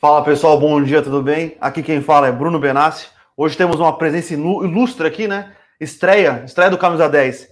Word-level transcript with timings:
Fala 0.00 0.24
pessoal, 0.24 0.58
bom 0.58 0.82
dia, 0.82 1.02
tudo 1.02 1.22
bem? 1.22 1.58
Aqui 1.60 1.82
quem 1.82 2.00
fala 2.00 2.26
é 2.26 2.32
Bruno 2.32 2.58
Benassi. 2.58 3.08
Hoje 3.36 3.54
temos 3.54 3.78
uma 3.78 3.98
presença 3.98 4.32
ilustre 4.32 5.06
aqui, 5.06 5.28
né? 5.28 5.52
Estreia, 5.78 6.42
estreia 6.46 6.70
do 6.70 6.78
Camisa 6.78 7.06
10. 7.06 7.50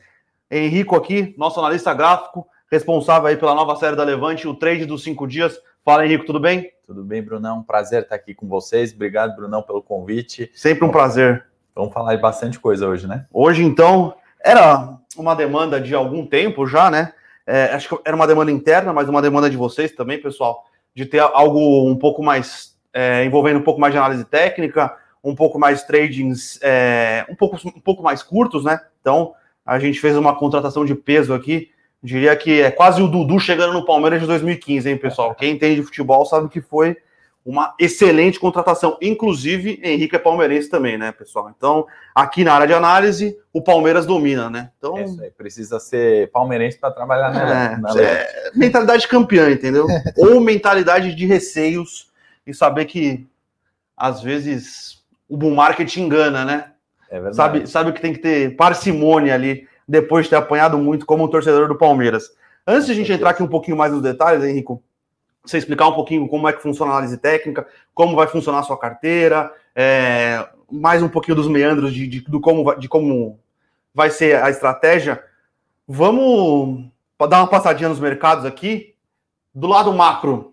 Henrico 0.50 0.96
aqui, 0.96 1.34
nosso 1.36 1.60
analista 1.60 1.92
gráfico, 1.92 2.46
responsável 2.72 3.28
aí 3.28 3.36
pela 3.36 3.54
nova 3.54 3.76
série 3.76 3.94
da 3.94 4.02
Levante, 4.02 4.48
o 4.48 4.54
trade 4.54 4.86
dos 4.86 5.02
cinco 5.02 5.26
dias. 5.26 5.60
Fala 5.84 6.06
Henrico, 6.06 6.24
tudo 6.24 6.40
bem? 6.40 6.72
Tudo 6.86 7.04
bem, 7.04 7.22
Brunão. 7.22 7.62
Prazer 7.62 8.04
estar 8.04 8.14
aqui 8.14 8.34
com 8.34 8.48
vocês. 8.48 8.94
Obrigado, 8.94 9.36
Brunão, 9.36 9.60
pelo 9.60 9.82
convite. 9.82 10.50
Sempre 10.54 10.86
um 10.86 10.90
prazer. 10.90 11.44
Vamos 11.74 11.92
falar 11.92 12.16
de 12.16 12.22
bastante 12.22 12.58
coisa 12.58 12.88
hoje, 12.88 13.06
né? 13.06 13.26
Hoje, 13.30 13.62
então, 13.62 14.14
era 14.42 14.96
uma 15.18 15.34
demanda 15.34 15.78
de 15.78 15.94
algum 15.94 16.24
tempo 16.24 16.66
já, 16.66 16.90
né? 16.90 17.12
É, 17.46 17.64
acho 17.74 17.90
que 17.90 18.00
era 18.06 18.16
uma 18.16 18.26
demanda 18.26 18.50
interna, 18.50 18.90
mas 18.90 19.06
uma 19.06 19.20
demanda 19.20 19.50
de 19.50 19.56
vocês 19.58 19.92
também, 19.92 20.18
pessoal 20.18 20.64
de 20.94 21.06
ter 21.06 21.20
algo 21.20 21.88
um 21.88 21.96
pouco 21.96 22.22
mais 22.22 22.76
é, 22.92 23.24
envolvendo 23.24 23.58
um 23.58 23.62
pouco 23.62 23.80
mais 23.80 23.92
de 23.92 23.98
análise 23.98 24.24
técnica, 24.24 24.96
um 25.22 25.34
pouco 25.34 25.58
mais 25.58 25.82
tradings, 25.82 26.58
é, 26.62 27.24
um, 27.28 27.34
pouco, 27.34 27.56
um 27.66 27.80
pouco 27.80 28.02
mais 28.02 28.22
curtos, 28.22 28.64
né? 28.64 28.80
Então 29.00 29.34
a 29.64 29.78
gente 29.78 30.00
fez 30.00 30.16
uma 30.16 30.34
contratação 30.34 30.84
de 30.84 30.94
peso 30.94 31.34
aqui. 31.34 31.70
Diria 32.02 32.34
que 32.36 32.60
é 32.60 32.70
quase 32.70 33.02
o 33.02 33.08
Dudu 33.08 33.40
chegando 33.40 33.72
no 33.72 33.84
Palmeiras 33.84 34.20
de 34.20 34.26
2015, 34.26 34.88
hein, 34.88 34.96
pessoal? 34.96 35.34
Quem 35.34 35.52
entende 35.52 35.76
de 35.76 35.82
futebol 35.82 36.24
sabe 36.24 36.48
que 36.48 36.60
foi 36.60 36.96
uma 37.48 37.74
excelente 37.78 38.38
contratação. 38.38 38.98
Inclusive, 39.00 39.80
Henrique 39.82 40.14
é 40.14 40.18
palmeirense 40.18 40.68
também, 40.68 40.98
né, 40.98 41.12
pessoal? 41.12 41.50
Então, 41.56 41.86
aqui 42.14 42.44
na 42.44 42.52
área 42.52 42.66
de 42.66 42.74
análise, 42.74 43.38
o 43.50 43.62
Palmeiras 43.62 44.04
domina, 44.04 44.50
né? 44.50 44.70
Então, 44.76 45.02
Isso 45.02 45.18
aí, 45.22 45.30
precisa 45.30 45.80
ser 45.80 46.30
palmeirense 46.30 46.76
para 46.76 46.90
trabalhar 46.90 47.32
na, 47.32 47.40
é, 47.40 47.76
na 47.78 48.02
é, 48.02 48.50
mentalidade 48.54 49.08
campeã, 49.08 49.50
entendeu? 49.50 49.86
Ou 50.18 50.42
mentalidade 50.42 51.14
de 51.14 51.24
receios 51.24 52.12
e 52.46 52.52
saber 52.52 52.84
que 52.84 53.26
às 53.96 54.22
vezes 54.22 55.02
o 55.26 55.34
bull 55.34 55.54
market 55.54 55.96
engana, 55.96 56.44
né? 56.44 56.72
É 57.10 57.32
sabe, 57.32 57.66
sabe 57.66 57.92
que 57.92 58.02
tem 58.02 58.12
que 58.12 58.18
ter 58.18 58.56
parcimônia 58.56 59.32
ali 59.32 59.66
depois 59.88 60.26
de 60.26 60.30
ter 60.30 60.36
apanhado 60.36 60.76
muito 60.76 61.06
como 61.06 61.24
um 61.24 61.28
torcedor 61.28 61.66
do 61.66 61.78
Palmeiras. 61.78 62.30
Antes 62.66 62.84
de 62.84 62.92
a 62.92 62.94
gente 62.94 63.10
entrar 63.10 63.30
aqui 63.30 63.42
um 63.42 63.48
pouquinho 63.48 63.78
mais 63.78 63.90
nos 63.90 64.02
detalhes, 64.02 64.44
Henrico, 64.44 64.82
você 65.50 65.58
explicar 65.58 65.88
um 65.88 65.94
pouquinho 65.94 66.28
como 66.28 66.48
é 66.48 66.52
que 66.52 66.62
funciona 66.62 66.92
a 66.92 66.94
análise 66.96 67.18
técnica, 67.18 67.66
como 67.94 68.16
vai 68.16 68.26
funcionar 68.26 68.60
a 68.60 68.62
sua 68.62 68.78
carteira, 68.78 69.52
é, 69.74 70.46
mais 70.70 71.02
um 71.02 71.08
pouquinho 71.08 71.36
dos 71.36 71.48
meandros 71.48 71.92
de, 71.92 72.06
de, 72.06 72.22
como, 72.40 72.74
de 72.74 72.88
como 72.88 73.38
vai 73.94 74.10
ser 74.10 74.42
a 74.42 74.50
estratégia. 74.50 75.22
Vamos 75.86 76.84
dar 77.28 77.38
uma 77.38 77.46
passadinha 77.48 77.88
nos 77.88 78.00
mercados 78.00 78.44
aqui. 78.44 78.94
Do 79.54 79.66
lado 79.66 79.92
macro, 79.92 80.52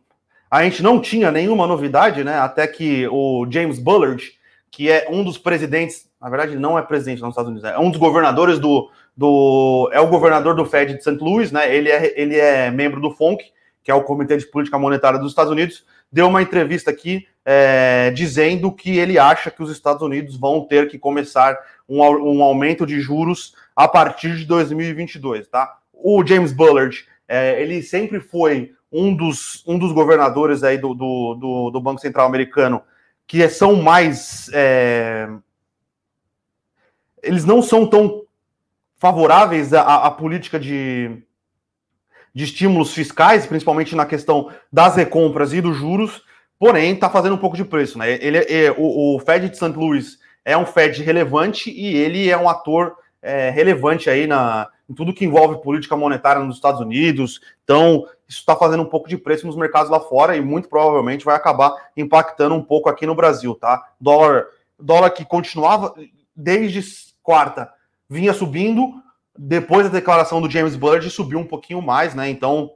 a 0.49 0.63
gente 0.63 0.81
não 0.81 0.99
tinha 0.99 1.31
nenhuma 1.31 1.67
novidade, 1.67 2.23
né? 2.23 2.39
Até 2.39 2.65
que 2.65 3.07
o 3.09 3.45
James 3.49 3.77
Bullard, 3.77 4.31
que 4.71 4.89
é 4.89 5.07
um 5.11 5.23
dos 5.23 5.37
presidentes, 5.37 6.09
na 6.19 6.29
verdade 6.29 6.57
não 6.57 6.79
é 6.79 6.81
presidente 6.81 7.21
nos 7.21 7.31
Estados 7.31 7.51
Unidos, 7.51 7.69
é 7.69 7.77
um 7.77 7.91
dos 7.91 7.99
governadores 7.99 8.57
do, 8.57 8.89
do 9.15 9.89
é 9.91 9.99
o 9.99 10.07
governador 10.07 10.55
do 10.55 10.65
Fed 10.65 10.93
de 10.93 11.03
St. 11.03 11.17
Louis, 11.19 11.51
né? 11.51 11.73
Ele 11.75 11.89
é, 11.89 12.19
ele 12.19 12.39
é 12.39 12.71
membro 12.71 13.01
do 13.01 13.11
FONC, 13.11 13.51
que 13.85 13.91
é 13.91 13.93
o 13.93 14.01
Comitê 14.01 14.35
de 14.35 14.47
Política 14.47 14.79
Monetária 14.79 15.19
dos 15.19 15.31
Estados 15.31 15.51
Unidos, 15.51 15.85
deu 16.11 16.27
uma 16.27 16.41
entrevista 16.41 16.89
aqui 16.89 17.27
é, 17.45 18.09
dizendo 18.09 18.71
que 18.71 18.97
ele 18.97 19.19
acha 19.19 19.51
que 19.51 19.61
os 19.61 19.69
Estados 19.69 20.01
Unidos 20.01 20.35
vão 20.35 20.65
ter 20.65 20.87
que 20.89 20.97
começar 20.97 21.55
um, 21.87 22.01
um 22.01 22.41
aumento 22.41 22.83
de 22.83 22.99
juros 22.99 23.53
a 23.75 23.87
partir 23.87 24.37
de 24.37 24.45
2022, 24.45 25.47
tá? 25.47 25.77
O 25.93 26.25
James 26.25 26.51
Bullard, 26.51 27.05
é, 27.27 27.61
ele 27.61 27.83
sempre 27.83 28.19
foi 28.19 28.73
um 28.91 29.15
dos, 29.15 29.63
um 29.67 29.77
dos 29.77 29.91
governadores 29.91 30.63
aí 30.63 30.79
do, 30.79 30.95
do, 30.95 31.35
do, 31.35 31.69
do 31.69 31.79
Banco 31.79 32.01
Central 32.01 32.25
americano 32.25 32.81
que 33.27 33.47
são 33.49 33.75
mais. 33.75 34.49
É, 34.51 35.29
eles 37.21 37.45
não 37.45 37.61
são 37.61 37.85
tão 37.85 38.23
favoráveis 38.97 39.75
à, 39.75 40.07
à 40.07 40.11
política 40.11 40.59
de, 40.59 41.21
de 42.35 42.43
estímulos 42.43 42.93
fiscais, 42.93 43.45
principalmente 43.45 43.95
na 43.95 44.05
questão 44.05 44.51
das 44.71 44.97
recompras 44.97 45.53
e 45.53 45.61
dos 45.61 45.77
juros, 45.77 46.21
porém 46.59 46.93
está 46.93 47.09
fazendo 47.09 47.35
um 47.35 47.39
pouco 47.39 47.55
de 47.55 47.63
preço. 47.63 47.97
Né? 47.97 48.19
Ele 48.21 48.37
é, 48.37 48.71
o, 48.77 49.15
o, 49.15 49.19
Fed 49.19 49.49
de 49.49 49.55
St. 49.55 49.69
Louis 49.69 50.19
é 50.43 50.57
um 50.57 50.65
Fed 50.65 51.01
relevante 51.01 51.71
e 51.71 51.95
ele 51.95 52.29
é 52.29 52.37
um 52.37 52.49
ator 52.49 52.97
é, 53.21 53.49
relevante 53.49 54.09
aí 54.09 54.27
na, 54.27 54.67
em 54.89 54.93
tudo 54.93 55.13
que 55.13 55.23
envolve 55.23 55.63
política 55.63 55.95
monetária 55.95 56.43
nos 56.43 56.57
Estados 56.57 56.81
Unidos. 56.81 57.39
Então, 57.63 58.05
isso 58.27 58.39
está 58.39 58.53
fazendo 58.53 58.83
um 58.83 58.89
pouco 58.89 59.07
de 59.07 59.17
preço 59.17 59.47
nos 59.47 59.55
mercados 59.55 59.89
lá 59.89 60.01
fora 60.01 60.35
e 60.35 60.41
muito 60.41 60.67
provavelmente 60.67 61.23
vai 61.23 61.37
acabar 61.37 61.73
impactando 61.95 62.53
um 62.53 62.61
pouco 62.61 62.89
aqui 62.89 63.05
no 63.05 63.15
Brasil, 63.15 63.55
tá? 63.55 63.81
Dólar, 63.99 64.47
dólar 64.77 65.09
que 65.11 65.23
continuava 65.23 65.95
desde 66.35 66.83
quarta 67.23 67.71
vinha 68.09 68.33
subindo, 68.33 68.93
depois 69.37 69.85
da 69.85 69.93
declaração 69.93 70.41
do 70.41 70.49
James 70.49 70.75
Bullard, 70.75 71.09
subiu 71.09 71.39
um 71.39 71.45
pouquinho 71.45 71.81
mais, 71.81 72.15
né? 72.15 72.29
Então, 72.29 72.71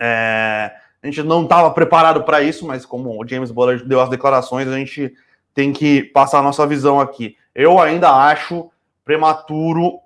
é, 0.00 0.72
a 1.02 1.06
gente 1.06 1.22
não 1.22 1.42
estava 1.42 1.70
preparado 1.70 2.22
para 2.22 2.42
isso, 2.42 2.66
mas 2.66 2.86
como 2.86 3.20
o 3.20 3.26
James 3.26 3.50
Bullard 3.50 3.84
deu 3.84 4.00
as 4.00 4.08
declarações, 4.08 4.68
a 4.68 4.76
gente 4.76 5.12
tem 5.54 5.72
que 5.72 6.02
passar 6.02 6.38
a 6.38 6.42
nossa 6.42 6.66
visão 6.66 7.00
aqui. 7.00 7.36
Eu 7.54 7.80
ainda 7.80 8.10
acho 8.10 8.70
prematuro 9.04 10.00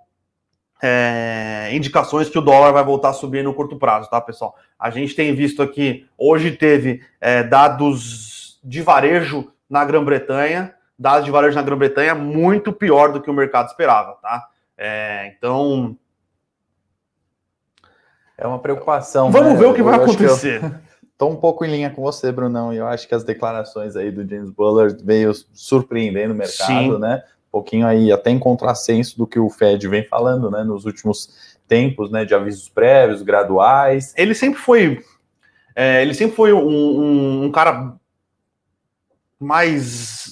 é, 0.83 1.71
indicações 1.73 2.29
que 2.29 2.39
o 2.39 2.43
dólar 2.43 2.73
vai 2.73 2.85
voltar 2.85 3.11
a 3.11 3.15
subir 3.15 3.43
no 3.43 3.55
curto 3.55 3.77
prazo, 3.77 4.11
tá, 4.11 4.21
pessoal? 4.21 4.57
A 4.79 4.91
gente 4.91 5.15
tem 5.15 5.35
visto 5.35 5.63
aqui, 5.63 6.07
hoje 6.19 6.53
teve 6.53 7.03
é, 7.21 7.43
dados 7.43 8.59
de 8.63 8.83
varejo 8.83 9.53
na 9.69 9.85
Grã-Bretanha, 9.85 10.75
dados 10.99 11.25
de 11.25 11.31
varejo 11.31 11.57
na 11.57 11.63
Grã-Bretanha 11.63 12.15
muito 12.15 12.73
pior 12.73 13.13
do 13.13 13.21
que 13.21 13.31
o 13.31 13.35
mercado 13.35 13.69
esperava, 13.69 14.13
tá? 14.23 14.49
É, 14.77 15.33
então. 15.37 15.97
É 18.39 18.47
uma 18.47 18.59
preocupação. 18.59 19.31
Vamos 19.31 19.55
né? 19.55 19.59
ver 19.59 19.67
o 19.67 19.75
que 19.75 19.81
eu 19.81 19.85
vai 19.85 19.97
acontecer. 19.97 20.61
Estou 21.13 21.31
um 21.31 21.37
pouco 21.37 21.65
em 21.65 21.71
linha 21.71 21.89
com 21.89 22.03
você, 22.03 22.31
Brunão, 22.31 22.75
e 22.75 22.77
eu 22.77 22.87
acho 22.87 23.09
que 23.09 23.15
as 23.15 23.25
declarações 23.25 23.97
aí 23.97 24.11
do 24.11 24.29
James 24.29 24.51
Bullard 24.51 25.03
veio 25.03 25.33
surpreendendo 25.55 26.35
o 26.35 26.37
mercado, 26.37 26.95
Sim. 26.95 26.99
né? 26.99 27.23
Um 27.49 27.51
pouquinho 27.53 27.87
aí 27.87 28.13
até 28.13 28.31
em 28.31 28.39
contrassenso 28.39 29.17
do 29.17 29.27
que 29.27 29.39
o 29.39 29.49
Fed 29.49 29.89
vem 29.89 30.05
falando, 30.05 30.51
né? 30.51 30.63
Nos 30.63 30.85
últimos 30.85 31.57
tempos, 31.67 32.11
né? 32.11 32.27
De 32.27 32.35
avisos 32.35 32.69
prévios, 32.69 33.23
graduais. 33.23 34.13
Ele 34.15 34.35
sempre 34.35 34.61
foi. 34.61 35.03
É, 35.75 36.03
ele 36.03 36.13
sempre 36.13 36.37
foi 36.37 36.53
um, 36.53 36.69
um, 36.69 37.45
um 37.45 37.51
cara 37.51 37.95
mais 39.41 40.26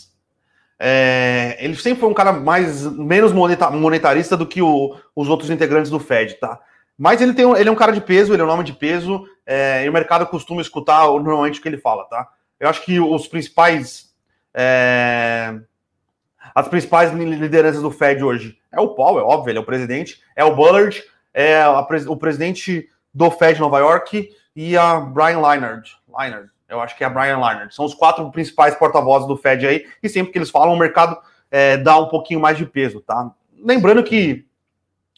é, 0.79 1.57
ele 1.61 1.77
sempre 1.77 2.01
foi 2.01 2.09
um 2.09 2.15
cara 2.15 2.33
mais 2.33 2.85
menos 2.85 3.33
monetarista 3.33 4.37
do 4.37 4.47
que 4.47 4.61
o, 4.61 4.97
os 5.15 5.29
outros 5.29 5.51
integrantes 5.51 5.91
do 5.91 6.01
Fed, 6.01 6.35
tá? 6.35 6.61
Mas 6.97 7.21
ele, 7.21 7.35
tem, 7.35 7.51
ele 7.53 7.69
é 7.69 7.73
um 7.73 7.77
cara 7.77 7.93
de 7.93 8.01
peso, 8.01 8.33
ele 8.33 8.43
é 8.43 8.45
um 8.45 8.49
nome 8.49 8.65
de 8.65 8.73
peso, 8.73 9.27
é, 9.45 9.85
e 9.85 9.89
o 9.89 9.93
mercado 9.93 10.27
costuma 10.27 10.61
escutar 10.61 11.07
normalmente 11.07 11.59
o 11.59 11.63
que 11.63 11.69
ele 11.69 11.79
fala, 11.79 12.05
tá? 12.05 12.29
Eu 12.59 12.69
acho 12.69 12.85
que 12.85 13.01
os 13.01 13.27
principais. 13.27 14.13
É, 14.53 15.55
as 16.55 16.69
principais 16.69 17.13
lideranças 17.13 17.83
do 17.83 17.91
Fed 17.91 18.23
hoje 18.23 18.57
é 18.71 18.81
o 18.81 18.95
Paul, 18.95 19.19
é 19.19 19.23
óbvio, 19.23 19.51
ele 19.51 19.59
é 19.59 19.61
o 19.61 19.67
presidente, 19.67 20.21
é 20.37 20.45
o 20.45 20.55
Bullard, 20.55 21.03
é 21.33 21.63
a, 21.63 21.81
o 21.81 22.17
presidente 22.17 22.89
do 23.13 23.31
Fed 23.31 23.59
Nova 23.59 23.79
York 23.79 24.31
e 24.55 24.77
a 24.77 25.01
Brian 25.01 25.41
Leinard. 25.41 25.91
Leinard 26.17 26.54
eu 26.75 26.81
acho 26.81 26.97
que 26.97 27.05
é 27.05 27.07
a 27.07 27.11
Brian 27.11 27.39
Lerner. 27.39 27.73
São 27.73 27.85
os 27.85 27.95
quatro 27.95 28.31
principais 28.31 28.75
porta-vozes 28.75 29.27
do 29.27 29.37
Fed 29.37 29.67
aí, 29.67 29.87
e 30.03 30.09
sempre 30.09 30.33
que 30.33 30.39
eles 30.39 30.51
falam, 30.51 30.75
o 30.75 30.79
mercado 30.79 31.17
é, 31.51 31.77
dá 31.77 31.99
um 31.99 32.09
pouquinho 32.09 32.41
mais 32.41 32.59
de 32.59 32.67
peso, 32.67 33.01
tá? 33.01 33.31
Lembrando 33.59 34.03
que 34.03 34.47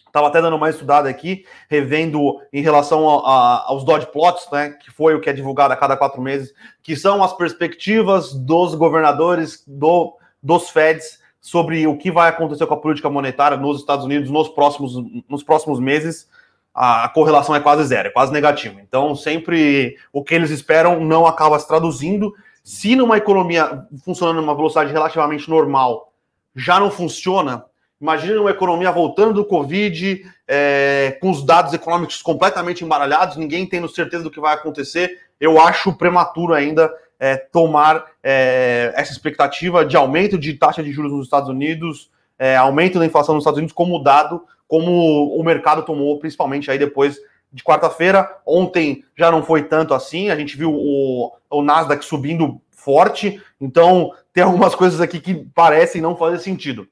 estava 0.07 0.29
até 0.29 0.41
dando 0.41 0.57
uma 0.57 0.71
estudada 0.71 1.09
aqui, 1.09 1.45
revendo 1.69 2.41
em 2.51 2.63
relação 2.63 3.09
a, 3.09 3.31
a, 3.31 3.65
aos 3.69 3.85
dot 3.85 4.07
plots, 4.07 4.49
né, 4.51 4.71
que 4.71 4.91
foi 4.91 5.15
o 5.15 5.21
que 5.21 5.29
é 5.29 5.33
divulgado 5.33 5.75
a 5.75 5.77
cada 5.77 5.97
quatro 5.97 6.23
meses, 6.23 6.55
que 6.83 6.97
são 6.97 7.23
as 7.23 7.35
perspectivas 7.35 8.33
dos 8.33 8.75
governadores 8.75 9.63
do, 9.67 10.17
dos 10.43 10.71
Feds 10.71 11.21
sobre 11.39 11.87
o 11.87 11.99
que 11.99 12.11
vai 12.11 12.31
acontecer 12.31 12.67
com 12.67 12.75
a 12.75 12.81
política 12.81 13.11
monetária 13.11 13.59
nos 13.59 13.79
Estados 13.79 14.07
Unidos 14.07 14.31
nos 14.31 14.49
próximos, 14.49 14.95
nos 15.29 15.43
próximos 15.43 15.79
meses 15.79 16.29
a 16.79 17.09
correlação 17.09 17.57
é 17.57 17.61
quase 17.61 17.85
zero, 17.85 18.09
é 18.09 18.11
quase 18.11 18.31
negativa. 18.31 18.79
Então, 18.83 19.17
sempre 19.17 19.97
o 20.13 20.23
que 20.23 20.35
eles 20.35 20.51
esperam 20.51 21.01
não 21.01 21.27
acaba 21.27 21.59
se 21.59 21.67
traduzindo. 21.67 22.35
Se 22.63 22.95
numa 22.95 23.17
economia 23.17 23.87
funcionando 24.05 24.43
numa 24.43 24.55
velocidade 24.55 24.93
relativamente 24.93 25.49
normal 25.49 26.13
já 26.55 26.79
não 26.79 26.91
funciona, 26.91 27.65
imagine 27.99 28.37
uma 28.37 28.51
economia 28.51 28.93
voltando 28.93 29.33
do 29.33 29.45
Covid, 29.47 30.23
é, 30.47 31.17
com 31.19 31.31
os 31.31 31.43
dados 31.43 31.73
econômicos 31.73 32.21
completamente 32.21 32.85
embaralhados, 32.85 33.39
ninguém 33.39 33.65
tendo 33.67 33.89
certeza 33.89 34.25
do 34.25 34.31
que 34.31 34.41
vai 34.41 34.53
acontecer. 34.53 35.19
Eu 35.41 35.59
acho 35.59 35.95
prematuro 35.95 36.53
ainda 36.53 36.93
é, 37.19 37.37
tomar 37.37 38.05
é, 38.23 38.93
essa 38.95 39.13
expectativa 39.13 39.83
de 39.83 39.97
aumento 39.97 40.37
de 40.37 40.53
taxa 40.53 40.83
de 40.83 40.93
juros 40.93 41.13
nos 41.13 41.25
Estados 41.25 41.49
Unidos, 41.49 42.11
é, 42.39 42.55
aumento 42.55 42.99
da 42.99 43.07
inflação 43.07 43.35
nos 43.35 43.43
Estados 43.43 43.57
Unidos 43.57 43.75
como 43.75 44.03
dado 44.03 44.43
como 44.69 45.37
o 45.37 45.43
mercado 45.43 45.85
tomou, 45.85 46.19
principalmente 46.19 46.71
aí 46.71 46.79
depois 46.79 47.19
de 47.53 47.63
quarta-feira. 47.63 48.41
Ontem 48.47 49.05
já 49.17 49.31
não 49.31 49.43
foi 49.43 49.65
tanto 49.65 49.95
assim, 49.95 50.31
a 50.31 50.37
gente 50.37 50.57
viu 50.57 50.73
o, 50.73 51.33
o 51.51 51.63
Nasdaq 51.63 52.05
subindo 52.05 52.61
forte. 52.71 53.43
Então, 53.61 54.13
tem 54.33 54.45
algumas 54.45 54.75
coisas 54.75 55.01
aqui 55.01 55.21
que 55.21 55.35
parecem 55.55 56.01
não 56.01 56.17
fazer 56.17 56.39
sentido. 56.39 56.89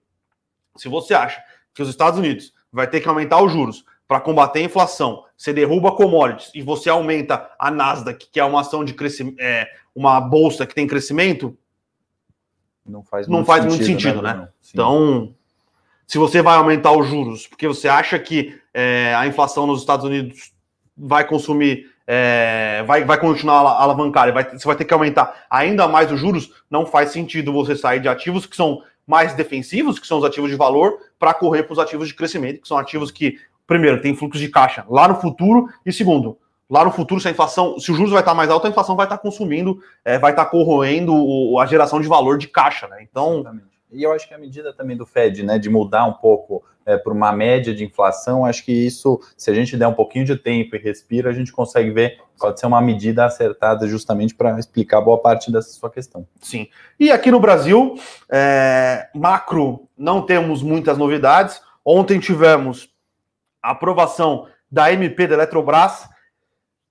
Se 0.76 0.88
você 0.88 1.15
acha 1.15 1.43
que 1.73 1.82
os 1.82 1.88
Estados 1.88 2.19
Unidos 2.19 2.53
vai 2.73 2.88
ter 2.88 3.00
que 3.00 3.09
aumentar 3.09 3.43
os 3.43 3.53
juros 3.53 3.85
para 4.06 4.20
combater 4.20 4.61
a 4.61 4.65
inflação, 4.65 5.25
você 5.37 5.53
derruba 5.53 5.93
commodities 5.93 6.50
e 6.55 6.62
você 6.62 6.91
aumenta 6.91 7.50
a 7.59 7.70
Nasdaq, 7.70 8.29
que 8.31 8.41
é 8.41 8.44
uma 8.44 8.61
ação 8.61 8.85
de 8.85 8.93
crescimento, 8.93 9.37
é, 9.41 9.69
uma 9.94 10.20
bolsa 10.20 10.67
que 10.67 10.75
tem 10.75 10.87
crescimento, 10.87 11.56
não 12.85 13.03
faz 13.03 13.27
não 13.27 13.37
muito 13.37 13.47
faz 13.47 13.62
sentido, 13.62 13.79
muito 13.79 14.03
sentido, 14.03 14.23
né? 14.23 14.35
né? 14.35 14.49
Então, 14.73 15.35
se 16.06 16.19
você 16.19 16.43
vai 16.43 16.56
aumentar 16.56 16.93
os 16.93 17.06
juros, 17.06 17.47
porque 17.47 17.67
você 17.67 17.89
acha 17.89 18.19
que 18.19 18.59
é, 18.73 19.15
a 19.17 19.27
inflação 19.27 19.67
nos 19.67 19.81
Estados 19.81 20.05
Unidos 20.05 20.53
vai 20.97 21.27
consumir, 21.27 21.87
é, 22.06 22.85
vai, 22.87 23.05
vai 23.05 23.19
continuar 23.19 23.61
a 23.61 23.83
alavancar, 23.83 24.33
vai, 24.33 24.45
você 24.45 24.67
vai 24.67 24.77
ter 24.77 24.85
que 24.85 24.95
aumentar 24.95 25.47
ainda 25.51 25.89
mais 25.89 26.12
os 26.12 26.21
juros, 26.21 26.51
não 26.71 26.85
faz 26.85 27.11
sentido 27.11 27.53
você 27.53 27.75
sair 27.75 28.01
de 28.01 28.09
ativos 28.09 28.47
que 28.47 28.56
são 28.56 28.83
mais 29.06 29.35
defensivos, 29.35 29.99
que 29.99 30.06
são 30.06 30.19
os 30.19 30.25
ativos 30.25 30.51
de 30.51 30.56
valor, 30.56 30.99
para 31.19 31.35
correr 31.35 31.62
para 31.62 31.73
os 31.73 31.79
ativos 31.79 32.09
de 32.09 32.15
crescimento, 32.15 32.61
que 32.61 32.69
são 32.69 32.79
ativos 32.79 33.11
que, 33.11 33.39
primeiro, 33.67 34.01
tem 34.01 34.15
fluxo 34.15 34.39
de 34.39 34.49
caixa 34.49 34.85
lá 34.89 35.09
no 35.09 35.17
futuro, 35.17 35.69
e 35.85 35.93
segundo, 35.93 36.39
lá 36.69 36.85
no 36.85 36.91
futuro, 36.91 37.21
se 37.21 37.29
a 37.29 37.31
inflação, 37.31 37.79
se 37.79 37.93
o 37.93 37.95
juros 37.95 38.12
vai 38.12 38.21
estar 38.21 38.35
mais 38.35 38.51
alto, 38.51 38.67
a 38.67 38.71
inflação 38.71 38.97
vai 38.97 39.06
estar 39.06 39.19
consumindo, 39.19 39.79
é, 40.05 40.19
vai 40.19 40.33
estar 40.33 40.47
corroendo 40.47 41.59
a 41.59 41.67
geração 41.67 42.01
de 42.01 42.09
valor 42.09 42.39
de 42.39 42.49
caixa, 42.49 42.89
né? 42.89 43.03
Então. 43.03 43.41
Exatamente. 43.41 43.74
E 43.94 44.02
eu 44.02 44.12
acho 44.12 44.26
que 44.26 44.35
a 44.35 44.38
medida 44.38 44.73
também 44.73 44.96
do 44.96 45.06
Fed, 45.06 45.43
né, 45.44 45.58
de 45.58 45.70
mudar 45.70 46.05
um 46.05 46.12
pouco 46.12 46.64
é, 46.85 46.96
para 46.96 47.12
uma 47.12 47.32
média 47.32 47.73
de 47.73 47.85
inflação, 47.85 48.44
acho 48.44 48.64
que 48.64 48.73
isso, 48.73 49.20
se 49.37 49.50
a 49.50 49.55
gente 49.55 49.76
der 49.76 49.87
um 49.87 49.94
pouquinho 49.94 50.25
de 50.25 50.37
tempo 50.37 50.75
e 50.75 50.79
respira, 50.79 51.31
a 51.31 51.32
gente 51.32 51.52
consegue 51.52 51.91
ver, 51.91 52.19
pode 52.38 52.58
ser 52.58 52.67
uma 52.67 52.81
medida 52.81 53.25
acertada 53.25 53.87
justamente 53.87 54.35
para 54.35 54.58
explicar 54.58 55.00
boa 55.00 55.19
parte 55.19 55.50
dessa 55.50 55.70
sua 55.70 55.91
questão. 55.91 56.26
Sim. 56.41 56.69
E 56.99 57.11
aqui 57.11 57.31
no 57.31 57.41
Brasil, 57.41 57.94
é, 58.29 59.08
macro, 59.14 59.88
não 59.96 60.23
temos 60.23 60.62
muitas 60.62 60.99
novidades. 60.99 61.62
Ontem 61.85 62.19
tivemos 62.19 62.91
a 63.62 63.70
aprovação 63.70 64.49
da 64.70 64.93
MP 64.93 65.26
da 65.29 65.35
Eletrobras, 65.35 66.08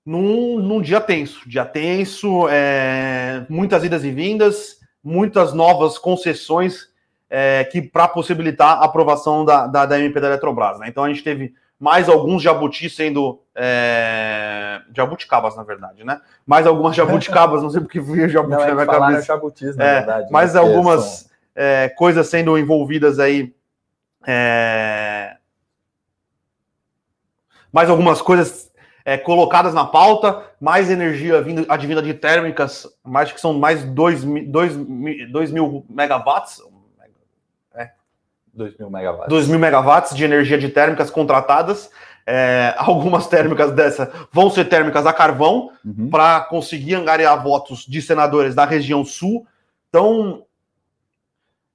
num, 0.05 0.57
num 0.59 0.81
dia 0.81 1.01
tenso. 1.01 1.47
Dia 1.47 1.65
tenso, 1.65 2.47
é, 2.49 3.45
muitas 3.49 3.83
idas 3.83 4.03
e 4.03 4.11
vindas, 4.11 4.77
muitas 5.03 5.53
novas 5.53 5.97
concessões 5.97 6.92
é, 7.35 7.63
que 7.63 7.81
para 7.81 8.07
possibilitar 8.07 8.77
a 8.77 8.85
aprovação 8.85 9.43
da, 9.43 9.65
da, 9.65 9.87
da, 9.87 9.99
MP 9.99 10.19
da 10.19 10.27
Eletrobras. 10.27 10.77
Né? 10.77 10.85
Então 10.87 11.03
a 11.03 11.09
gente 11.09 11.23
teve 11.23 11.55
mais 11.79 12.07
alguns 12.07 12.43
jabutis 12.43 12.95
sendo. 12.95 13.41
É, 13.55 14.79
jabuticabas, 14.95 15.55
na 15.55 15.63
verdade, 15.63 16.03
né? 16.03 16.21
Mais 16.45 16.67
algumas 16.67 16.95
jabuticabas, 16.95 17.63
não 17.63 17.71
sei 17.71 17.81
porque 17.81 17.99
vi 17.99 18.29
jabuti 18.29 18.55
não, 18.55 18.67
na 18.67 18.73
minha 18.75 18.85
cabeça. 18.85 19.23
Jabutis, 19.23 19.75
na 19.75 19.83
é, 19.83 19.93
verdade. 19.95 20.31
Mais 20.31 20.53
né? 20.53 20.59
algumas 20.59 21.27
é, 21.55 21.89
coisas 21.89 22.27
sendo 22.27 22.55
envolvidas 22.55 23.17
aí. 23.17 23.51
É, 24.27 25.37
mais 27.71 27.89
algumas 27.89 28.21
coisas 28.21 28.71
é, 29.03 29.17
colocadas 29.17 29.73
na 29.73 29.85
pauta, 29.85 30.43
mais 30.61 30.91
energia 30.91 31.41
vindo, 31.41 31.65
advinda 31.67 32.01
de 32.01 32.13
térmicas, 32.13 32.87
mais 33.03 33.31
que 33.31 33.41
são 33.41 33.53
mais 33.53 33.83
2 33.83 34.23
mil 34.23 35.85
megawatts. 35.89 36.61
É. 38.53 38.57
2 38.57 38.77
mil 38.77 38.89
megawatts. 38.89 39.29
2 39.29 39.47
mil 39.47 39.59
megawatts 39.59 40.15
de 40.15 40.23
energia 40.23 40.57
de 40.57 40.69
térmicas 40.69 41.09
contratadas. 41.09 41.89
É, 42.25 42.73
algumas 42.79 43.27
térmicas 43.27 43.71
dessa 43.71 44.11
vão 44.31 44.49
ser 44.49 44.65
térmicas 44.65 45.05
a 45.05 45.11
carvão 45.13 45.71
uhum. 45.85 46.09
para 46.09 46.41
conseguir 46.41 46.95
angariar 46.95 47.41
votos 47.43 47.85
de 47.85 48.01
senadores 48.01 48.55
da 48.55 48.65
região 48.65 49.03
sul. 49.03 49.45
Então, 49.89 50.43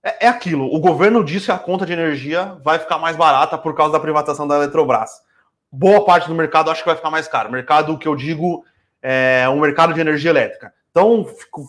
é, 0.02 0.26
é 0.26 0.28
aquilo. 0.28 0.72
O 0.72 0.80
governo 0.80 1.24
disse 1.24 1.46
que 1.46 1.52
a 1.52 1.58
conta 1.58 1.84
de 1.84 1.92
energia 1.92 2.56
vai 2.62 2.78
ficar 2.78 2.98
mais 2.98 3.16
barata 3.16 3.58
por 3.58 3.74
causa 3.74 3.92
da 3.92 4.00
privatização 4.00 4.46
da 4.46 4.56
Eletrobras 4.56 5.28
boa 5.70 6.04
parte 6.04 6.28
do 6.28 6.34
mercado 6.34 6.70
acho 6.70 6.82
que 6.82 6.88
vai 6.88 6.96
ficar 6.96 7.10
mais 7.10 7.28
caro. 7.28 7.52
Mercado 7.52 7.98
que 7.98 8.08
eu 8.08 8.16
digo 8.16 8.64
é 9.02 9.48
um 9.48 9.60
mercado 9.60 9.94
de 9.94 10.00
energia 10.00 10.30
elétrica. 10.30 10.72
Então 10.90 11.26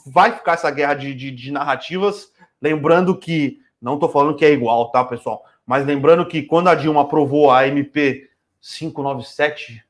vai 0.07 0.31
ficar 0.31 0.53
essa 0.53 0.71
guerra 0.71 0.93
de, 0.95 1.13
de, 1.13 1.31
de 1.31 1.51
narrativas. 1.51 2.31
Lembrando 2.61 3.15
que, 3.15 3.59
não 3.81 3.95
estou 3.95 4.09
falando 4.09 4.35
que 4.35 4.45
é 4.45 4.51
igual, 4.51 4.91
tá, 4.91 5.03
pessoal? 5.03 5.43
Mas 5.65 5.85
lembrando 5.85 6.25
que 6.25 6.43
quando 6.43 6.67
a 6.67 6.75
Dilma 6.75 7.01
aprovou 7.01 7.51
a 7.51 7.67
MP 7.67 8.29
597, 8.61 9.83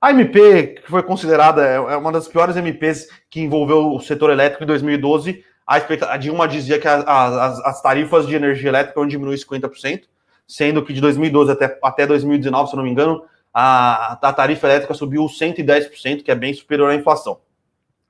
a 0.00 0.10
MP, 0.10 0.80
que 0.82 0.90
foi 0.90 1.02
considerada 1.02 1.66
é, 1.66 1.74
é 1.74 1.96
uma 1.96 2.12
das 2.12 2.28
piores 2.28 2.56
MPs 2.56 3.08
que 3.28 3.40
envolveu 3.40 3.94
o 3.94 4.00
setor 4.00 4.30
elétrico 4.30 4.64
em 4.64 4.66
2012, 4.66 5.44
a, 5.66 6.16
Dilma 6.16 6.48
dizia 6.48 6.78
que 6.78 6.88
a, 6.88 7.00
a, 7.00 7.46
as, 7.46 7.60
as 7.60 7.82
tarifas 7.82 8.26
de 8.26 8.34
energia 8.34 8.68
elétrica 8.68 8.98
vão 8.98 9.06
diminuir 9.06 9.36
50% 9.36 10.02
sendo 10.50 10.84
que 10.84 10.92
de 10.92 11.00
2012 11.00 11.52
até, 11.52 11.78
até 11.80 12.04
2019, 12.04 12.70
se 12.70 12.76
não 12.76 12.82
me 12.82 12.90
engano, 12.90 13.22
a, 13.54 14.18
a 14.20 14.32
tarifa 14.32 14.66
elétrica 14.66 14.92
subiu 14.94 15.24
110%, 15.26 16.24
que 16.24 16.30
é 16.30 16.34
bem 16.34 16.52
superior 16.52 16.90
à 16.90 16.94
inflação. 16.96 17.38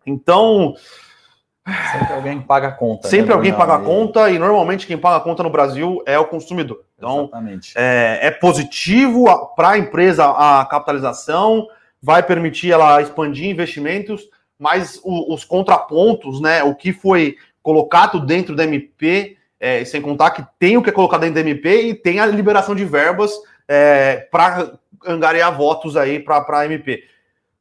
Então. 0.07 0.75
Sempre 1.93 2.15
alguém 2.15 2.41
paga 2.41 2.69
a 2.69 2.73
conta. 2.73 3.09
Sempre 3.09 3.29
né, 3.29 3.35
alguém 3.35 3.53
paga 3.53 3.75
a 3.75 3.79
conta, 3.79 4.31
e 4.31 4.39
normalmente 4.39 4.87
quem 4.87 4.99
paga 4.99 5.17
a 5.17 5.21
conta 5.21 5.43
no 5.43 5.51
Brasil 5.51 6.03
é 6.07 6.19
o 6.19 6.25
consumidor. 6.25 6.83
Então, 6.97 7.31
é, 7.75 8.19
é, 8.23 8.31
positivo 8.31 9.25
para 9.57 9.71
a 9.71 9.79
empresa 9.79 10.25
a 10.27 10.65
capitalização, 10.67 11.67
vai 12.03 12.23
permitir 12.23 12.73
ela 12.73 13.01
expandir 13.01 13.49
investimentos, 13.49 14.23
mas 14.59 15.01
o, 15.03 15.33
os 15.33 15.45
contrapontos, 15.45 16.41
né, 16.41 16.63
o 16.63 16.75
que 16.75 16.93
foi 16.93 17.37
colocado 17.63 18.21
dentro 18.21 18.55
da 18.55 18.65
MP 18.65 19.37
é, 19.61 19.85
sem 19.85 20.01
contar 20.01 20.31
que 20.31 20.43
tem 20.59 20.79
o 20.79 20.83
que 20.83 20.89
é 20.89 20.93
colocado 20.93 21.21
dentro 21.21 21.35
do 21.35 21.47
MP 21.47 21.83
e 21.83 21.95
tem 21.95 22.19
a 22.19 22.27
liberação 22.27 22.75
de 22.75 22.85
verbas 22.85 23.31
é, 23.69 24.27
para 24.33 24.73
angariar 25.07 25.55
votos 25.55 25.97
aí 25.97 26.19
para 26.19 26.45
a 26.49 26.65
MP. 26.65 27.05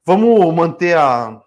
Vamos 0.06 0.54
manter 0.56 0.98
a, 0.98 1.42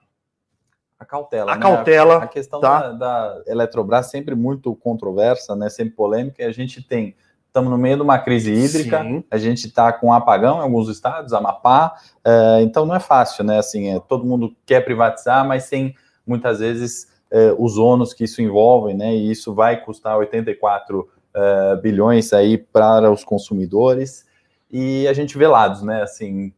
a 1.02 1.04
cautela. 1.04 1.52
A 1.52 1.56
né? 1.56 1.60
cautela. 1.60 2.14
A, 2.14 2.22
a 2.24 2.26
questão 2.26 2.60
tá? 2.60 2.90
da, 2.90 2.92
da, 2.92 3.42
Eletrobras 3.46 4.06
sempre 4.06 4.34
muito 4.34 4.74
controversa, 4.76 5.54
né? 5.54 5.68
Sempre 5.68 5.94
polêmica. 5.94 6.42
E 6.42 6.46
a 6.46 6.52
gente 6.52 6.82
tem, 6.82 7.14
estamos 7.46 7.70
no 7.70 7.78
meio 7.78 7.96
de 7.96 8.02
uma 8.02 8.18
crise 8.18 8.52
hídrica. 8.52 9.02
Sim. 9.02 9.24
A 9.30 9.38
gente 9.38 9.66
está 9.66 9.92
com 9.92 10.12
apagão 10.12 10.58
em 10.58 10.62
alguns 10.62 10.88
estados, 10.88 11.32
Amapá. 11.32 11.94
É, 12.24 12.62
então 12.62 12.86
não 12.86 12.94
é 12.94 13.00
fácil, 13.00 13.44
né? 13.44 13.58
Assim, 13.58 13.94
é, 13.94 14.00
todo 14.00 14.24
mundo 14.24 14.54
quer 14.64 14.84
privatizar, 14.84 15.46
mas 15.46 15.64
sem 15.64 15.94
muitas 16.26 16.60
vezes 16.60 17.12
eh, 17.32 17.54
os 17.58 17.78
ônus 17.78 18.12
que 18.12 18.24
isso 18.24 18.42
envolve, 18.42 18.92
né? 18.92 19.14
E 19.14 19.30
isso 19.30 19.54
vai 19.54 19.82
custar 19.82 20.18
84 20.18 21.08
eh, 21.34 21.76
bilhões 21.82 22.30
aí 22.34 22.58
para 22.58 23.10
os 23.10 23.24
consumidores. 23.24 24.26
E 24.70 25.08
a 25.08 25.14
gente 25.14 25.38
vê 25.38 25.46
lados, 25.46 25.82
né? 25.82 26.02
Assim, 26.02 26.52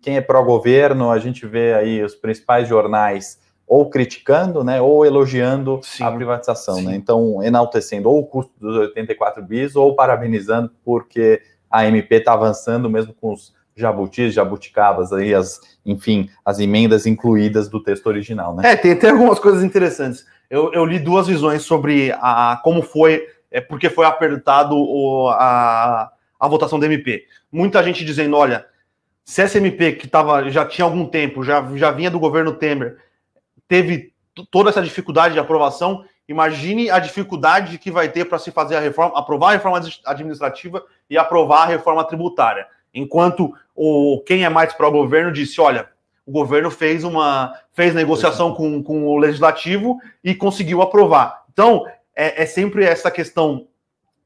quem 0.00 0.16
é 0.16 0.22
pró-governo, 0.22 1.10
a 1.10 1.18
gente 1.18 1.46
vê 1.46 1.74
aí 1.74 2.02
os 2.02 2.14
principais 2.14 2.66
jornais 2.66 3.38
ou 3.66 3.88
criticando, 3.88 4.62
né, 4.62 4.80
ou 4.80 5.06
elogiando 5.06 5.80
sim, 5.82 6.04
a 6.04 6.10
privatização, 6.10 6.76
né? 6.76 6.80
sim. 6.80 6.88
né? 6.88 6.96
Então, 6.96 7.42
enaltecendo 7.42 8.08
ou 8.10 8.20
o 8.20 8.26
custo 8.26 8.52
dos 8.60 8.76
84 8.76 9.42
bis 9.42 9.74
ou 9.74 9.94
parabenizando 9.94 10.70
porque 10.84 11.40
a 11.70 11.86
MP 11.86 12.16
está 12.16 12.34
avançando 12.34 12.88
mesmo 12.90 13.14
com 13.14 13.32
os 13.32 13.54
jabutis, 13.76 14.32
jabuticabas 14.32 15.12
aí 15.12 15.34
as 15.34 15.60
enfim, 15.84 16.30
as 16.44 16.58
emendas 16.58 17.06
incluídas 17.06 17.68
do 17.68 17.82
texto 17.82 18.06
original, 18.06 18.54
né? 18.54 18.72
É, 18.72 18.76
tem 18.76 18.92
até 18.92 19.10
algumas 19.10 19.38
coisas 19.38 19.62
interessantes. 19.62 20.24
Eu, 20.48 20.72
eu 20.72 20.84
li 20.84 20.98
duas 20.98 21.26
visões 21.26 21.62
sobre 21.62 22.12
a, 22.12 22.60
como 22.62 22.82
foi, 22.82 23.26
é, 23.50 23.60
porque 23.60 23.90
foi 23.90 24.06
apertado 24.06 24.76
o, 24.76 25.28
a, 25.28 26.10
a 26.38 26.48
votação 26.48 26.78
do 26.78 26.86
MP. 26.86 27.24
Muita 27.50 27.82
gente 27.82 28.04
dizendo, 28.04 28.36
olha, 28.36 28.64
se 29.24 29.42
essa 29.42 29.58
MP 29.58 29.92
que 29.92 30.06
tava, 30.06 30.48
já 30.50 30.64
tinha 30.64 30.84
algum 30.84 31.06
tempo, 31.06 31.42
já, 31.42 31.66
já 31.76 31.90
vinha 31.90 32.10
do 32.10 32.18
governo 32.18 32.52
Temer, 32.52 32.96
teve 33.74 34.12
toda 34.52 34.70
essa 34.70 34.80
dificuldade 34.80 35.34
de 35.34 35.40
aprovação, 35.40 36.04
imagine 36.28 36.90
a 36.90 37.00
dificuldade 37.00 37.76
que 37.76 37.90
vai 37.90 38.08
ter 38.08 38.24
para 38.24 38.38
se 38.38 38.52
fazer 38.52 38.76
a 38.76 38.80
reforma, 38.80 39.18
aprovar 39.18 39.48
a 39.48 39.52
reforma 39.54 39.80
administrativa 40.06 40.84
e 41.10 41.18
aprovar 41.18 41.64
a 41.64 41.66
reforma 41.66 42.04
tributária. 42.04 42.68
Enquanto 42.94 43.52
o 43.74 44.22
quem 44.24 44.44
é 44.44 44.48
mais 44.48 44.72
pró-governo 44.72 45.32
disse: 45.32 45.60
olha, 45.60 45.88
o 46.24 46.30
governo 46.30 46.70
fez 46.70 47.02
uma 47.02 47.52
fez 47.72 47.92
negociação 47.92 48.54
com, 48.54 48.80
com 48.80 49.08
o 49.08 49.18
legislativo 49.18 49.98
e 50.22 50.36
conseguiu 50.36 50.80
aprovar. 50.80 51.42
Então, 51.52 51.84
é, 52.14 52.44
é 52.44 52.46
sempre 52.46 52.84
essa 52.84 53.10
questão 53.10 53.66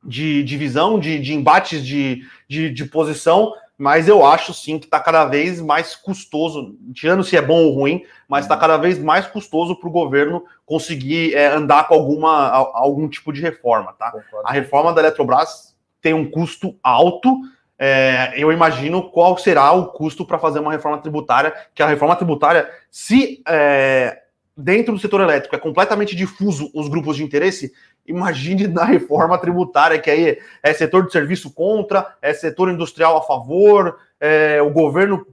de 0.05 0.45
divisão, 0.45 1.01
de, 1.01 1.19
de 1.19 1.33
embates 1.33 1.85
de, 1.85 2.23
de, 2.47 2.71
de, 2.71 2.85
posição, 2.85 3.55
mas 3.79 4.09
eu 4.09 4.27
acho 4.27 4.53
sim 4.53 4.79
que 4.79 4.87
está 4.87 4.99
cada 4.99 5.25
vez 5.25 5.61
mais 5.61 5.95
custoso, 5.95 6.77
tirando 6.93 7.23
se 7.23 7.37
é 7.37 7.41
bom 7.41 7.65
ou 7.65 7.75
ruim, 7.75 8.03
mas 8.29 8.45
está 8.45 8.57
cada 8.57 8.77
vez 8.77 8.99
mais 8.99 9.27
custoso 9.27 9.77
para 9.77 9.89
o 9.89 9.93
governo 9.93 10.45
conseguir 10.67 11.35
é, 11.35 11.47
andar 11.47 11.87
com 11.87 11.95
alguma, 11.95 12.49
algum 12.49 13.09
tipo 13.09 13.33
de 13.33 13.41
reforma. 13.41 13.93
Tá? 13.93 14.13
A 14.45 14.53
reforma 14.53 14.93
da 14.93 15.01
Eletrobras 15.01 15.77
tem 16.03 16.13
um 16.13 16.29
custo 16.29 16.77
alto 16.83 17.41
é, 17.79 18.35
eu 18.37 18.51
imagino 18.51 19.09
qual 19.11 19.39
será 19.39 19.71
o 19.71 19.87
custo 19.87 20.27
para 20.27 20.39
fazer 20.39 20.59
uma 20.59 20.73
reforma 20.73 20.99
tributária, 20.99 21.55
que 21.73 21.83
a 21.83 21.87
reforma 21.87 22.17
tributária, 22.17 22.69
se 22.91 23.41
é, 23.47 24.21
dentro 24.61 24.93
do 24.93 24.99
setor 24.99 25.21
elétrico 25.21 25.55
é 25.55 25.59
completamente 25.59 26.17
difuso 26.17 26.69
os 26.75 26.89
grupos 26.89 27.17
de 27.17 27.23
interesse, 27.23 27.73
imagine 28.05 28.67
na 28.67 28.85
reforma 28.85 29.39
tributária, 29.39 30.01
que 30.01 30.11
aí 30.11 30.39
é 30.61 30.73
setor 30.73 31.07
de 31.07 31.13
serviço 31.13 31.55
contra, 31.55 32.17
é 32.21 32.35
setor 32.35 32.69
industrial 32.69 33.17
a 33.17 33.23
favor, 33.23 33.97
é, 34.19 34.61
o 34.61 34.71
governo 34.71 35.25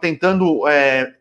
tentando 0.00 0.68
é, 0.68 1.14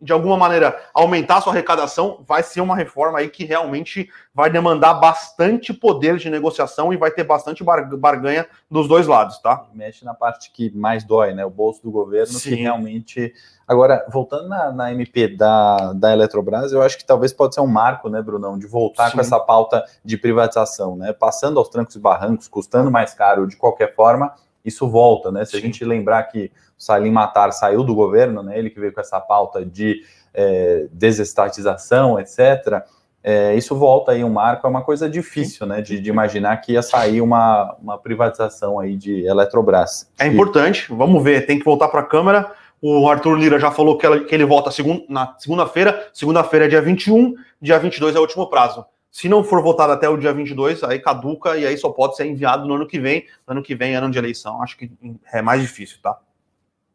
de 0.00 0.12
alguma 0.12 0.36
maneira, 0.36 0.78
aumentar 0.92 1.40
sua 1.40 1.52
arrecadação, 1.52 2.22
vai 2.28 2.42
ser 2.42 2.60
uma 2.60 2.76
reforma 2.76 3.18
aí 3.18 3.30
que 3.30 3.44
realmente 3.44 4.10
vai 4.34 4.50
demandar 4.50 4.94
bastante 4.94 5.72
poder 5.72 6.18
de 6.18 6.28
negociação 6.28 6.92
e 6.92 6.98
vai 6.98 7.10
ter 7.10 7.24
bastante 7.24 7.64
barganha 7.64 8.46
dos 8.70 8.86
dois 8.86 9.06
lados, 9.06 9.38
tá? 9.38 9.64
Mexe 9.72 10.04
na 10.04 10.12
parte 10.12 10.50
que 10.52 10.70
mais 10.76 11.02
dói, 11.02 11.32
né? 11.32 11.46
O 11.46 11.50
bolso 11.50 11.82
do 11.82 11.90
governo, 11.90 12.34
Sim. 12.34 12.50
que 12.50 12.54
realmente. 12.56 13.32
Agora, 13.66 14.06
voltando 14.12 14.48
na, 14.48 14.70
na, 14.70 14.92
MP 14.92 15.28
da, 15.28 15.94
da 15.94 16.12
Eletrobras, 16.12 16.72
eu 16.72 16.82
acho 16.82 16.98
que 16.98 17.04
talvez 17.04 17.32
pode 17.32 17.54
ser 17.54 17.62
um 17.62 17.66
marco, 17.66 18.08
né, 18.08 18.20
Brunão, 18.20 18.58
de 18.58 18.66
voltar 18.66 19.08
Sim. 19.08 19.14
com 19.14 19.20
essa 19.20 19.40
pauta 19.40 19.82
de 20.04 20.18
privatização, 20.18 20.94
né? 20.94 21.14
Passando 21.14 21.58
aos 21.58 21.70
trancos 21.70 21.96
e 21.96 21.98
barrancos, 21.98 22.48
custando 22.48 22.90
mais 22.90 23.14
caro 23.14 23.46
de 23.46 23.56
qualquer 23.56 23.94
forma, 23.94 24.32
isso 24.66 24.88
volta, 24.88 25.30
né? 25.30 25.44
Se 25.44 25.52
Sim. 25.52 25.58
a 25.58 25.60
gente 25.60 25.84
lembrar 25.84 26.24
que 26.24 26.50
o 26.78 26.82
Salim 26.82 27.10
Matar 27.10 27.52
saiu 27.52 27.82
do 27.82 27.94
governo, 27.94 28.42
né? 28.42 28.58
Ele 28.58 28.68
que 28.68 28.80
veio 28.80 28.92
com 28.92 29.00
essa 29.00 29.20
pauta 29.20 29.64
de 29.64 30.02
é, 30.34 30.86
desestatização, 30.92 32.18
etc. 32.20 32.82
É, 33.22 33.54
isso 33.54 33.74
volta 33.74 34.12
aí 34.12 34.22
um 34.22 34.28
marco, 34.28 34.66
é 34.66 34.70
uma 34.70 34.82
coisa 34.82 35.08
difícil, 35.08 35.66
né? 35.66 35.80
De, 35.80 35.98
de 35.98 36.10
imaginar 36.10 36.56
que 36.58 36.72
ia 36.72 36.82
sair 36.82 37.20
uma, 37.20 37.76
uma 37.82 37.98
privatização 37.98 38.78
aí 38.78 38.96
de 38.96 39.24
Eletrobras. 39.26 40.10
É 40.18 40.26
importante, 40.26 40.86
vamos 40.92 41.22
ver, 41.22 41.46
tem 41.46 41.58
que 41.58 41.64
voltar 41.64 41.88
para 41.88 42.00
a 42.00 42.06
Câmara. 42.06 42.52
O 42.80 43.08
Arthur 43.08 43.34
Lira 43.36 43.58
já 43.58 43.70
falou 43.70 43.96
que, 43.96 44.04
ela, 44.04 44.20
que 44.20 44.34
ele 44.34 44.44
volta 44.44 44.70
segun, 44.70 45.04
na 45.08 45.34
segunda-feira. 45.38 46.08
Segunda-feira 46.12 46.66
é 46.66 46.68
dia 46.68 46.82
21, 46.82 47.34
dia 47.60 47.78
22 47.78 48.14
é 48.14 48.18
o 48.18 48.22
último 48.22 48.48
prazo. 48.48 48.84
Se 49.16 49.30
não 49.30 49.42
for 49.42 49.62
votado 49.62 49.94
até 49.94 50.06
o 50.06 50.18
dia 50.18 50.30
22, 50.30 50.84
aí 50.84 50.98
caduca 50.98 51.56
e 51.56 51.66
aí 51.66 51.78
só 51.78 51.88
pode 51.88 52.16
ser 52.16 52.26
enviado 52.26 52.68
no 52.68 52.74
ano 52.74 52.86
que 52.86 53.00
vem. 53.00 53.24
No 53.46 53.52
ano 53.52 53.62
que 53.62 53.74
vem, 53.74 53.96
ano 53.96 54.10
de 54.10 54.18
eleição. 54.18 54.62
Acho 54.62 54.76
que 54.76 54.92
é 55.32 55.40
mais 55.40 55.62
difícil, 55.62 55.96
tá? 56.02 56.18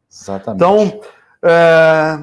Exatamente. 0.08 0.54
Então, 0.54 1.00
é, 1.42 2.20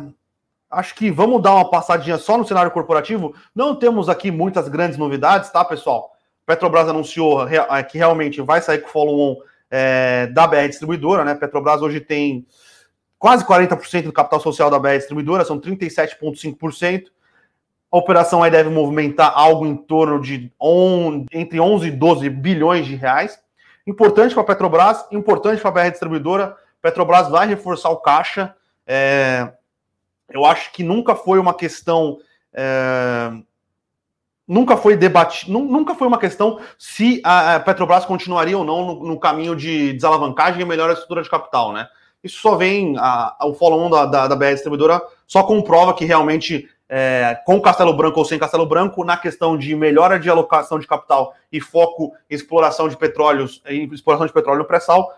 acho 0.71 0.95
que 0.95 1.11
vamos 1.11 1.41
dar 1.41 1.53
uma 1.53 1.69
passadinha 1.69 2.17
só 2.17 2.37
no 2.37 2.47
cenário 2.47 2.71
corporativo. 2.71 3.35
Não 3.53 3.75
temos 3.75 4.07
aqui 4.07 4.31
muitas 4.31 4.69
grandes 4.69 4.97
novidades, 4.97 5.49
tá, 5.49 5.65
pessoal? 5.65 6.15
Petrobras 6.45 6.87
anunciou 6.87 7.45
é, 7.45 7.83
que 7.83 7.97
realmente 7.97 8.41
vai 8.41 8.61
sair 8.61 8.79
com 8.79 8.87
o 8.87 8.91
follow-on 8.91 9.35
é, 9.69 10.27
da 10.27 10.47
BR 10.47 10.69
Distribuidora, 10.69 11.25
né? 11.25 11.35
Petrobras 11.35 11.81
hoje 11.81 11.99
tem 11.99 12.47
quase 13.17 13.43
40% 13.43 14.03
do 14.03 14.13
capital 14.13 14.39
social 14.39 14.69
da 14.69 14.79
BR 14.79 14.95
Distribuidora, 14.95 15.43
são 15.43 15.59
37,5%. 15.59 17.07
A 17.91 17.97
operação 17.97 18.43
aí 18.43 18.51
deve 18.51 18.69
movimentar 18.69 19.31
algo 19.35 19.65
em 19.65 19.75
torno 19.75 20.21
de 20.21 20.51
on, 20.59 21.25
entre 21.31 21.59
11 21.59 21.87
e 21.87 21.91
12 21.91 22.29
bilhões 22.29 22.85
de 22.85 22.95
reais. 22.95 23.39
Importante 23.87 24.33
para 24.33 24.43
a 24.43 24.45
Petrobras, 24.45 25.05
importante 25.11 25.61
para 25.61 25.69
a 25.69 25.73
BR 25.73 25.89
Distribuidora. 25.89 26.55
Petrobras 26.81 27.29
vai 27.29 27.47
reforçar 27.47 27.89
o 27.89 27.97
caixa. 27.97 28.55
É, 28.85 29.51
eu 30.29 30.45
acho 30.45 30.71
que 30.71 30.83
nunca 30.83 31.15
foi 31.15 31.39
uma 31.39 31.53
questão. 31.53 32.19
É, 32.53 33.31
nunca 34.47 34.77
foi 34.77 34.95
debatido, 34.95 35.51
nunca 35.51 35.95
foi 35.95 36.07
uma 36.07 36.19
questão 36.19 36.59
se 36.77 37.21
a 37.23 37.59
Petrobras 37.59 38.05
continuaria 38.05 38.57
ou 38.57 38.63
não 38.63 38.85
no, 38.85 39.03
no 39.07 39.19
caminho 39.19 39.55
de 39.55 39.93
desalavancagem 39.93 40.61
e 40.61 40.65
melhor 40.65 40.91
estrutura 40.91 41.23
de 41.23 41.29
capital, 41.29 41.73
né? 41.73 41.87
Isso 42.23 42.41
só 42.41 42.55
vem, 42.55 42.97
a, 42.97 43.35
a, 43.39 43.47
o 43.47 43.53
follow-on 43.53 43.89
da, 43.89 44.05
da, 44.05 44.27
da 44.27 44.35
BR 44.35 44.53
Distribuidora 44.53 45.01
só 45.25 45.43
comprova 45.43 45.93
que 45.93 46.05
realmente 46.05 46.69
é, 46.89 47.39
com 47.45 47.61
Castelo 47.61 47.95
Branco 47.95 48.19
ou 48.19 48.25
sem 48.25 48.39
Castelo 48.39 48.65
Branco, 48.65 49.03
na 49.03 49.15
questão 49.15 49.55
de 49.55 49.75
melhora 49.75 50.19
de 50.19 50.29
alocação 50.29 50.79
de 50.79 50.87
capital 50.87 51.35
e 51.51 51.61
foco 51.61 52.13
em 52.29 52.35
exploração 52.35 52.89
de 52.89 52.97
petróleos, 52.97 53.61
em 53.67 53.87
exploração 53.93 54.25
de 54.25 54.33
petróleo 54.33 54.59
no 54.59 54.65
pré-sal, 54.65 55.13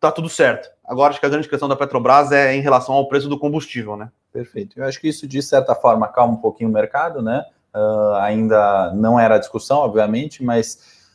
tá 0.00 0.10
tudo 0.10 0.28
certo. 0.28 0.68
Agora, 0.84 1.10
acho 1.10 1.20
que 1.20 1.26
a 1.26 1.28
grande 1.28 1.48
questão 1.48 1.68
da 1.68 1.76
Petrobras 1.76 2.32
é 2.32 2.54
em 2.56 2.60
relação 2.60 2.92
ao 2.94 3.06
preço 3.06 3.28
do 3.28 3.38
combustível, 3.38 3.96
né? 3.96 4.10
Perfeito. 4.32 4.78
Eu 4.78 4.84
acho 4.84 5.00
que 5.00 5.08
isso, 5.08 5.28
de 5.28 5.40
certa 5.40 5.76
forma, 5.76 6.08
calma 6.08 6.34
um 6.34 6.38
pouquinho 6.38 6.68
o 6.68 6.72
mercado, 6.72 7.22
né? 7.22 7.44
Uh, 7.72 8.14
ainda 8.16 8.92
não 8.92 9.18
era 9.18 9.36
a 9.36 9.38
discussão, 9.38 9.78
obviamente, 9.78 10.42
mas 10.42 11.12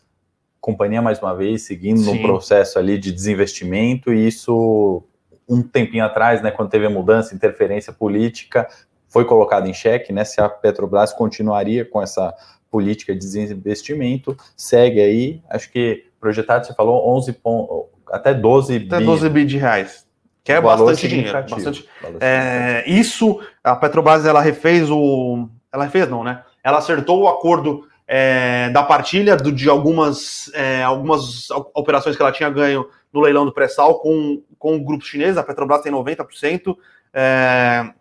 companhia, 0.62 1.02
mais 1.02 1.22
uma 1.22 1.36
vez, 1.36 1.64
seguindo 1.64 2.00
Sim. 2.00 2.16
no 2.16 2.22
processo 2.22 2.80
ali 2.80 2.98
de 2.98 3.12
desinvestimento, 3.12 4.14
e 4.14 4.28
isso 4.28 5.04
um 5.48 5.62
tempinho 5.62 6.04
atrás, 6.04 6.42
né, 6.42 6.52
quando 6.52 6.70
teve 6.70 6.86
a 6.86 6.90
mudança, 6.90 7.34
interferência 7.34 7.94
política, 7.94 8.68
foi 9.08 9.26
colocado 9.26 9.68
em 9.68 9.74
xeque, 9.74 10.12
né? 10.12 10.24
Se 10.24 10.42
a 10.42 10.50
Petrobras 10.50 11.14
continuaria 11.14 11.86
com 11.86 12.02
essa 12.02 12.34
política 12.70 13.14
de 13.14 13.20
desinvestimento, 13.20 14.36
segue 14.56 15.00
aí, 15.00 15.42
acho 15.50 15.72
que 15.72 16.06
projetado, 16.20 16.66
você 16.66 16.74
falou, 16.74 17.08
11 17.16 17.34
pontos, 17.34 17.86
até 18.12 18.34
12 18.34 18.88
até 18.88 19.00
bi. 19.00 19.06
12 19.06 19.30
bi 19.30 19.46
de 19.46 19.58
reais. 19.58 20.06
Que 20.44 20.54
é 20.54 20.62
bastante 20.62 21.08
dinheiro. 21.08 21.34
Bastante, 21.34 21.90
é, 22.22 22.84
isso, 22.88 23.42
a 23.64 23.76
Petrobras, 23.76 24.26
ela 24.26 24.42
refez 24.42 24.90
o. 24.90 25.50
Ela 25.72 25.86
refez, 25.86 26.10
não, 26.10 26.24
né? 26.24 26.44
Ela 26.64 26.78
acertou 26.78 27.22
o 27.22 27.28
acordo 27.28 27.86
é, 28.08 28.70
da 28.70 28.82
partilha 28.82 29.36
do, 29.36 29.52
de 29.52 29.68
algumas, 29.68 30.50
é, 30.54 30.84
algumas 30.84 31.50
operações 31.74 32.16
que 32.16 32.22
ela 32.22 32.32
tinha 32.32 32.50
ganho 32.50 32.88
no 33.12 33.20
leilão 33.20 33.46
do 33.46 33.52
pré-sal 33.52 34.00
com, 34.00 34.42
com 34.58 34.76
o 34.76 34.84
grupo 34.84 35.06
chinês. 35.06 35.38
A 35.38 35.44
Petrobras 35.44 35.82
tem 35.82 35.92
90%. 35.92 36.76
É, 37.14 37.92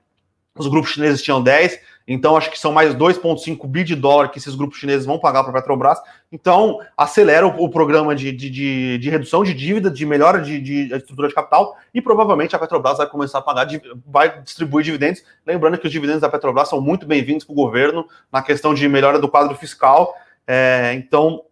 os 0.58 0.66
grupos 0.66 0.90
chineses 0.90 1.22
tinham 1.22 1.42
10, 1.42 1.78
então 2.08 2.36
acho 2.36 2.50
que 2.50 2.58
são 2.58 2.72
mais 2.72 2.94
2,5 2.94 3.66
bi 3.66 3.84
de 3.84 3.94
dólar 3.94 4.30
que 4.30 4.38
esses 4.38 4.54
grupos 4.54 4.78
chineses 4.78 5.04
vão 5.04 5.18
pagar 5.18 5.42
para 5.42 5.50
a 5.50 5.54
Petrobras. 5.54 5.98
Então, 6.32 6.78
acelera 6.96 7.46
o, 7.46 7.64
o 7.64 7.68
programa 7.68 8.14
de, 8.14 8.32
de, 8.32 8.48
de, 8.48 8.98
de, 8.98 9.10
redução 9.10 9.44
de 9.44 9.52
dívida, 9.52 9.90
de 9.90 10.06
melhora 10.06 10.40
de, 10.40 10.60
de, 10.60 10.94
estrutura 10.94 11.28
de 11.28 11.34
capital, 11.34 11.76
e 11.92 12.00
provavelmente 12.00 12.56
a 12.56 12.58
Petrobras 12.58 12.98
vai 12.98 13.06
começar 13.06 13.38
a 13.38 13.42
pagar, 13.42 13.66
vai 14.06 14.40
distribuir 14.40 14.84
dividendos. 14.84 15.22
Lembrando 15.46 15.78
que 15.78 15.86
os 15.86 15.92
dividendos 15.92 16.22
da 16.22 16.28
Petrobras 16.28 16.68
são 16.68 16.80
muito 16.80 17.06
bem-vindos 17.06 17.44
para 17.44 17.52
o 17.52 17.56
governo 17.56 18.06
na 18.32 18.40
questão 18.40 18.72
de 18.72 18.88
melhora 18.88 19.18
do 19.18 19.28
quadro 19.28 19.54
fiscal. 19.56 20.14
É, 20.46 20.94
então, 20.94 21.42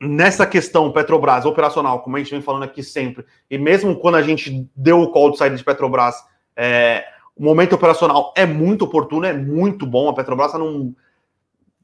nessa 0.00 0.46
questão 0.46 0.90
Petrobras 0.90 1.44
operacional, 1.44 2.00
como 2.00 2.16
a 2.16 2.18
gente 2.18 2.30
vem 2.30 2.40
falando 2.40 2.62
aqui 2.62 2.82
sempre, 2.82 3.24
e 3.50 3.58
mesmo 3.58 3.96
quando 3.96 4.14
a 4.14 4.22
gente 4.22 4.66
deu 4.74 5.02
o 5.02 5.10
call 5.10 5.30
de 5.30 5.38
saída 5.38 5.56
de 5.56 5.64
Petrobras, 5.64 6.16
é, 6.56 7.04
o 7.36 7.44
momento 7.44 7.74
operacional 7.74 8.32
é 8.36 8.46
muito 8.46 8.84
oportuno, 8.84 9.26
é 9.26 9.32
muito 9.32 9.86
bom. 9.86 10.08
A 10.08 10.14
Petrobras 10.14 10.48
está 10.48 10.58
num 10.58 10.94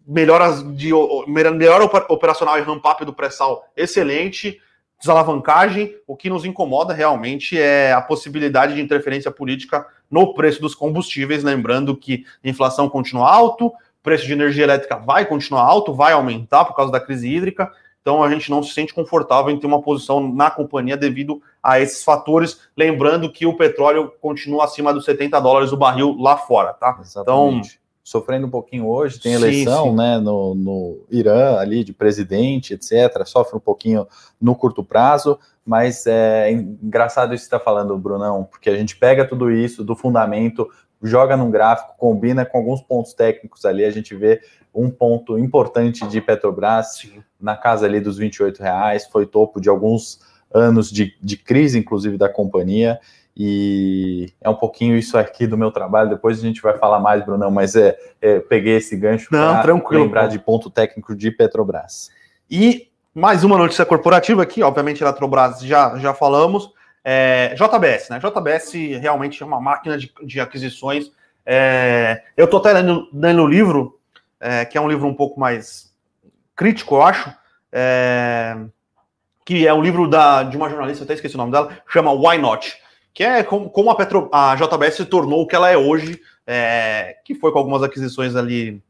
melhoras 0.07 0.63
de 0.77 0.91
melhor 1.27 1.83
operacional 2.09 2.59
e 2.59 2.63
ramp-up 2.63 3.05
do 3.05 3.13
pré-sal 3.13 3.67
excelente, 3.77 4.61
desalavancagem. 5.01 5.97
O 6.07 6.17
que 6.17 6.31
nos 6.31 6.45
incomoda 6.45 6.95
realmente 6.95 7.59
é 7.59 7.93
a 7.93 8.01
possibilidade 8.01 8.75
de 8.75 8.81
interferência 8.81 9.31
política 9.31 9.87
no 10.11 10.33
preço 10.35 10.61
dos 10.61 10.75
combustíveis. 10.75 11.43
Lembrando 11.43 11.97
que 11.97 12.25
a 12.45 12.49
inflação 12.49 12.89
continua 12.89 13.33
alto, 13.33 13.67
o 13.67 13.75
preço 14.03 14.27
de 14.27 14.33
energia 14.33 14.65
elétrica 14.65 14.97
vai 14.97 15.25
continuar 15.27 15.63
alto, 15.63 15.93
vai 15.93 16.13
aumentar 16.13 16.65
por 16.67 16.77
causa 16.77 16.93
da 16.93 17.01
crise 17.01 17.29
hídrica. 17.29 17.73
Então 18.07 18.23
a 18.23 18.31
gente 18.31 18.49
não 18.49 18.63
se 18.63 18.73
sente 18.73 18.95
confortável 18.95 19.51
em 19.53 19.59
ter 19.59 19.67
uma 19.67 19.83
posição 19.83 20.33
na 20.33 20.49
companhia 20.49 20.97
devido 20.97 21.43
a 21.61 21.81
esses 21.81 22.05
fatores, 22.05 22.61
lembrando 22.77 23.33
que 23.33 23.45
o 23.45 23.57
petróleo 23.57 24.13
continua 24.21 24.63
acima 24.63 24.95
dos 24.95 25.05
70 25.05 25.41
dólares 25.41 25.73
o 25.73 25.77
barril 25.77 26.17
lá 26.17 26.37
fora, 26.37 26.73
tá? 26.73 27.01
Exatamente. 27.01 27.67
Então, 27.67 27.87
sofrendo 28.05 28.47
um 28.47 28.51
pouquinho 28.51 28.87
hoje, 28.87 29.19
tem 29.19 29.33
eleição, 29.33 29.87
sim, 29.87 29.91
sim. 29.91 29.97
né, 29.97 30.19
no, 30.21 30.55
no 30.55 31.01
Irã 31.11 31.57
ali 31.57 31.83
de 31.83 31.93
presidente, 31.93 32.75
etc. 32.75 33.27
Sofre 33.27 33.57
um 33.57 33.61
pouquinho 33.61 34.07
no 34.41 34.55
curto 34.55 34.85
prazo, 34.85 35.37
mas 35.67 36.07
é 36.07 36.53
engraçado 36.53 37.35
isso 37.35 37.43
que 37.43 37.57
está 37.57 37.59
falando, 37.59 37.99
Brunão, 37.99 38.45
porque 38.45 38.71
a 38.71 38.77
gente 38.77 38.95
pega 38.95 39.27
tudo 39.27 39.51
isso 39.51 39.83
do 39.83 39.97
fundamento, 39.97 40.71
joga 41.03 41.37
num 41.37 41.51
gráfico, 41.51 41.95
combina 41.99 42.45
com 42.45 42.59
alguns 42.59 42.81
pontos 42.83 43.13
técnicos 43.13 43.65
ali, 43.65 43.85
a 43.85 43.91
gente 43.91 44.15
vê 44.15 44.41
um 44.75 44.91
ponto 44.91 45.39
importante 45.39 46.07
de 46.07 46.21
Petrobras 46.21 46.99
Sim. 46.99 47.23
na 47.41 47.57
casa 47.57 47.87
ali 47.87 48.01
dos 48.01 48.19
28 48.19 48.63
reais, 48.63 49.07
foi 49.07 49.27
topo 49.27 49.61
de 49.61 49.69
alguns 49.69 50.21
anos 50.53 50.91
de, 50.91 51.15
de 51.21 51.37
crise, 51.37 51.79
inclusive, 51.79 52.17
da 52.17 52.29
companhia, 52.29 52.99
e 53.37 54.33
é 54.41 54.49
um 54.49 54.55
pouquinho 54.55 54.97
isso 54.97 55.19
aqui 55.19 55.47
do 55.47 55.59
meu 55.59 55.71
trabalho. 55.71 56.09
Depois 56.09 56.39
a 56.39 56.43
gente 56.43 56.63
vai 56.63 56.77
falar 56.79 56.99
mais, 57.01 57.25
Brunão, 57.25 57.51
mas 57.51 57.77
é, 57.77 57.97
é 58.21 58.41
peguei 58.41 58.77
esse 58.77 58.97
gancho 58.97 59.29
para 59.29 59.75
lembrar 59.91 60.29
de 60.29 60.39
ponto 60.39 60.71
técnico 60.71 61.15
de 61.15 61.31
Petrobras. 61.31 62.11
E 62.51 62.89
mais 63.15 63.45
uma 63.45 63.59
notícia 63.59 63.85
corporativa 63.85 64.43
aqui, 64.43 64.63
obviamente, 64.63 65.03
Eletrobras 65.03 65.61
já, 65.61 65.99
já 65.99 66.15
falamos. 66.15 66.71
É, 67.09 67.55
JBS, 67.55 68.09
né? 68.09 68.19
JBS 68.19 68.73
realmente 69.01 69.41
é 69.41 69.47
uma 69.47 69.61
máquina 69.61 69.97
de, 69.97 70.13
de 70.25 70.41
aquisições. 70.41 71.13
É, 71.47 72.25
eu 72.37 72.47
estou 72.47 72.59
até 72.59 72.73
lendo, 72.73 73.09
lendo 73.13 73.43
o 73.43 73.47
livro, 73.47 74.01
é, 74.41 74.65
que 74.65 74.77
é 74.77 74.81
um 74.81 74.89
livro 74.89 75.07
um 75.07 75.15
pouco 75.15 75.39
mais 75.39 75.95
crítico, 76.57 76.97
eu 76.97 77.03
acho. 77.03 77.33
É, 77.71 78.57
que 79.45 79.65
é 79.65 79.73
um 79.73 79.81
livro 79.81 80.09
da, 80.09 80.43
de 80.43 80.57
uma 80.57 80.69
jornalista, 80.69 81.05
até 81.05 81.15
esqueci 81.15 81.37
o 81.37 81.39
nome 81.39 81.53
dela, 81.53 81.79
chama 81.87 82.11
Why 82.11 82.39
Not? 82.39 82.77
Que 83.15 83.23
é 83.23 83.45
como, 83.45 83.71
como 83.71 83.89
a, 83.89 83.95
Petro, 83.95 84.29
a 84.33 84.57
JBS 84.57 84.97
se 84.97 85.05
tornou 85.05 85.43
o 85.43 85.47
que 85.47 85.55
ela 85.55 85.71
é 85.71 85.77
hoje, 85.77 86.21
é, 86.45 87.19
que 87.25 87.37
foi 87.37 87.53
com 87.53 87.59
algumas 87.59 87.85
aquisições 87.85 88.35
ali 88.35 88.83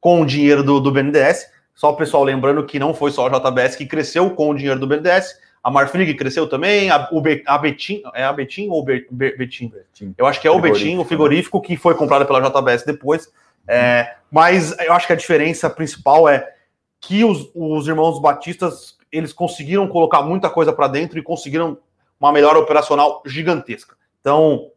com 0.00 0.22
o 0.22 0.26
dinheiro 0.26 0.62
do, 0.62 0.80
do 0.80 0.90
BNDES. 0.90 1.46
Só 1.74 1.90
o 1.90 1.96
pessoal 1.96 2.24
lembrando 2.24 2.64
que 2.64 2.78
não 2.78 2.94
foi 2.94 3.10
só 3.10 3.26
a 3.26 3.38
JBS 3.38 3.76
que 3.76 3.84
cresceu 3.84 4.30
com 4.30 4.48
o 4.48 4.54
dinheiro 4.54 4.80
do 4.80 4.86
BNDES, 4.86 5.43
a 5.64 5.70
Marfrig 5.70 6.12
cresceu 6.12 6.46
também, 6.46 6.90
a, 6.90 7.08
o 7.10 7.22
Be, 7.22 7.42
a 7.46 7.56
Betim, 7.56 8.02
é 8.12 8.22
a 8.22 8.32
Betim 8.34 8.68
ou 8.68 8.84
Be, 8.84 9.06
Be, 9.10 9.34
Betim? 9.34 9.68
Betim? 9.68 10.14
Eu 10.18 10.26
acho 10.26 10.38
que 10.38 10.46
é 10.46 10.50
o 10.50 10.60
Betim, 10.60 10.98
o 10.98 11.06
frigorífico, 11.06 11.58
que 11.62 11.74
foi 11.74 11.94
comprado 11.94 12.26
pela 12.26 12.38
JBS 12.42 12.84
depois. 12.84 13.32
É, 13.66 14.14
mas 14.30 14.78
eu 14.80 14.92
acho 14.92 15.06
que 15.06 15.14
a 15.14 15.16
diferença 15.16 15.70
principal 15.70 16.28
é 16.28 16.52
que 17.00 17.24
os, 17.24 17.50
os 17.54 17.88
irmãos 17.88 18.20
Batistas 18.20 18.98
eles 19.10 19.32
conseguiram 19.32 19.88
colocar 19.88 20.20
muita 20.20 20.50
coisa 20.50 20.70
para 20.70 20.86
dentro 20.86 21.18
e 21.18 21.22
conseguiram 21.22 21.78
uma 22.20 22.30
melhora 22.30 22.58
operacional 22.58 23.22
gigantesca. 23.24 23.96
Então, 24.20 24.70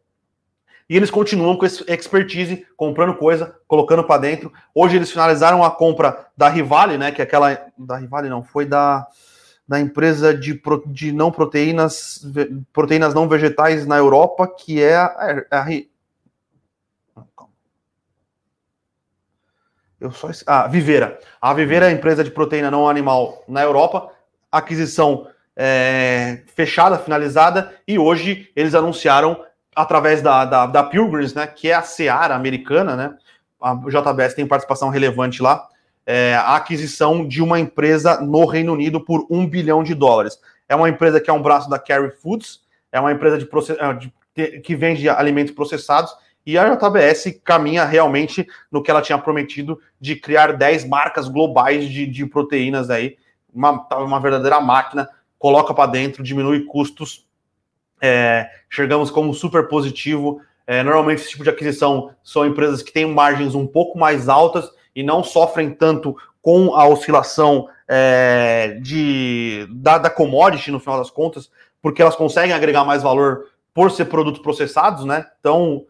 e 0.88 0.96
eles 0.96 1.10
continuam 1.10 1.54
com 1.54 1.66
esse 1.66 1.84
expertise, 1.86 2.66
comprando 2.78 3.14
coisa, 3.14 3.54
colocando 3.66 4.04
para 4.04 4.22
dentro. 4.22 4.50
Hoje 4.74 4.96
eles 4.96 5.10
finalizaram 5.10 5.62
a 5.62 5.70
compra 5.70 6.28
da 6.34 6.48
Rivale, 6.48 6.96
né? 6.96 7.12
Que 7.12 7.20
é 7.20 7.24
aquela. 7.24 7.66
Da 7.76 7.98
Rivale 7.98 8.30
não, 8.30 8.42
foi 8.42 8.64
da, 8.64 9.06
da 9.68 9.78
empresa 9.78 10.34
de, 10.34 10.60
de 10.86 11.12
não 11.12 11.30
proteínas, 11.30 12.24
proteínas 12.72 13.12
não 13.12 13.28
vegetais 13.28 13.86
na 13.86 13.98
Europa, 13.98 14.48
que 14.48 14.82
é 14.82 14.96
a. 14.96 15.16
É, 15.20 15.46
é 15.50 15.56
a, 15.56 15.62
a 15.62 17.28
eu 20.00 20.10
só. 20.10 20.30
Ah, 20.46 20.66
Viveira. 20.66 21.18
A 21.40 21.52
Viveira 21.52 21.86
é 21.86 21.90
a 21.90 21.92
empresa 21.92 22.24
de 22.24 22.30
proteína 22.30 22.70
não 22.70 22.88
animal 22.88 23.44
na 23.46 23.62
Europa. 23.62 24.10
Aquisição 24.50 25.28
é, 25.54 26.42
fechada, 26.54 26.96
finalizada, 26.96 27.74
e 27.86 27.98
hoje 27.98 28.48
eles 28.54 28.76
anunciaram 28.76 29.44
através 29.74 30.22
da, 30.22 30.44
da, 30.44 30.66
da 30.66 30.84
Pilgrims, 30.84 31.34
né, 31.34 31.46
que 31.46 31.68
é 31.68 31.74
a 31.74 31.82
Seara 31.82 32.34
americana, 32.34 32.96
né, 32.96 33.14
a 33.60 33.74
JBS 33.74 34.34
tem 34.34 34.46
participação 34.46 34.88
relevante 34.88 35.42
lá, 35.42 35.68
é, 36.10 36.34
a 36.34 36.56
aquisição 36.56 37.28
de 37.28 37.42
uma 37.42 37.60
empresa 37.60 38.18
no 38.18 38.46
Reino 38.46 38.72
Unido 38.72 38.98
por 38.98 39.26
um 39.28 39.46
bilhão 39.46 39.82
de 39.82 39.94
dólares. 39.94 40.40
É 40.66 40.74
uma 40.74 40.88
empresa 40.88 41.20
que 41.20 41.28
é 41.28 41.32
um 41.34 41.42
braço 41.42 41.68
da 41.68 41.78
Carry 41.78 42.10
Foods, 42.10 42.62
é 42.90 42.98
uma 42.98 43.12
empresa 43.12 43.36
de, 43.36 43.46
é, 43.78 43.92
de, 43.92 44.60
que 44.60 44.74
vende 44.74 45.06
alimentos 45.06 45.54
processados, 45.54 46.10
e 46.46 46.56
a 46.56 46.74
JBS 46.74 47.38
caminha 47.44 47.84
realmente 47.84 48.48
no 48.72 48.82
que 48.82 48.90
ela 48.90 49.02
tinha 49.02 49.18
prometido 49.18 49.78
de 50.00 50.16
criar 50.16 50.54
10 50.54 50.86
marcas 50.86 51.28
globais 51.28 51.86
de, 51.90 52.06
de 52.06 52.24
proteínas 52.24 52.88
aí, 52.88 53.18
uma, 53.52 53.86
uma 53.98 54.18
verdadeira 54.18 54.58
máquina, 54.62 55.06
coloca 55.38 55.74
para 55.74 55.90
dentro, 55.90 56.22
diminui 56.22 56.64
custos 56.64 57.28
é, 58.00 58.48
enxergamos 58.70 59.10
como 59.10 59.34
super 59.34 59.68
positivo. 59.68 60.40
É, 60.66 60.82
normalmente, 60.82 61.20
esse 61.20 61.30
tipo 61.30 61.44
de 61.44 61.50
aquisição 61.50 62.14
são 62.22 62.46
empresas 62.46 62.82
que 62.82 62.92
têm 62.92 63.06
margens 63.06 63.54
um 63.54 63.66
pouco 63.66 63.98
mais 63.98 64.28
altas 64.28 64.70
e 64.98 65.02
não 65.04 65.22
sofrem 65.22 65.70
tanto 65.70 66.16
com 66.42 66.74
a 66.74 66.84
oscilação 66.84 67.68
é, 67.86 68.80
de, 68.82 69.64
da, 69.70 69.96
da 69.96 70.10
commodity, 70.10 70.72
no 70.72 70.80
final 70.80 70.98
das 70.98 71.08
contas, 71.08 71.48
porque 71.80 72.02
elas 72.02 72.16
conseguem 72.16 72.52
agregar 72.52 72.84
mais 72.84 73.00
valor 73.00 73.44
por 73.72 73.92
ser 73.92 74.06
produtos 74.06 74.42
processados, 74.42 75.04
né? 75.04 75.24
Então, 75.38 75.86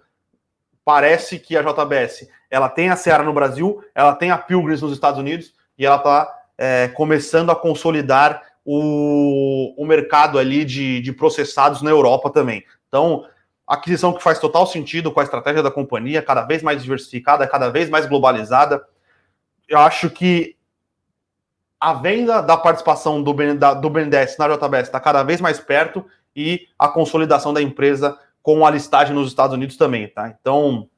parece 0.84 1.38
que 1.38 1.56
a 1.56 1.62
JBS 1.62 2.28
ela 2.50 2.68
tem 2.68 2.90
a 2.90 2.96
Seara 2.96 3.22
no 3.22 3.32
Brasil, 3.32 3.82
ela 3.94 4.14
tem 4.14 4.30
a 4.30 4.36
Pilgrims 4.36 4.82
nos 4.82 4.92
Estados 4.92 5.18
Unidos 5.18 5.54
e 5.78 5.86
ela 5.86 5.96
está 5.96 6.30
é, 6.58 6.88
começando 6.88 7.48
a 7.48 7.56
consolidar 7.56 8.42
o, 8.62 9.72
o 9.82 9.86
mercado 9.86 10.38
ali 10.38 10.66
de, 10.66 11.00
de 11.00 11.14
processados 11.14 11.80
na 11.80 11.88
Europa 11.88 12.28
também. 12.28 12.62
Então, 12.88 13.24
aquisição 13.66 14.12
que 14.12 14.22
faz 14.22 14.38
total 14.38 14.66
sentido 14.66 15.10
com 15.10 15.20
a 15.20 15.24
estratégia 15.24 15.62
da 15.62 15.70
companhia, 15.70 16.20
cada 16.20 16.42
vez 16.42 16.62
mais 16.62 16.82
diversificada, 16.82 17.46
cada 17.46 17.70
vez 17.70 17.88
mais 17.88 18.04
globalizada. 18.04 18.84
Eu 19.68 19.78
acho 19.78 20.10
que 20.10 20.56
a 21.80 21.94
venda 21.94 22.40
da 22.40 22.56
participação 22.56 23.22
do, 23.22 23.32
BN, 23.32 23.54
da, 23.54 23.74
do 23.74 23.88
BNDES 23.88 24.36
na 24.38 24.48
JBS 24.48 24.88
está 24.88 24.98
cada 24.98 25.22
vez 25.22 25.40
mais 25.40 25.60
perto 25.60 26.04
e 26.34 26.66
a 26.78 26.88
consolidação 26.88 27.52
da 27.52 27.62
empresa 27.62 28.18
com 28.42 28.64
a 28.64 28.70
listagem 28.70 29.14
nos 29.14 29.28
Estados 29.28 29.54
Unidos 29.54 29.76
também, 29.76 30.08
tá? 30.08 30.34
Então, 30.40 30.88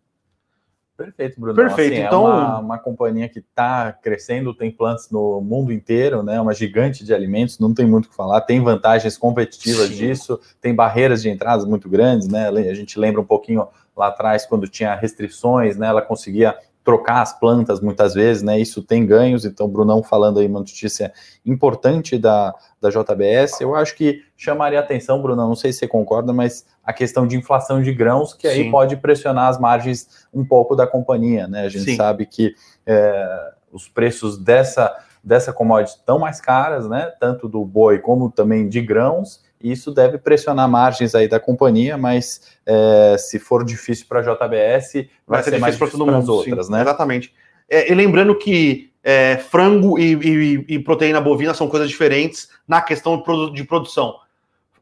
Perfeito, 1.01 1.41
Bruno. 1.41 1.57
Perfeito. 1.57 1.95
Assim, 1.95 2.03
é 2.03 2.07
então, 2.07 2.27
é 2.27 2.31
uma, 2.31 2.59
uma, 2.59 2.79
companhia 2.79 3.27
que 3.27 3.39
está 3.39 3.91
crescendo, 3.91 4.53
tem 4.53 4.71
plantas 4.71 5.09
no 5.11 5.41
mundo 5.41 5.73
inteiro, 5.73 6.23
né? 6.23 6.39
Uma 6.39 6.53
gigante 6.53 7.03
de 7.03 7.15
alimentos, 7.15 7.59
não 7.59 7.73
tem 7.73 7.87
muito 7.87 8.05
o 8.05 8.09
que 8.11 8.15
falar. 8.15 8.43
Tem 8.43 8.63
vantagens 8.63 9.17
competitivas 9.17 9.89
Sim. 9.89 9.95
disso, 9.95 10.39
tem 10.61 10.75
barreiras 10.75 11.23
de 11.23 11.31
entradas 11.31 11.65
muito 11.65 11.89
grandes, 11.89 12.29
né? 12.29 12.49
A 12.49 12.75
gente 12.75 12.99
lembra 12.99 13.19
um 13.19 13.25
pouquinho 13.25 13.67
lá 13.97 14.09
atrás 14.09 14.45
quando 14.45 14.69
tinha 14.69 14.95
restrições, 14.95 15.79
né? 15.79 15.87
Ela 15.87 16.03
conseguia 16.03 16.55
trocar 16.91 17.23
as 17.23 17.39
plantas 17.39 17.81
muitas 17.81 18.15
vezes, 18.15 18.43
né? 18.43 18.59
Isso 18.59 18.83
tem 18.83 19.07
ganhos. 19.07 19.45
Então, 19.45 19.69
Brunão 19.69 20.03
falando 20.03 20.41
aí 20.41 20.47
uma 20.49 20.59
notícia 20.59 21.13
importante 21.47 22.19
da, 22.19 22.53
da 22.81 22.91
JBS. 22.91 23.61
Eu 23.61 23.77
acho 23.77 23.95
que 23.95 24.25
chamaria 24.37 24.81
atenção, 24.81 25.23
Brunão, 25.23 25.47
não 25.47 25.55
sei 25.55 25.73
se 25.73 25.79
você 25.79 25.87
concorda, 25.87 26.33
mas 26.33 26.67
a 26.83 26.93
questão 26.93 27.29
de 27.29 27.37
inflação 27.37 27.81
de 27.81 27.93
grãos, 27.93 28.35
que 28.35 28.49
aí 28.49 28.65
Sim. 28.65 28.71
pode 28.73 28.97
pressionar 28.97 29.49
as 29.49 29.61
margens 29.61 30.27
um 30.35 30.45
pouco 30.45 30.75
da 30.75 30.85
companhia, 30.85 31.47
né? 31.47 31.61
A 31.65 31.69
gente 31.69 31.85
Sim. 31.85 31.97
sabe 31.97 32.27
que 32.27 32.57
é, 32.85 33.53
os 33.71 33.89
preços 33.89 34.37
dessa, 34.37 34.93
dessa 35.23 35.53
commodity 35.53 35.97
estão 35.97 36.19
mais 36.19 36.41
caras, 36.41 36.89
né? 36.89 37.13
Tanto 37.21 37.49
do 37.49 37.65
boi 37.65 38.01
como 38.01 38.33
também 38.33 38.69
de 38.69 38.81
grãos 38.81 39.49
e 39.61 39.73
isso 39.73 39.93
deve 39.93 40.19
pressionar 40.19 40.69
margens 40.69 41.15
aí 41.15 41.29
da 41.29 41.39
companhia, 41.39 41.97
mas 41.99 42.41
é, 42.65 43.17
se 43.19 43.39
for 43.39 43.65
difícil 43.65 44.07
para 44.09 44.21
a 44.21 44.23
JBS, 44.23 44.93
vai, 44.93 45.09
vai 45.27 45.43
ser, 45.43 45.51
ser 45.51 45.59
mais 45.59 45.77
difícil 45.77 46.05
para 46.05 46.19
as 46.19 46.29
outras, 46.29 46.67
sim, 46.67 46.73
né? 46.73 46.81
Exatamente. 46.81 47.35
É, 47.69 47.91
e 47.91 47.95
lembrando 47.95 48.35
que 48.35 48.91
é, 49.05 49.37
frango 49.37 49.99
e, 49.99 50.15
e, 50.15 50.65
e, 50.69 50.79
proteína 50.79 51.21
bovina 51.21 51.55
são 51.55 51.69
coisas 51.69 51.89
diferentes 51.89 52.49
na 52.67 52.81
questão 52.81 53.23
de 53.53 53.65
produção. 53.65 54.17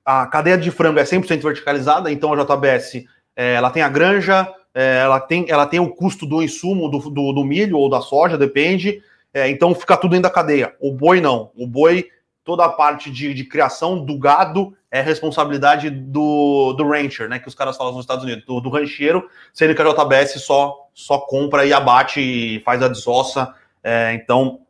A 0.04 0.26
cadeia 0.26 0.56
de 0.56 0.70
frango 0.70 0.98
é 0.98 1.04
100% 1.04 1.42
verticalizada, 1.42 2.10
então 2.10 2.32
a 2.32 2.44
JBS 2.44 3.04
é, 3.36 3.54
ela 3.54 3.70
tem 3.70 3.82
a 3.82 3.88
granja, 3.88 4.48
é, 4.74 5.00
ela, 5.02 5.20
tem, 5.20 5.44
ela 5.48 5.66
tem 5.66 5.80
o 5.80 5.90
custo 5.90 6.24
do 6.24 6.42
insumo 6.42 6.88
do, 6.88 6.98
do, 7.10 7.32
do 7.32 7.44
milho 7.44 7.78
ou 7.78 7.90
da 7.90 8.00
soja, 8.00 8.38
depende, 8.38 9.02
é, 9.34 9.48
então 9.48 9.74
fica 9.74 9.96
tudo 9.96 10.12
dentro 10.12 10.24
da 10.24 10.30
cadeia. 10.30 10.74
O 10.80 10.92
boi 10.92 11.20
não. 11.20 11.50
O 11.56 11.66
boi 11.66 12.08
toda 12.48 12.64
a 12.64 12.70
parte 12.70 13.10
de, 13.10 13.34
de, 13.34 13.44
criação 13.44 14.02
do 14.02 14.18
gado 14.18 14.74
é 14.90 15.02
responsabilidade 15.02 15.90
do, 15.90 16.72
do 16.72 16.88
rancher, 16.88 17.28
né? 17.28 17.38
Que 17.38 17.46
os 17.46 17.54
caras 17.54 17.76
falam 17.76 17.92
nos 17.92 18.04
Estados 18.04 18.24
Unidos, 18.24 18.46
do, 18.46 18.58
do 18.58 18.70
rancheiro, 18.70 19.28
sendo 19.52 19.74
que 19.74 19.82
a 19.82 19.84
JBS 19.84 20.40
só, 20.42 20.88
só 20.94 21.18
compra 21.18 21.66
e 21.66 21.74
abate 21.74 22.22
e 22.22 22.60
faz 22.60 22.82
a 22.82 22.88
desossa. 22.88 23.54
É, 23.84 24.14
então, 24.14 24.62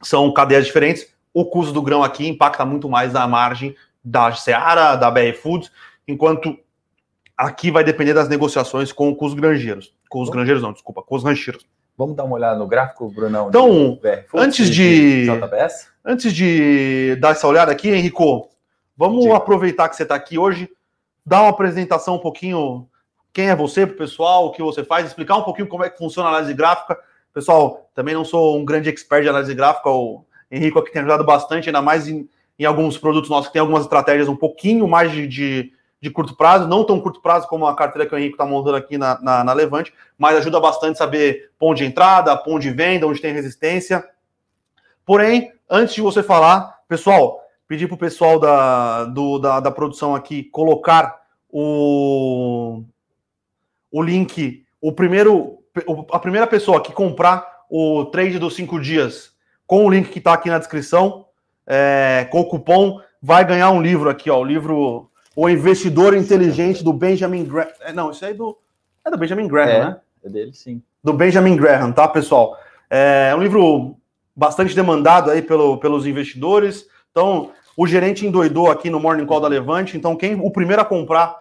são 0.00 0.32
cadeias 0.32 0.66
diferentes. 0.66 1.12
O 1.34 1.44
custo 1.44 1.72
do 1.72 1.82
grão 1.82 2.04
aqui 2.04 2.28
impacta 2.28 2.64
muito 2.64 2.88
mais 2.88 3.12
na 3.12 3.26
margem 3.26 3.74
da 4.04 4.30
Seara, 4.30 4.94
da 4.94 5.10
BR 5.10 5.34
Foods, 5.34 5.72
enquanto 6.06 6.56
aqui 7.36 7.72
vai 7.72 7.82
depender 7.82 8.14
das 8.14 8.28
negociações 8.28 8.92
com, 8.92 9.12
com 9.16 9.26
os 9.26 9.34
granjeiros. 9.34 9.92
Com 10.08 10.22
os 10.22 10.30
granjeiros, 10.30 10.62
não, 10.62 10.72
desculpa, 10.72 11.02
com 11.02 11.16
os 11.16 11.24
rancheiros. 11.24 11.66
Vamos 11.96 12.14
dar 12.14 12.24
uma 12.24 12.34
olhada 12.34 12.58
no 12.58 12.66
gráfico, 12.66 13.08
Brunão? 13.08 13.48
Então, 13.48 13.98
antes 14.34 14.68
de, 14.68 15.24
de 15.24 15.40
JBS? 15.40 15.88
Antes 16.04 16.32
de 16.32 17.16
dar 17.16 17.30
essa 17.30 17.48
olhada 17.48 17.72
aqui, 17.72 17.88
Henrico, 17.88 18.50
vamos 18.96 19.22
Diga. 19.24 19.36
aproveitar 19.36 19.88
que 19.88 19.96
você 19.96 20.02
está 20.02 20.14
aqui 20.14 20.38
hoje, 20.38 20.68
dar 21.24 21.40
uma 21.40 21.50
apresentação 21.50 22.16
um 22.16 22.18
pouquinho, 22.18 22.86
quem 23.32 23.48
é 23.48 23.56
você 23.56 23.86
para 23.86 23.94
o 23.94 23.98
pessoal, 23.98 24.46
o 24.46 24.52
que 24.52 24.62
você 24.62 24.84
faz, 24.84 25.06
explicar 25.06 25.36
um 25.36 25.42
pouquinho 25.42 25.68
como 25.68 25.84
é 25.84 25.90
que 25.90 25.96
funciona 25.96 26.28
a 26.28 26.32
análise 26.32 26.52
gráfica. 26.52 26.98
Pessoal, 27.32 27.88
também 27.94 28.14
não 28.14 28.24
sou 28.24 28.58
um 28.58 28.64
grande 28.64 28.90
expert 28.90 29.22
de 29.22 29.30
análise 29.30 29.54
gráfica, 29.54 29.88
o 29.88 30.24
Henrico 30.50 30.78
aqui 30.78 30.92
tem 30.92 31.00
ajudado 31.00 31.24
bastante, 31.24 31.68
ainda 31.68 31.80
mais 31.80 32.06
em, 32.06 32.28
em 32.58 32.64
alguns 32.66 32.98
produtos 32.98 33.30
nossos 33.30 33.46
que 33.46 33.54
tem 33.54 33.60
algumas 33.60 33.82
estratégias 33.84 34.28
um 34.28 34.36
pouquinho 34.36 34.86
mais 34.86 35.10
de, 35.10 35.26
de, 35.26 35.72
de 36.06 36.10
curto 36.12 36.36
prazo, 36.36 36.68
não 36.68 36.84
tão 36.84 37.00
curto 37.00 37.20
prazo 37.20 37.48
como 37.48 37.66
a 37.66 37.74
carteira 37.74 38.08
que 38.08 38.14
o 38.14 38.18
Henrique 38.18 38.34
está 38.34 38.46
montando 38.46 38.76
aqui 38.76 38.96
na, 38.96 39.20
na, 39.20 39.42
na, 39.42 39.52
Levante, 39.52 39.92
mas 40.16 40.36
ajuda 40.36 40.60
bastante 40.60 40.96
saber 40.96 41.50
ponto 41.58 41.78
de 41.78 41.84
entrada, 41.84 42.36
ponto 42.36 42.60
de 42.60 42.70
venda, 42.70 43.08
onde 43.08 43.20
tem 43.20 43.32
resistência. 43.32 44.08
Porém, 45.04 45.52
antes 45.68 45.96
de 45.96 46.00
você 46.00 46.22
falar, 46.22 46.78
pessoal, 46.88 47.40
pedir 47.66 47.88
para 47.88 47.96
o 47.96 47.98
pessoal 47.98 48.38
da, 48.38 49.04
do, 49.06 49.40
da, 49.40 49.58
da 49.58 49.70
produção 49.72 50.14
aqui 50.14 50.44
colocar 50.44 51.22
o, 51.50 52.84
o 53.90 54.00
link, 54.00 54.64
o 54.80 54.92
primeiro, 54.92 55.58
a 56.12 56.20
primeira 56.20 56.46
pessoa 56.46 56.80
que 56.80 56.92
comprar 56.92 57.64
o 57.68 58.04
trade 58.04 58.38
dos 58.38 58.54
cinco 58.54 58.80
dias 58.80 59.32
com 59.66 59.84
o 59.84 59.90
link 59.90 60.08
que 60.10 60.18
está 60.18 60.34
aqui 60.34 60.48
na 60.48 60.58
descrição, 60.60 61.26
é, 61.66 62.28
com 62.30 62.42
o 62.42 62.48
cupom, 62.48 63.00
vai 63.20 63.44
ganhar 63.44 63.70
um 63.70 63.82
livro 63.82 64.08
aqui, 64.08 64.30
ó, 64.30 64.38
o 64.38 64.44
livro 64.44 65.10
O 65.36 65.50
Investidor 65.50 66.16
Inteligente 66.16 66.82
do 66.82 66.94
Benjamin 66.94 67.44
Graham. 67.44 67.68
É, 67.82 67.92
não, 67.92 68.10
isso 68.10 68.24
aí 68.24 68.30
é 68.30 68.34
do, 68.34 68.56
é 69.04 69.10
do 69.10 69.18
Benjamin 69.18 69.46
Graham, 69.46 69.70
é, 69.70 69.84
né? 69.84 70.00
É 70.24 70.28
dele, 70.30 70.54
sim. 70.54 70.82
Do 71.04 71.12
Benjamin 71.12 71.54
Graham, 71.54 71.92
tá, 71.92 72.08
pessoal? 72.08 72.58
É 72.88 73.34
um 73.36 73.42
livro 73.42 73.96
bastante 74.34 74.74
demandado 74.74 75.30
aí 75.30 75.42
pelo, 75.42 75.78
pelos 75.78 76.06
investidores. 76.06 76.88
Então, 77.10 77.50
o 77.76 77.86
gerente 77.86 78.26
endoidou 78.26 78.70
aqui 78.70 78.88
no 78.88 78.98
Morning 78.98 79.26
Call 79.26 79.40
da 79.40 79.48
Levante. 79.48 79.96
Então, 79.96 80.16
quem 80.16 80.40
o 80.40 80.50
primeiro 80.50 80.80
a 80.80 80.84
comprar, 80.84 81.36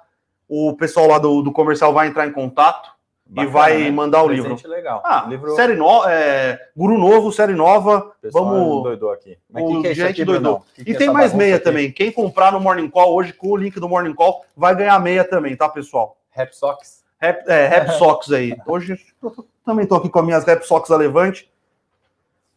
o 0.48 0.76
pessoal 0.76 1.08
lá 1.08 1.18
do, 1.18 1.42
do 1.42 1.52
comercial 1.52 1.94
vai 1.94 2.08
entrar 2.08 2.28
em 2.28 2.34
contato. 2.34 2.95
Bacana, 3.28 3.50
e 3.50 3.52
vai 3.52 3.78
né? 3.80 3.92
mandar 3.92 4.24
o 4.24 4.28
livro. 4.28 4.56
legal. 4.68 5.02
Ah, 5.04 5.26
livro... 5.28 5.56
série 5.56 5.76
nova, 5.76 6.12
é, 6.12 6.60
Guru 6.78 6.98
Novo, 6.98 7.32
série 7.32 7.54
nova. 7.54 8.14
Pessoal 8.22 8.46
vamos. 8.46 8.84
Doidou 8.84 9.12
aqui. 9.12 9.38
Mas 9.50 9.64
o 9.64 9.68
que 9.68 9.82
que 9.82 9.88
é 9.88 9.94
gente 9.96 10.10
aqui, 10.10 10.26
doidou. 10.26 10.64
Que 10.76 10.92
e 10.92 10.94
é 10.94 10.98
tem 10.98 11.10
mais 11.10 11.34
meia 11.34 11.56
aqui? 11.56 11.64
também. 11.64 11.92
Quem 11.92 12.12
comprar 12.12 12.52
no 12.52 12.60
Morning 12.60 12.88
Call 12.88 13.16
hoje 13.16 13.34
com 13.34 13.48
o 13.48 13.58
link 13.58 13.80
do 13.80 13.90
Morning 13.90 14.14
Call 14.14 14.46
vai 14.56 14.76
ganhar 14.76 15.00
meia 15.00 15.24
também, 15.24 15.56
tá, 15.56 15.68
pessoal? 15.68 16.18
Rap 16.30 16.56
Socks. 16.56 17.04
Rap, 17.20 17.48
é, 17.48 17.68
Rap 17.68 17.90
Socks 17.98 18.32
aí. 18.32 18.56
Hoje 18.68 19.00
eu 19.24 19.46
também 19.66 19.88
tô 19.88 19.96
aqui 19.96 20.08
com 20.08 20.20
as 20.20 20.26
minhas 20.26 20.46
Rap 20.46 20.64
Socks 20.64 20.92
a 20.92 20.96
Levante. 20.96 21.50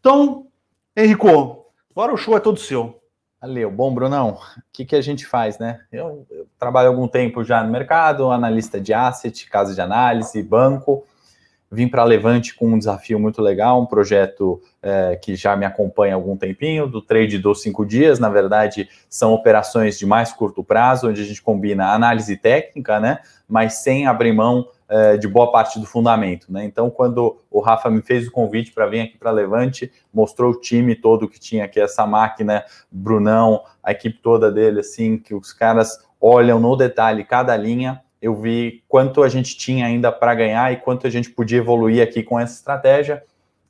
Então, 0.01 0.47
Henrico, 0.95 1.65
agora 1.91 2.13
o 2.13 2.17
show 2.19 2.37
é 2.37 2.41
todo 2.41 2.61
seu. 2.61 3.01
Valeu. 3.41 3.71
Bom, 3.71 3.95
Brunão, 3.95 4.31
o 4.31 4.63
que, 4.73 4.85
que 4.85 4.97
a 4.97 5.01
gente 5.01 5.25
faz, 5.25 5.59
né? 5.59 5.81
Eu, 5.93 6.27
eu 6.29 6.49
trabalho 6.59 6.89
algum 6.89 7.07
tempo 7.07 7.45
já 7.45 7.63
no 7.63 7.71
mercado, 7.71 8.31
analista 8.33 8.81
de 8.81 8.93
asset, 8.93 9.49
casa 9.49 9.75
de 9.75 9.81
análise, 9.81 10.43
banco. 10.43 11.07
Vim 11.71 11.87
para 11.87 12.03
Levante 12.03 12.55
com 12.55 12.69
um 12.69 12.79
desafio 12.79 13.21
muito 13.21 13.43
legal, 13.43 13.83
um 13.83 13.87
projeto 13.87 14.61
é, 14.83 15.17
que 15.17 15.37
já 15.37 15.55
me 15.55 15.67
acompanha 15.67 16.15
há 16.15 16.17
algum 16.17 16.35
tempinho, 16.35 16.87
do 16.87 17.03
trade 17.03 17.39
dos 17.39 17.61
cinco 17.61 17.85
dias. 17.85 18.19
Na 18.19 18.31
verdade, 18.31 18.89
são 19.09 19.35
operações 19.35 19.99
de 19.99 20.07
mais 20.07 20.33
curto 20.33 20.65
prazo, 20.65 21.09
onde 21.09 21.21
a 21.21 21.25
gente 21.25 21.43
combina 21.43 21.93
análise 21.93 22.37
técnica, 22.39 22.99
né? 22.99 23.19
Mas 23.47 23.75
sem 23.83 24.07
abrir 24.07 24.33
mão 24.33 24.67
é, 24.89 25.19
de 25.19 25.29
boa 25.29 25.53
parte 25.53 25.79
do 25.79 25.85
fundamento, 25.85 26.51
né? 26.51 26.65
Então, 26.65 26.89
quando 26.89 27.37
o 27.51 27.61
Rafa 27.61 27.91
me 27.91 28.01
fez 28.01 28.27
o 28.27 28.33
convite 28.33 28.73
para 28.73 28.87
vir 28.87 29.01
aqui 29.01 29.19
para 29.19 29.31
Levante, 29.31 29.93
mostrou 30.13 30.53
o 30.53 30.61
time 30.61 30.95
todo 30.95 31.29
que 31.29 31.39
tinha 31.39 31.67
aqui, 31.67 31.79
essa 31.79 32.07
máquina, 32.07 32.65
Brunão, 32.91 33.63
a 33.83 33.93
equipe 33.93 34.19
toda 34.23 34.51
dele, 34.51 34.81
assim, 34.81 35.19
que 35.19 35.35
os 35.35 35.53
caras 35.53 35.99
olham 36.19 36.59
no 36.59 36.75
detalhe 36.75 37.25
cada 37.25 37.55
linha 37.55 38.01
eu 38.21 38.35
vi 38.35 38.83
quanto 38.89 39.23
a 39.23 39.29
gente 39.29 39.57
tinha 39.57 39.87
ainda 39.87 40.11
para 40.11 40.35
ganhar 40.35 40.73
e 40.73 40.77
quanto 40.77 41.07
a 41.07 41.11
gente 41.11 41.31
podia 41.31 41.59
evoluir 41.59 42.03
aqui 42.03 42.23
com 42.23 42.39
essa 42.39 42.55
estratégia. 42.55 43.23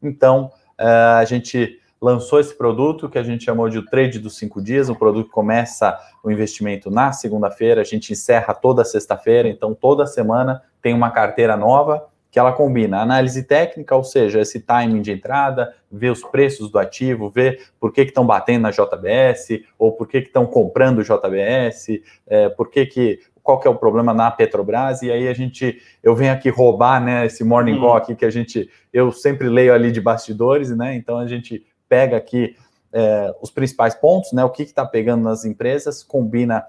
Então, 0.02 0.50
uh, 0.78 1.18
a 1.18 1.24
gente 1.24 1.78
lançou 2.00 2.38
esse 2.38 2.56
produto 2.56 3.08
que 3.08 3.18
a 3.18 3.22
gente 3.22 3.44
chamou 3.44 3.68
de 3.68 3.78
o 3.78 3.84
trade 3.84 4.18
dos 4.18 4.36
cinco 4.36 4.62
dias. 4.62 4.88
O 4.88 4.94
produto 4.94 5.30
começa 5.30 5.98
o 6.22 6.30
investimento 6.30 6.90
na 6.90 7.12
segunda-feira, 7.12 7.80
a 7.80 7.84
gente 7.84 8.12
encerra 8.12 8.54
toda 8.54 8.84
sexta-feira, 8.84 9.48
então 9.48 9.74
toda 9.74 10.06
semana 10.06 10.62
tem 10.80 10.94
uma 10.94 11.10
carteira 11.10 11.56
nova 11.56 12.06
que 12.30 12.38
ela 12.38 12.52
combina 12.52 13.00
análise 13.00 13.42
técnica, 13.42 13.96
ou 13.96 14.04
seja, 14.04 14.40
esse 14.40 14.60
timing 14.60 15.00
de 15.00 15.12
entrada, 15.12 15.74
ver 15.90 16.10
os 16.10 16.22
preços 16.22 16.70
do 16.70 16.78
ativo, 16.78 17.30
ver 17.30 17.68
por 17.80 17.90
que 17.90 18.02
estão 18.02 18.26
batendo 18.26 18.62
na 18.62 18.70
JBS, 18.70 19.62
ou 19.78 19.92
por 19.92 20.06
que 20.06 20.18
estão 20.18 20.44
comprando 20.46 21.02
JBS, 21.02 22.00
é, 22.26 22.50
por 22.50 22.70
que, 22.70 22.84
que 22.84 23.20
qual 23.48 23.58
que 23.58 23.66
é 23.66 23.70
o 23.70 23.74
problema 23.74 24.12
na 24.12 24.30
Petrobras, 24.30 25.00
e 25.00 25.10
aí 25.10 25.26
a 25.26 25.32
gente, 25.32 25.80
eu 26.02 26.14
venho 26.14 26.34
aqui 26.34 26.50
roubar, 26.50 27.02
né, 27.02 27.24
esse 27.24 27.42
morning 27.42 27.80
call 27.80 27.96
aqui 27.96 28.14
que 28.14 28.26
a 28.26 28.30
gente, 28.30 28.68
eu 28.92 29.10
sempre 29.10 29.48
leio 29.48 29.72
ali 29.72 29.90
de 29.90 30.02
bastidores, 30.02 30.68
né, 30.76 30.94
então 30.94 31.16
a 31.16 31.26
gente 31.26 31.64
pega 31.88 32.18
aqui 32.18 32.54
é, 32.92 33.34
os 33.40 33.50
principais 33.50 33.94
pontos, 33.94 34.34
né, 34.34 34.44
o 34.44 34.50
que 34.50 34.64
está 34.64 34.84
pegando 34.84 35.22
nas 35.22 35.46
empresas, 35.46 36.04
combina 36.04 36.62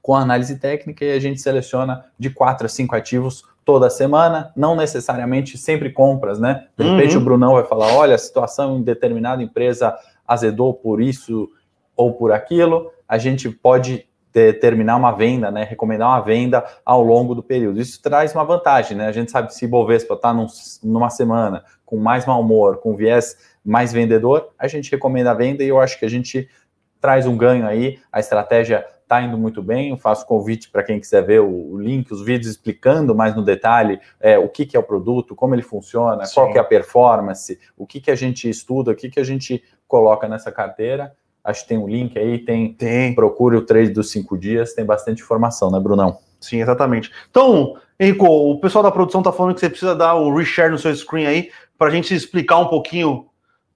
com 0.00 0.14
a 0.14 0.20
análise 0.20 0.60
técnica 0.60 1.04
e 1.04 1.10
a 1.10 1.18
gente 1.18 1.40
seleciona 1.40 2.04
de 2.16 2.30
quatro 2.30 2.66
a 2.66 2.68
cinco 2.68 2.94
ativos 2.94 3.42
toda 3.64 3.90
semana, 3.90 4.52
não 4.54 4.76
necessariamente 4.76 5.58
sempre 5.58 5.90
compras, 5.90 6.38
né? 6.38 6.68
De 6.78 6.84
repente 6.84 7.16
uhum. 7.16 7.22
o 7.22 7.24
Brunão 7.24 7.54
vai 7.54 7.64
falar, 7.64 7.92
olha, 7.96 8.14
a 8.14 8.18
situação 8.18 8.78
em 8.78 8.82
determinada 8.82 9.42
empresa 9.42 9.96
azedou 10.24 10.72
por 10.72 11.02
isso 11.02 11.48
ou 11.96 12.12
por 12.12 12.30
aquilo, 12.30 12.92
a 13.08 13.18
gente 13.18 13.50
pode 13.50 14.06
determinar 14.34 14.96
uma 14.96 15.12
venda, 15.12 15.48
né, 15.48 15.62
recomendar 15.62 16.08
uma 16.08 16.20
venda 16.20 16.64
ao 16.84 17.02
longo 17.02 17.36
do 17.36 17.42
período. 17.42 17.80
Isso 17.80 18.02
traz 18.02 18.34
uma 18.34 18.44
vantagem, 18.44 18.96
né? 18.96 19.06
A 19.06 19.12
gente 19.12 19.30
sabe 19.30 19.54
se 19.54 19.64
Bovespa 19.64 20.14
está 20.14 20.34
num, 20.34 20.48
numa 20.82 21.08
semana 21.08 21.64
com 21.86 21.96
mais 21.96 22.26
mau 22.26 22.40
humor, 22.40 22.78
com 22.78 22.96
viés 22.96 23.36
mais 23.64 23.92
vendedor, 23.92 24.50
a 24.58 24.66
gente 24.66 24.90
recomenda 24.90 25.30
a 25.30 25.34
venda 25.34 25.62
e 25.62 25.68
eu 25.68 25.80
acho 25.80 25.98
que 25.98 26.04
a 26.04 26.10
gente 26.10 26.48
traz 27.00 27.26
um 27.26 27.36
ganho 27.36 27.66
aí. 27.66 27.98
A 28.12 28.18
estratégia 28.18 28.84
está 29.02 29.22
indo 29.22 29.38
muito 29.38 29.62
bem. 29.62 29.90
Eu 29.90 29.96
faço 29.96 30.26
convite 30.26 30.70
para 30.70 30.82
quem 30.82 30.98
quiser 30.98 31.22
ver 31.22 31.40
o, 31.40 31.72
o, 31.72 31.78
link, 31.78 32.12
os 32.12 32.22
vídeos 32.22 32.50
explicando 32.50 33.14
mais 33.14 33.34
no 33.34 33.42
detalhe 33.42 34.00
é, 34.20 34.36
o 34.38 34.48
que, 34.48 34.66
que 34.66 34.76
é 34.76 34.80
o 34.80 34.82
produto, 34.82 35.34
como 35.34 35.54
ele 35.54 35.62
funciona, 35.62 36.24
Sim. 36.26 36.34
qual 36.34 36.52
que 36.52 36.58
é 36.58 36.60
a 36.60 36.64
performance, 36.64 37.58
o 37.76 37.86
que, 37.86 38.00
que 38.00 38.10
a 38.10 38.14
gente 38.14 38.48
estuda, 38.48 38.90
o 38.90 38.94
que, 38.94 39.08
que 39.08 39.20
a 39.20 39.24
gente 39.24 39.62
coloca 39.86 40.28
nessa 40.28 40.50
carteira 40.50 41.14
Acho 41.44 41.62
que 41.62 41.68
tem 41.68 41.78
um 41.78 41.86
link 41.86 42.18
aí, 42.18 42.38
tem, 42.38 42.72
tem. 42.72 43.14
procure 43.14 43.56
o 43.56 43.66
trade 43.66 43.90
dos 43.90 44.10
cinco 44.10 44.38
dias, 44.38 44.72
tem 44.72 44.84
bastante 44.84 45.22
informação, 45.22 45.70
né, 45.70 45.78
Brunão? 45.78 46.18
Sim, 46.40 46.62
exatamente. 46.62 47.12
Então, 47.30 47.76
Henrico, 48.00 48.26
o 48.26 48.58
pessoal 48.58 48.82
da 48.82 48.90
produção 48.90 49.20
está 49.20 49.30
falando 49.30 49.54
que 49.54 49.60
você 49.60 49.68
precisa 49.68 49.94
dar 49.94 50.14
o 50.14 50.34
reshare 50.34 50.70
no 50.70 50.78
seu 50.78 50.94
screen 50.96 51.26
aí, 51.26 51.50
para 51.76 51.88
a 51.88 51.90
gente 51.90 52.14
explicar 52.14 52.58
um 52.58 52.68
pouquinho 52.68 53.26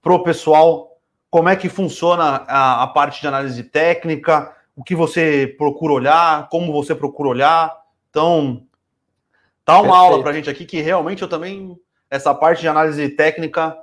pro 0.01 0.23
pessoal 0.23 0.97
como 1.29 1.47
é 1.47 1.55
que 1.55 1.69
funciona 1.69 2.43
a, 2.47 2.83
a, 2.83 2.87
parte 2.87 3.21
de 3.21 3.27
análise 3.27 3.61
técnica, 3.63 4.51
o 4.75 4.83
que 4.83 4.95
você 4.95 5.53
procura 5.57 5.93
olhar, 5.93 6.49
como 6.49 6.73
você 6.73 6.95
procura 6.95 7.29
olhar. 7.29 7.71
Então, 8.09 8.63
tá 9.63 9.73
uma 9.75 9.81
Perfeito. 9.83 9.95
aula 9.95 10.21
para 10.23 10.31
a 10.31 10.33
gente 10.33 10.49
aqui 10.49 10.65
que 10.65 10.81
realmente 10.81 11.21
eu 11.21 11.27
também, 11.27 11.77
essa 12.09 12.33
parte 12.33 12.61
de 12.61 12.67
análise 12.67 13.09
técnica, 13.09 13.77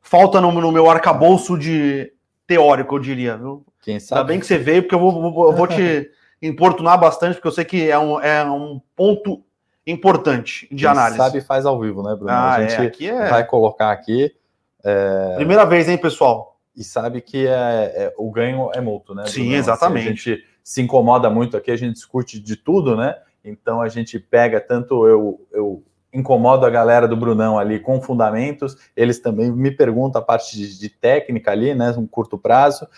falta 0.00 0.40
no, 0.40 0.50
no 0.50 0.72
meu 0.72 0.90
arcabouço 0.90 1.56
de 1.56 2.12
teórico, 2.48 2.96
eu 2.96 2.98
diria. 2.98 3.36
Viu? 3.36 3.64
Quem 3.80 4.00
sabe? 4.00 4.20
Ainda 4.20 4.28
bem 4.28 4.40
que 4.40 4.46
você 4.46 4.58
veio, 4.58 4.82
porque 4.82 4.94
eu 4.94 4.98
vou, 4.98 5.30
vou, 5.30 5.52
vou 5.52 5.66
te 5.68 6.10
importunar 6.42 6.98
bastante, 6.98 7.34
porque 7.34 7.46
eu 7.46 7.52
sei 7.52 7.64
que 7.64 7.88
é 7.88 7.98
um, 7.98 8.18
é 8.20 8.42
um 8.44 8.80
ponto 8.96 9.44
importante 9.86 10.66
de 10.70 10.84
Quem 10.84 10.90
análise. 10.90 11.18
sabe 11.18 11.40
faz 11.42 11.64
ao 11.64 11.78
vivo, 11.78 12.02
né, 12.02 12.16
Bruno? 12.16 12.32
Ah, 12.32 12.54
a 12.54 12.66
gente 12.66 13.06
é, 13.06 13.08
é... 13.08 13.28
vai 13.28 13.46
colocar 13.46 13.92
aqui. 13.92 14.34
É... 14.82 15.34
Primeira 15.36 15.64
vez, 15.64 15.88
hein, 15.88 15.98
pessoal? 15.98 16.58
E 16.74 16.82
sabe 16.82 17.20
que 17.20 17.46
é, 17.46 17.92
é 17.94 18.14
o 18.16 18.30
ganho 18.30 18.70
é 18.72 18.80
mútuo, 18.80 19.14
né? 19.14 19.26
Sim, 19.26 19.42
Bruno? 19.42 19.56
exatamente. 19.56 20.00
Assim, 20.00 20.08
a 20.08 20.34
gente 20.34 20.44
se 20.64 20.82
incomoda 20.82 21.28
muito 21.28 21.56
aqui, 21.56 21.70
a 21.70 21.76
gente 21.76 21.94
discute 21.94 22.40
de 22.40 22.56
tudo, 22.56 22.96
né? 22.96 23.14
Então 23.44 23.80
a 23.80 23.88
gente 23.88 24.18
pega 24.18 24.60
tanto 24.60 25.06
eu, 25.06 25.46
eu 25.52 25.82
incomodo 26.12 26.64
a 26.64 26.70
galera 26.70 27.06
do 27.06 27.16
Brunão 27.16 27.58
ali 27.58 27.78
com 27.78 28.00
fundamentos, 28.00 28.76
eles 28.96 29.18
também 29.18 29.50
me 29.52 29.70
perguntam 29.70 30.20
a 30.20 30.24
parte 30.24 30.56
de, 30.56 30.78
de 30.78 30.88
técnica 30.88 31.50
ali, 31.50 31.74
né, 31.74 31.90
um 31.98 32.06
curto 32.06 32.38
prazo, 32.38 32.88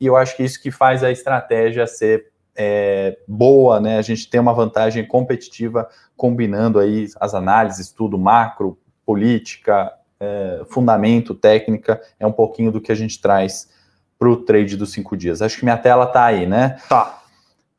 e 0.00 0.06
eu 0.06 0.16
acho 0.16 0.36
que 0.36 0.42
isso 0.42 0.60
que 0.60 0.70
faz 0.70 1.02
a 1.02 1.10
estratégia 1.10 1.86
ser 1.86 2.26
é, 2.56 3.16
boa, 3.26 3.80
né, 3.80 3.98
a 3.98 4.02
gente 4.02 4.28
tem 4.28 4.40
uma 4.40 4.52
vantagem 4.52 5.06
competitiva 5.06 5.88
combinando 6.16 6.78
aí 6.78 7.06
as 7.20 7.34
análises, 7.34 7.92
tudo 7.92 8.18
macro, 8.18 8.78
política, 9.06 9.92
é, 10.20 10.62
fundamento, 10.68 11.34
técnica, 11.34 12.00
é 12.18 12.26
um 12.26 12.32
pouquinho 12.32 12.72
do 12.72 12.80
que 12.80 12.90
a 12.90 12.94
gente 12.94 13.20
traz 13.20 13.68
para 14.18 14.28
o 14.28 14.36
trade 14.36 14.76
dos 14.76 14.92
cinco 14.92 15.16
dias. 15.16 15.40
Acho 15.40 15.58
que 15.58 15.64
minha 15.64 15.76
tela 15.76 16.04
tá 16.04 16.24
aí, 16.24 16.44
né? 16.44 16.76
Tá. 16.88 17.17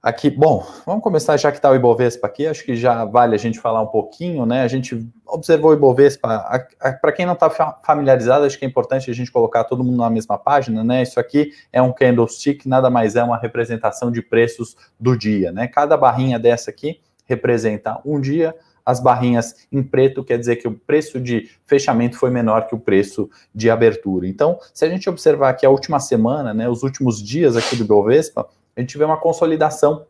Aqui, 0.02 0.30
bom, 0.30 0.66
vamos 0.86 1.04
começar 1.04 1.36
já 1.36 1.52
que 1.52 1.58
está 1.58 1.70
o 1.70 1.76
Ibovespa 1.76 2.26
aqui, 2.26 2.48
acho 2.48 2.64
que 2.64 2.74
já 2.74 3.04
vale 3.04 3.36
a 3.36 3.38
gente 3.38 3.60
falar 3.60 3.82
um 3.82 3.88
pouquinho, 3.88 4.46
né? 4.46 4.62
A 4.62 4.68
gente 4.70 5.06
observou 5.28 5.72
o 5.72 5.74
Ibovespa, 5.74 6.70
para 7.02 7.12
quem 7.12 7.26
não 7.26 7.34
está 7.34 7.50
familiarizado, 7.84 8.46
acho 8.46 8.58
que 8.58 8.64
é 8.64 8.68
importante 8.68 9.12
a 9.12 9.14
gente 9.14 9.30
colocar 9.30 9.66
todo 9.66 9.84
mundo 9.84 9.98
na 9.98 10.10
mesma 10.10 10.38
página, 10.38 10.86
né? 10.86 11.04
Isso 11.04 11.20
aqui 11.20 11.52
é 11.74 11.82
um 11.82 11.92
candlestick, 11.92 12.66
nada 12.66 12.90
mais 12.90 13.18
é 13.18 13.24
uma 13.24 13.38
representação 13.38 14.10
de 14.10 14.22
preços 14.22 14.78
do 14.98 15.18
dia, 15.18 15.52
né? 15.52 15.68
Cada 15.68 15.98
barrinha 15.98 16.40
dessa 16.40 16.70
aqui 16.70 17.02
representa 17.26 18.00
um 18.06 18.22
dia, 18.22 18.56
as 18.86 19.02
barrinhas 19.02 19.68
em 19.70 19.84
preto 19.84 20.24
quer 20.24 20.40
dizer 20.40 20.56
que 20.56 20.68
o 20.68 20.72
preço 20.72 21.20
de 21.20 21.52
fechamento 21.66 22.18
foi 22.18 22.30
menor 22.30 22.68
que 22.68 22.74
o 22.74 22.80
preço 22.80 23.30
de 23.54 23.70
abertura. 23.70 24.26
Então, 24.26 24.58
se 24.74 24.86
a 24.86 24.90
gente 24.90 25.10
observar 25.10 25.50
aqui 25.50 25.66
a 25.66 25.70
última 25.70 26.00
semana, 26.00 26.54
né, 26.54 26.70
os 26.70 26.84
últimos 26.84 27.22
dias 27.22 27.58
aqui 27.58 27.76
do 27.76 27.84
Ibovespa, 27.84 28.48
a 28.80 28.82
gente 28.82 28.98
vê 28.98 29.04
uma 29.04 29.18
consolidação 29.18 30.08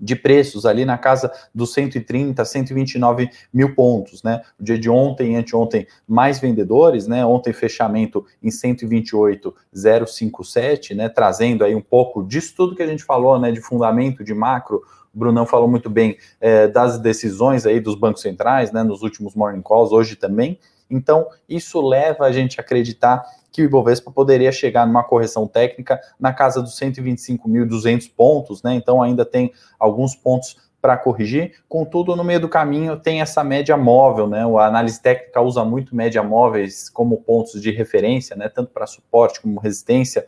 de 0.00 0.16
preços 0.16 0.66
ali 0.66 0.84
na 0.84 0.98
casa 0.98 1.30
dos 1.54 1.72
130, 1.72 2.44
129 2.44 3.30
mil 3.54 3.76
pontos, 3.76 4.24
né? 4.24 4.42
O 4.58 4.64
dia 4.64 4.76
de 4.76 4.90
ontem 4.90 5.34
e 5.34 5.36
anteontem 5.36 5.86
mais 6.08 6.40
vendedores, 6.40 7.06
né? 7.06 7.24
Ontem 7.24 7.52
fechamento 7.52 8.26
em 8.42 8.50
128,057, 8.50 10.96
né? 10.96 11.08
Trazendo 11.08 11.64
aí 11.64 11.76
um 11.76 11.80
pouco 11.80 12.24
disso 12.24 12.54
tudo 12.56 12.74
que 12.74 12.82
a 12.82 12.86
gente 12.86 13.04
falou, 13.04 13.38
né? 13.38 13.52
De 13.52 13.60
fundamento, 13.60 14.24
de 14.24 14.34
macro. 14.34 14.82
O 15.14 15.18
Brunão 15.18 15.46
falou 15.46 15.68
muito 15.68 15.88
bem 15.88 16.16
é, 16.40 16.66
das 16.66 16.98
decisões 16.98 17.64
aí 17.64 17.78
dos 17.78 17.94
bancos 17.94 18.22
centrais, 18.22 18.72
né? 18.72 18.82
Nos 18.82 19.02
últimos 19.02 19.36
morning 19.36 19.62
calls, 19.62 19.92
hoje 19.92 20.16
também. 20.16 20.58
Então, 20.90 21.28
isso 21.48 21.80
leva 21.80 22.24
a 22.24 22.32
gente 22.32 22.60
a 22.60 22.62
acreditar 22.62 23.22
que 23.52 23.62
o 23.62 23.64
Ibovespa 23.66 24.10
poderia 24.10 24.50
chegar 24.50 24.86
numa 24.86 25.04
correção 25.04 25.46
técnica 25.46 26.00
na 26.18 26.32
casa 26.32 26.62
dos 26.62 26.78
125.200 26.80 28.10
pontos, 28.16 28.62
né? 28.62 28.74
Então 28.74 29.02
ainda 29.02 29.24
tem 29.24 29.52
alguns 29.78 30.16
pontos 30.16 30.56
para 30.80 30.96
corrigir. 30.96 31.52
Contudo, 31.68 32.16
no 32.16 32.24
meio 32.24 32.40
do 32.40 32.48
caminho 32.48 32.96
tem 32.96 33.20
essa 33.20 33.44
média 33.44 33.76
móvel, 33.76 34.26
né? 34.26 34.42
A 34.42 34.66
análise 34.66 35.00
técnica 35.00 35.40
usa 35.40 35.64
muito 35.64 35.94
média 35.94 36.22
móveis 36.22 36.90
como 36.90 37.18
pontos 37.18 37.62
de 37.62 37.70
referência, 37.70 38.34
né? 38.34 38.48
Tanto 38.48 38.72
para 38.72 38.86
suporte 38.86 39.40
como 39.40 39.60
resistência. 39.60 40.26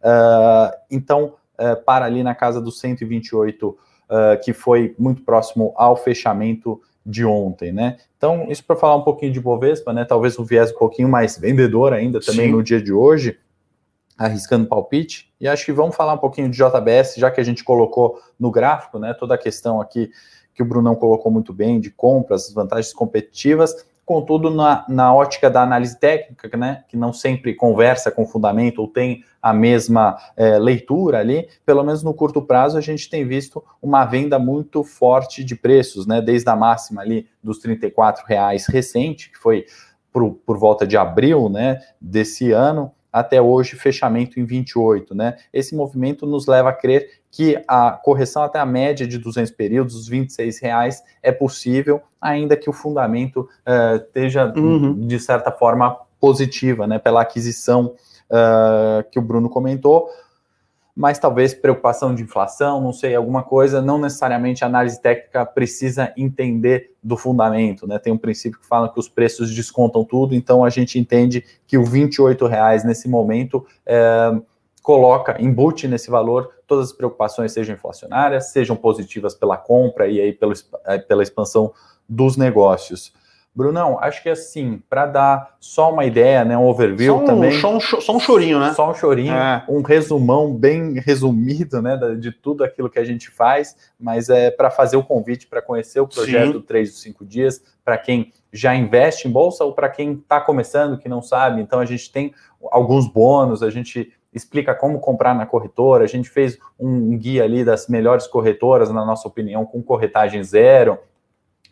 Uh, 0.00 0.74
então, 0.90 1.34
uh, 1.58 1.84
para 1.84 2.06
ali 2.06 2.22
na 2.22 2.34
casa 2.34 2.60
dos 2.62 2.80
128, 2.80 3.68
uh, 3.68 3.76
que 4.42 4.54
foi 4.54 4.94
muito 4.98 5.22
próximo 5.22 5.74
ao 5.76 5.96
fechamento 5.96 6.80
de 7.04 7.24
ontem, 7.24 7.72
né? 7.72 7.96
Então, 8.16 8.46
isso 8.50 8.64
para 8.64 8.76
falar 8.76 8.96
um 8.96 9.02
pouquinho 9.02 9.32
de 9.32 9.40
Bovespa, 9.40 9.92
né? 9.92 10.04
Talvez 10.04 10.38
um 10.38 10.44
viés 10.44 10.70
um 10.70 10.78
pouquinho 10.78 11.08
mais 11.08 11.38
vendedor 11.38 11.92
ainda 11.92 12.20
também 12.20 12.46
Sim. 12.46 12.52
no 12.52 12.62
dia 12.62 12.80
de 12.80 12.92
hoje, 12.92 13.38
arriscando 14.18 14.66
palpite. 14.66 15.32
E 15.40 15.48
acho 15.48 15.64
que 15.64 15.72
vamos 15.72 15.96
falar 15.96 16.14
um 16.14 16.18
pouquinho 16.18 16.50
de 16.50 16.56
JBS, 16.56 17.14
já 17.16 17.30
que 17.30 17.40
a 17.40 17.44
gente 17.44 17.64
colocou 17.64 18.20
no 18.38 18.50
gráfico, 18.50 18.98
né? 18.98 19.14
Toda 19.14 19.34
a 19.34 19.38
questão 19.38 19.80
aqui 19.80 20.10
que 20.54 20.62
o 20.62 20.66
Brunão 20.66 20.94
colocou 20.94 21.32
muito 21.32 21.54
bem 21.54 21.80
de 21.80 21.90
compras, 21.90 22.52
vantagens 22.52 22.92
competitivas 22.92 23.86
contudo, 24.10 24.50
na, 24.50 24.84
na 24.88 25.14
ótica 25.14 25.48
da 25.48 25.62
análise 25.62 25.96
técnica, 25.96 26.56
né, 26.56 26.82
que 26.88 26.96
não 26.96 27.12
sempre 27.12 27.54
conversa 27.54 28.10
com 28.10 28.26
fundamento 28.26 28.80
ou 28.80 28.88
tem 28.88 29.22
a 29.40 29.52
mesma 29.52 30.18
é, 30.36 30.58
leitura 30.58 31.20
ali, 31.20 31.48
pelo 31.64 31.84
menos 31.84 32.02
no 32.02 32.12
curto 32.12 32.42
prazo, 32.42 32.76
a 32.76 32.80
gente 32.80 33.08
tem 33.08 33.24
visto 33.24 33.62
uma 33.80 34.04
venda 34.04 34.36
muito 34.36 34.82
forte 34.82 35.44
de 35.44 35.54
preços, 35.54 36.08
né, 36.08 36.20
desde 36.20 36.50
a 36.50 36.56
máxima 36.56 37.02
ali 37.02 37.28
dos 37.40 37.64
R$ 37.64 37.78
reais 38.26 38.66
recente, 38.66 39.30
que 39.30 39.38
foi 39.38 39.64
por, 40.12 40.32
por 40.44 40.58
volta 40.58 40.84
de 40.84 40.96
abril 40.96 41.48
né, 41.48 41.78
desse 42.00 42.50
ano, 42.50 42.90
até 43.12 43.40
hoje, 43.40 43.76
fechamento 43.76 44.38
em 44.38 44.44
28, 44.44 45.14
né? 45.14 45.36
Esse 45.52 45.74
movimento 45.74 46.26
nos 46.26 46.46
leva 46.46 46.70
a 46.70 46.72
crer 46.72 47.20
que 47.30 47.62
a 47.66 47.92
correção 47.92 48.42
até 48.42 48.58
a 48.58 48.66
média 48.66 49.06
de 49.06 49.18
200 49.18 49.50
períodos, 49.52 49.94
os 49.94 50.08
26 50.08 50.60
reais, 50.60 51.02
é 51.22 51.30
possível, 51.30 52.00
ainda 52.20 52.56
que 52.56 52.68
o 52.68 52.72
fundamento 52.72 53.48
uh, 53.66 53.96
esteja, 53.96 54.52
uhum. 54.56 55.06
de 55.06 55.18
certa 55.18 55.50
forma, 55.50 55.96
positiva, 56.20 56.86
né? 56.86 56.98
Pela 56.98 57.22
aquisição 57.22 57.94
uh, 58.30 59.08
que 59.10 59.18
o 59.18 59.22
Bruno 59.22 59.48
comentou, 59.48 60.08
mas 60.94 61.18
talvez 61.18 61.54
preocupação 61.54 62.14
de 62.14 62.22
inflação, 62.22 62.80
não 62.80 62.92
sei, 62.92 63.14
alguma 63.14 63.42
coisa, 63.42 63.80
não 63.80 63.98
necessariamente 63.98 64.64
a 64.64 64.66
análise 64.66 65.00
técnica 65.00 65.46
precisa 65.46 66.12
entender 66.16 66.92
do 67.02 67.16
fundamento, 67.16 67.86
né? 67.86 67.98
Tem 67.98 68.12
um 68.12 68.18
princípio 68.18 68.60
que 68.60 68.66
fala 68.66 68.92
que 68.92 68.98
os 68.98 69.08
preços 69.08 69.54
descontam 69.54 70.04
tudo, 70.04 70.34
então 70.34 70.64
a 70.64 70.70
gente 70.70 70.98
entende 70.98 71.44
que 71.66 71.78
o 71.78 71.84
R$ 71.84 72.08
reais 72.48 72.84
nesse 72.84 73.08
momento 73.08 73.66
é, 73.86 74.32
coloca, 74.82 75.40
embute 75.40 75.86
nesse 75.86 76.10
valor 76.10 76.50
todas 76.66 76.88
as 76.88 76.92
preocupações, 76.92 77.52
sejam 77.52 77.74
inflacionárias, 77.74 78.52
sejam 78.52 78.76
positivas 78.76 79.34
pela 79.34 79.56
compra 79.56 80.06
e 80.08 80.20
aí 80.20 80.32
pela, 80.32 80.54
pela 81.08 81.22
expansão 81.22 81.72
dos 82.08 82.36
negócios. 82.36 83.12
Brunão, 83.54 83.98
acho 84.00 84.22
que 84.22 84.28
assim, 84.28 84.80
para 84.88 85.06
dar 85.06 85.56
só 85.58 85.92
uma 85.92 86.04
ideia, 86.04 86.44
né, 86.44 86.56
um 86.56 86.66
overview 86.66 87.16
só 87.16 87.22
um, 87.22 87.26
também. 87.26 87.60
Só 87.60 87.76
um, 87.76 87.80
só 87.80 88.16
um 88.16 88.20
chorinho, 88.20 88.60
né? 88.60 88.72
Só 88.74 88.90
um 88.90 88.94
chorinho, 88.94 89.34
é. 89.34 89.64
um 89.68 89.82
resumão 89.82 90.54
bem 90.54 91.00
resumido, 91.00 91.82
né, 91.82 91.98
de 92.18 92.30
tudo 92.30 92.62
aquilo 92.62 92.88
que 92.88 92.98
a 92.98 93.04
gente 93.04 93.28
faz, 93.28 93.76
mas 93.98 94.28
é 94.28 94.50
para 94.50 94.70
fazer 94.70 94.96
o 94.96 95.02
convite 95.02 95.48
para 95.48 95.60
conhecer 95.60 96.00
o 96.00 96.06
projeto 96.06 96.58
Sim. 96.58 96.64
3 96.64 96.90
dos 96.90 97.02
5 97.02 97.26
dias, 97.26 97.62
para 97.84 97.98
quem 97.98 98.32
já 98.52 98.74
investe 98.74 99.26
em 99.26 99.30
bolsa 99.30 99.64
ou 99.64 99.72
para 99.72 99.88
quem 99.88 100.12
está 100.12 100.40
começando, 100.40 100.98
que 100.98 101.08
não 101.08 101.20
sabe. 101.20 101.60
Então 101.60 101.80
a 101.80 101.84
gente 101.84 102.10
tem 102.10 102.32
alguns 102.70 103.08
bônus, 103.08 103.62
a 103.62 103.70
gente 103.70 104.12
explica 104.32 104.74
como 104.74 105.00
comprar 105.00 105.34
na 105.34 105.44
corretora, 105.44 106.04
a 106.04 106.08
gente 106.08 106.30
fez 106.30 106.58
um 106.78 107.16
guia 107.18 107.44
ali 107.44 107.64
das 107.64 107.88
melhores 107.88 108.26
corretoras, 108.26 108.90
na 108.90 109.04
nossa 109.04 109.26
opinião, 109.26 109.66
com 109.66 109.82
corretagem 109.82 110.42
zero. 110.42 110.98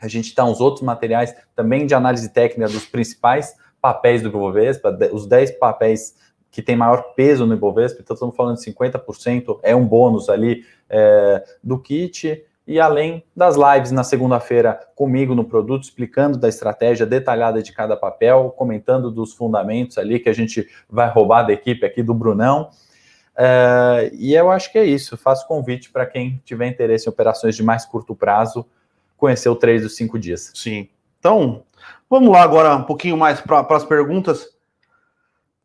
A 0.01 0.09
gente 0.09 0.27
está 0.27 0.45
uns 0.45 0.61
outros 0.61 0.85
materiais 0.85 1.35
também 1.55 1.87
de 1.87 1.95
análise 1.95 2.29
técnica 2.33 2.71
dos 2.71 2.87
principais 2.87 3.57
papéis 3.81 4.23
do 4.23 4.29
Ibovespa, 4.29 4.97
os 5.13 5.27
10 5.27 5.53
papéis 5.53 6.17
que 6.51 6.63
tem 6.63 6.77
maior 6.77 7.15
peso 7.15 7.47
no 7.47 7.55
Ibovespa, 7.55 8.01
então 8.01 8.15
estamos 8.15 8.35
falando 8.35 8.57
de 8.57 8.65
50%, 8.65 9.61
é 9.63 9.77
um 9.77 9.87
bônus 9.87 10.29
ali 10.29 10.65
é, 10.89 11.45
do 11.63 11.79
kit, 11.79 12.45
e 12.69 12.79
além 12.79 13.25
das 13.35 13.57
lives 13.57 13.91
na 13.91 14.05
segunda-feira 14.05 14.79
comigo 14.95 15.35
no 15.35 15.43
produto, 15.43 15.85
explicando 15.85 16.37
da 16.37 16.51
estratégia 16.51 17.07
detalhada 17.07 17.63
de 17.63 17.73
cada 17.73 17.97
papel, 17.97 18.53
comentando 18.57 19.11
dos 19.11 19.33
fundamentos 19.33 19.97
ali 19.97 20.19
que 20.19 20.29
a 20.29 20.35
gente 20.35 20.69
vai 20.89 21.09
roubar 21.09 21.45
da 21.45 21.53
equipe 21.55 21.87
aqui 21.87 22.03
do 22.03 22.13
Brunão. 22.13 22.69
É, 23.35 24.11
e 24.13 24.35
eu 24.35 24.51
acho 24.51 24.71
que 24.71 24.79
é 24.79 24.85
isso. 24.85 25.17
Faço 25.17 25.49
convite 25.49 25.91
para 25.91 26.05
quem 26.05 26.43
tiver 26.45 26.67
interesse 26.67 27.09
em 27.09 27.11
operações 27.11 27.57
de 27.57 27.63
mais 27.63 27.87
curto 27.87 28.15
prazo, 28.15 28.67
conhecer 29.19 29.51
o 29.51 29.57
3 29.57 29.83
dos 29.83 29.97
5 29.97 30.19
dias. 30.19 30.53
Sim. 30.55 30.89
Então, 31.19 31.65
vamos 32.09 32.31
lá 32.31 32.43
agora 32.43 32.75
um 32.77 32.85
pouquinho 32.85 33.17
mais 33.17 33.41
para 33.41 33.67
as 33.69 33.85
perguntas. 33.85 34.49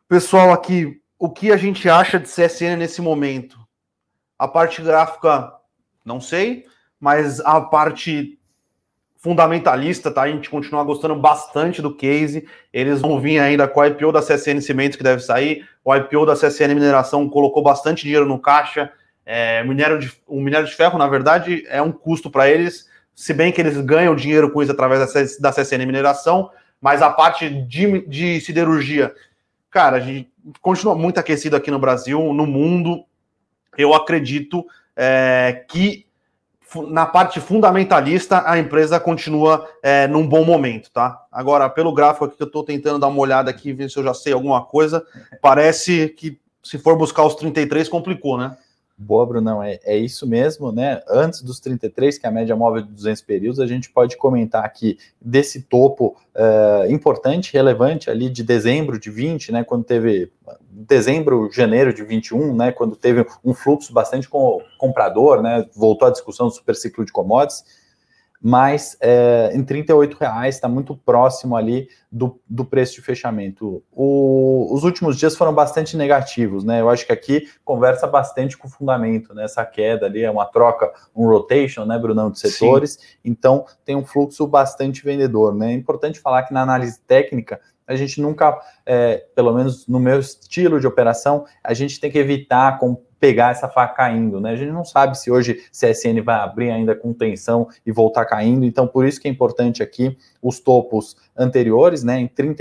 Pessoal, 0.10 0.52
aqui, 0.52 1.00
o 1.18 1.30
que 1.30 1.52
a 1.52 1.58
gente 1.58 1.88
acha 1.88 2.20
de 2.20 2.28
CSN 2.28 2.76
nesse 2.78 3.02
momento? 3.02 3.58
A 4.38 4.48
parte 4.48 4.82
gráfica, 4.82 5.54
não 6.04 6.20
sei, 6.20 6.66
mas 7.00 7.39
a 7.39 7.62
parte 7.62 8.38
fundamentalista, 9.20 10.12
tá? 10.12 10.24
A 10.24 10.28
gente 10.28 10.50
continua 10.50 10.84
gostando 10.84 11.16
bastante 11.16 11.82
do 11.82 11.96
case. 11.96 12.46
Eles 12.74 13.00
vão 13.00 13.22
vir 13.22 13.39
ainda 13.39 13.68
com 13.68 13.80
a 13.80 13.88
IPO 13.88 14.12
da 14.12 14.22
CSN 14.22 14.60
Cimentos 14.60 14.98
que 14.98 15.04
deve 15.04 15.22
sair. 15.22 15.66
O 15.86 15.96
IPO 15.96 16.26
da 16.26 16.34
CSN 16.34 16.74
Mineração 16.74 17.30
colocou 17.30 17.63
bastante 17.63 18.04
dinheiro 18.04 18.26
no 18.26 18.38
caixa. 18.38 18.92
É, 19.26 19.63
minério 19.63 19.98
de, 20.00 20.12
o 20.28 20.42
minério 20.42 20.68
de 20.68 20.76
ferro, 20.76 20.98
na 20.98 21.08
verdade, 21.08 21.63
é 21.70 21.82
um 21.82 21.92
custo 21.92 22.30
para 22.30 22.50
eles 22.50 22.92
se 23.15 23.34
bem 23.34 23.52
que 23.52 23.62
eles 23.62 23.80
ganham 23.82 24.15
dinheiro 24.15 24.52
com 24.52 24.62
isso 24.62 24.71
através 24.71 25.13
da 25.39 25.52
CSN 25.52 25.86
Mineração, 25.86 26.49
mas 26.82 27.02
a 27.02 27.10
parte 27.10 27.49
de, 27.49 28.06
de 28.08 28.41
siderurgia, 28.41 29.13
cara, 29.69 29.97
a 29.97 29.99
gente 29.99 30.30
continua 30.62 30.95
muito 30.95 31.19
aquecido 31.19 31.56
aqui 31.56 31.71
no 31.71 31.80
Brasil, 31.80 32.34
no 32.34 32.45
mundo. 32.45 33.06
Eu 33.78 33.93
acredito 33.93 34.65
é, 34.95 35.65
que 35.69 36.06
na 36.89 37.06
parte 37.06 37.39
fundamentalista 37.39 38.43
a 38.49 38.58
empresa 38.58 38.99
continua 38.99 39.67
é, 39.82 40.08
num 40.08 40.28
bom 40.28 40.43
momento, 40.43 40.89
tá? 40.91 41.23
Agora, 41.32 41.69
pelo 41.69 41.93
gráfico 41.93 42.26
aqui 42.26 42.36
que 42.36 42.43
eu 42.43 42.47
estou 42.47 42.63
tentando 42.63 42.99
dar 42.99 43.08
uma 43.08 43.19
olhada 43.19 43.49
aqui, 43.49 43.71
ver 43.73 43.89
se 43.89 43.97
eu 43.97 44.04
já 44.04 44.13
sei 44.13 44.34
alguma 44.34 44.65
coisa, 44.65 45.06
parece 45.41 46.10
que 46.10 46.39
se 46.63 46.78
for 46.78 46.97
buscar 46.97 47.23
os 47.23 47.36
33 47.36 47.88
complicou, 47.89 48.38
né? 48.38 48.58
Boa, 48.95 49.25
Brunão, 49.25 49.62
é, 49.62 49.79
é 49.84 49.97
isso 49.97 50.27
mesmo, 50.27 50.71
né? 50.71 51.01
Antes 51.10 51.41
dos 51.41 51.60
33, 51.60 52.17
que 52.19 52.25
é 52.27 52.29
a 52.29 52.32
média 52.32 52.56
móvel 52.56 52.84
de 52.84 52.91
200 52.91 53.21
períodos, 53.23 53.60
a 53.60 53.65
gente 53.65 53.89
pode 53.89 54.15
comentar 54.15 54.63
aqui 54.63 54.99
desse 55.19 55.63
topo 55.63 56.15
uh, 56.36 56.91
importante, 56.91 57.51
relevante 57.51 58.12
ali 58.12 58.29
de 58.29 58.43
dezembro 58.43 58.99
de 58.99 59.10
20, 59.10 59.51
né? 59.51 59.63
Quando 59.63 59.84
teve 59.84 60.32
dezembro, 60.69 61.49
janeiro 61.51 61.91
de 61.91 62.03
21, 62.03 62.56
né? 62.56 62.71
Quando 62.71 62.95
teve 62.95 63.25
um 63.43 63.53
fluxo 63.53 63.91
bastante 63.91 64.29
com, 64.29 64.62
comprador, 64.77 65.41
né? 65.41 65.67
Voltou 65.75 66.08
a 66.08 66.12
discussão 66.12 66.47
do 66.47 66.53
superciclo 66.53 67.03
de 67.03 67.12
commodities 67.12 67.83
mas 68.45 68.97
é, 68.99 69.51
em 69.53 69.63
38 69.63 70.17
reais 70.17 70.56
está 70.56 70.67
muito 70.67 70.97
próximo 70.97 71.56
ali 71.56 71.88
do, 72.12 72.41
do 72.45 72.65
preço 72.65 72.95
de 72.95 73.01
fechamento. 73.01 73.82
O, 73.89 74.67
os 74.69 74.84
últimos 74.84 75.17
dias 75.17 75.38
foram 75.38 75.53
bastante 75.53 75.95
negativos, 75.95 76.65
né? 76.65 76.82
Eu 76.82 76.89
acho 76.89 77.06
que 77.06 77.13
aqui 77.13 77.47
conversa 77.63 78.06
bastante 78.06 78.58
com 78.58 78.67
o 78.67 78.69
fundamento, 78.69 79.34
né? 79.34 79.45
Essa 79.45 79.65
queda 79.65 80.08
ali 80.08 80.23
é 80.23 80.29
uma 80.29 80.45
troca, 80.45 80.91
um 81.15 81.25
rotation, 81.25 81.86
né, 81.86 81.97
Brunão, 81.97 82.29
de 82.29 82.38
setores, 82.38 82.91
Sim. 82.95 82.99
então 83.23 83.65
tem 83.86 83.95
um 83.95 84.03
fluxo 84.03 84.45
bastante 84.45 85.06
vendedor, 85.06 85.56
né? 85.56 85.71
É 85.71 85.73
importante 85.73 86.19
falar 86.19 86.43
que 86.43 86.53
na 86.53 86.62
análise 86.62 86.99
técnica 87.08 87.62
a 87.88 87.95
gente 87.95 88.19
nunca, 88.19 88.60
é, 88.86 89.25
pelo 89.34 89.53
menos 89.53 89.88
no 89.88 89.99
meu 89.99 90.19
estilo 90.19 90.82
de 90.82 90.88
operação, 90.88 91.45
a 91.63 91.73
gente 91.73 91.99
tem 91.99 92.12
que 92.12 92.17
evitar 92.17 92.77
com 92.77 93.01
pegar 93.23 93.51
essa 93.51 93.69
faca 93.69 93.93
caindo, 93.93 94.41
né? 94.41 94.51
A 94.51 94.55
gente 94.57 94.73
não 94.73 94.83
sabe 94.83 95.17
se 95.17 95.31
hoje 95.31 95.63
CSN 95.71 96.21
vai 96.21 96.36
abrir 96.36 96.69
ainda 96.71 96.93
com 96.93 97.13
tensão 97.13 97.69
e 97.86 97.89
voltar 97.89 98.25
caindo, 98.25 98.65
então 98.65 98.86
por 98.86 99.05
isso 99.05 99.21
que 99.21 99.29
é 99.29 99.31
importante 99.31 99.81
aqui 99.81 100.17
os 100.41 100.59
topos 100.59 101.15
anteriores, 101.33 102.03
né, 102.03 102.19
em 102.19 102.25
R$ 102.25 102.55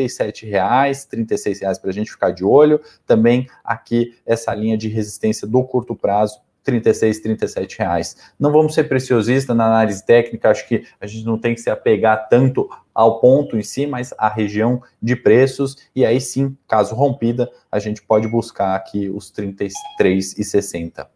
reais, 0.45 1.09
R$ 1.13 1.27
reais 1.61 1.79
para 1.81 1.91
a 1.91 1.93
gente 1.93 2.13
ficar 2.13 2.31
de 2.31 2.45
olho, 2.45 2.81
também 3.05 3.49
aqui 3.65 4.17
essa 4.25 4.55
linha 4.55 4.79
de 4.79 4.87
resistência 4.87 5.49
do 5.49 5.65
curto 5.65 5.97
prazo 5.97 6.41
36, 6.63 7.21
37 7.21 7.79
reais. 7.79 8.17
Não 8.39 8.53
vamos 8.53 8.75
ser 8.75 8.85
preciosistas 8.85 9.57
na 9.57 9.67
análise 9.67 10.05
técnica, 10.05 10.51
acho 10.51 10.67
que 10.67 10.85
a 11.01 11.07
gente 11.07 11.25
não 11.25 11.39
tem 11.39 11.55
que 11.55 11.61
se 11.61 11.71
apegar 11.71 12.29
tanto 12.29 12.69
ao 12.95 13.21
ponto 13.21 13.57
em 13.57 13.63
si, 13.63 13.87
mas 13.87 14.13
à 14.19 14.29
região 14.29 14.83
de 15.01 15.17
preços, 15.17 15.77
e 15.95 16.05
aí 16.05 16.21
sim, 16.21 16.57
caso 16.69 16.95
rompida, 16.95 17.51
a 17.71 17.79
gente 17.79 18.03
pode 18.03 18.29
buscar 18.29 18.75
aqui 18.75 19.09
os 19.09 19.33
33,60. 19.33 21.07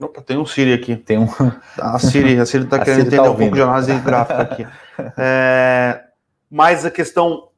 Opa, 0.00 0.20
tem 0.20 0.36
um 0.36 0.46
Siri 0.46 0.72
aqui. 0.72 0.96
Tem 0.96 1.18
um. 1.18 1.28
A 1.78 1.98
Siri, 1.98 2.38
a 2.38 2.44
Siri 2.44 2.64
está 2.64 2.78
querendo 2.78 3.04
Siri 3.04 3.16
tá 3.16 3.16
entender 3.16 3.28
tá 3.28 3.30
um 3.30 3.36
pouco 3.36 3.54
de 3.54 3.62
análise 3.62 4.00
gráfica 4.00 4.42
aqui. 4.42 4.66
É, 5.16 6.04
mas 6.50 6.84
a 6.84 6.90
questão 6.90 7.48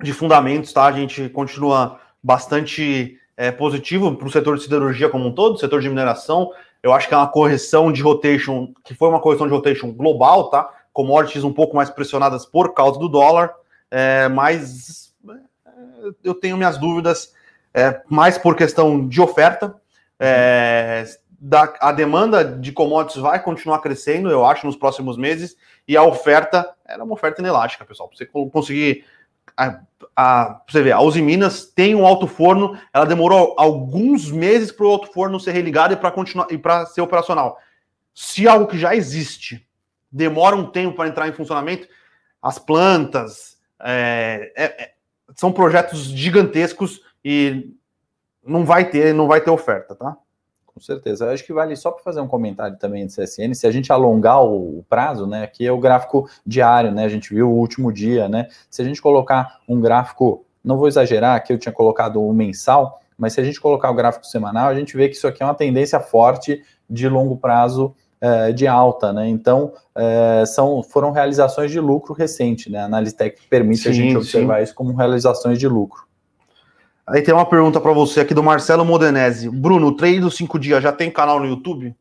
de 0.00 0.12
fundamentos, 0.12 0.72
tá? 0.72 0.84
A 0.84 0.92
gente 0.92 1.28
continua 1.28 2.00
bastante 2.22 3.18
é, 3.36 3.50
positivo 3.50 4.14
para 4.16 4.26
o 4.26 4.30
setor 4.30 4.56
de 4.56 4.62
siderurgia 4.62 5.08
como 5.08 5.26
um 5.26 5.32
todo, 5.32 5.58
setor 5.58 5.80
de 5.80 5.88
mineração. 5.88 6.50
Eu 6.82 6.92
acho 6.92 7.08
que 7.08 7.14
é 7.14 7.16
uma 7.16 7.28
correção 7.28 7.92
de 7.92 8.02
rotation, 8.02 8.72
que 8.84 8.94
foi 8.94 9.08
uma 9.08 9.20
correção 9.20 9.46
de 9.46 9.52
rotation 9.52 9.92
global, 9.92 10.50
tá? 10.50 10.70
Commodities 10.92 11.44
um 11.44 11.52
pouco 11.52 11.76
mais 11.76 11.90
pressionadas 11.90 12.44
por 12.44 12.74
causa 12.74 12.98
do 12.98 13.08
dólar, 13.08 13.54
é, 13.90 14.28
mas 14.28 15.14
é, 15.28 15.70
eu 16.24 16.34
tenho 16.34 16.56
minhas 16.56 16.78
dúvidas 16.78 17.32
é, 17.72 18.02
mais 18.08 18.36
por 18.38 18.56
questão 18.56 19.06
de 19.06 19.20
oferta. 19.20 19.74
É, 20.18 21.04
da, 21.40 21.72
a 21.80 21.90
demanda 21.90 22.44
de 22.44 22.70
commodities 22.70 23.22
vai 23.22 23.42
continuar 23.42 23.78
crescendo, 23.78 24.30
eu 24.30 24.44
acho, 24.44 24.66
nos 24.66 24.76
próximos 24.76 25.16
meses, 25.16 25.56
e 25.88 25.96
a 25.96 26.02
oferta 26.02 26.68
era 26.84 27.02
uma 27.02 27.14
oferta 27.14 27.40
inelástica, 27.40 27.84
pessoal. 27.84 28.10
Você 28.12 28.26
conseguir. 28.26 29.04
A, 30.22 30.60
você 30.68 30.82
ver, 30.82 30.92
a 30.92 31.00
Uzi 31.00 31.22
Minas 31.22 31.64
tem 31.64 31.94
um 31.94 32.04
alto 32.04 32.26
forno, 32.26 32.78
ela 32.92 33.06
demorou 33.06 33.54
alguns 33.56 34.30
meses 34.30 34.70
para 34.70 34.84
o 34.84 34.90
alto 34.90 35.10
forno 35.10 35.40
ser 35.40 35.52
religado 35.52 35.94
e 35.94 35.96
para 35.96 36.10
continuar 36.10 36.46
e 36.50 36.58
para 36.58 36.84
ser 36.84 37.00
operacional. 37.00 37.58
Se 38.14 38.46
algo 38.46 38.66
que 38.66 38.78
já 38.78 38.94
existe 38.94 39.66
demora 40.12 40.54
um 40.54 40.70
tempo 40.70 40.94
para 40.94 41.08
entrar 41.08 41.26
em 41.26 41.32
funcionamento, 41.32 41.88
as 42.42 42.58
plantas 42.58 43.56
é, 43.82 44.52
é, 44.54 44.64
é, 44.64 44.92
são 45.34 45.50
projetos 45.50 46.02
gigantescos 46.02 47.00
e 47.24 47.74
não 48.44 48.62
vai 48.62 48.90
ter, 48.90 49.14
não 49.14 49.26
vai 49.26 49.40
ter 49.40 49.50
oferta, 49.50 49.94
tá? 49.94 50.18
Com 50.80 50.84
certeza. 50.86 51.26
Eu 51.26 51.30
acho 51.32 51.44
que 51.44 51.52
vale 51.52 51.76
só 51.76 51.90
para 51.90 52.02
fazer 52.02 52.22
um 52.22 52.26
comentário 52.26 52.74
também 52.78 53.06
de 53.06 53.14
CSN, 53.14 53.52
se 53.52 53.66
a 53.66 53.70
gente 53.70 53.92
alongar 53.92 54.42
o, 54.42 54.82
prazo, 54.88 55.26
né? 55.26 55.42
Aqui 55.42 55.66
é 55.66 55.70
o 55.70 55.78
gráfico 55.78 56.26
diário, 56.46 56.90
né? 56.90 57.04
A 57.04 57.08
gente 57.08 57.34
viu 57.34 57.50
o 57.50 57.54
último 57.54 57.92
dia, 57.92 58.30
né? 58.30 58.48
Se 58.70 58.80
a 58.80 58.84
gente 58.84 59.02
colocar 59.02 59.58
um 59.68 59.78
gráfico, 59.78 60.42
não 60.64 60.78
vou 60.78 60.88
exagerar, 60.88 61.36
aqui 61.36 61.52
eu 61.52 61.58
tinha 61.58 61.72
colocado 61.72 62.16
o 62.16 62.30
um 62.30 62.32
mensal, 62.32 62.98
mas 63.18 63.34
se 63.34 63.40
a 63.42 63.44
gente 63.44 63.60
colocar 63.60 63.90
o 63.90 63.94
gráfico 63.94 64.24
semanal, 64.24 64.68
a 64.68 64.74
gente 64.74 64.96
vê 64.96 65.06
que 65.10 65.16
isso 65.16 65.26
aqui 65.26 65.42
é 65.42 65.46
uma 65.46 65.54
tendência 65.54 66.00
forte 66.00 66.62
de 66.88 67.06
longo 67.10 67.36
prazo 67.36 67.94
é, 68.18 68.50
de 68.50 68.66
alta, 68.66 69.12
né? 69.12 69.28
Então, 69.28 69.74
é, 69.94 70.44
são, 70.46 70.82
foram 70.82 71.10
realizações 71.10 71.70
de 71.70 71.78
lucro 71.78 72.14
recente, 72.14 72.70
né? 72.70 72.78
A 72.78 72.84
análise 72.86 73.14
técnica 73.14 73.46
permite 73.50 73.82
sim, 73.82 73.90
a 73.90 73.92
gente 73.92 74.16
observar 74.16 74.56
sim. 74.56 74.62
isso 74.64 74.74
como 74.74 74.94
realizações 74.94 75.58
de 75.58 75.68
lucro. 75.68 76.08
Aí 77.06 77.22
tem 77.22 77.34
uma 77.34 77.46
pergunta 77.46 77.80
para 77.80 77.92
você 77.92 78.20
aqui 78.20 78.34
do 78.34 78.42
Marcelo 78.42 78.84
Modenese. 78.84 79.48
Bruno, 79.48 79.88
o 79.88 79.90
dos 80.20 80.36
cinco 80.36 80.58
dias 80.58 80.82
já 80.82 80.92
tem 80.92 81.10
canal 81.10 81.40
no 81.40 81.46
YouTube? 81.46 81.94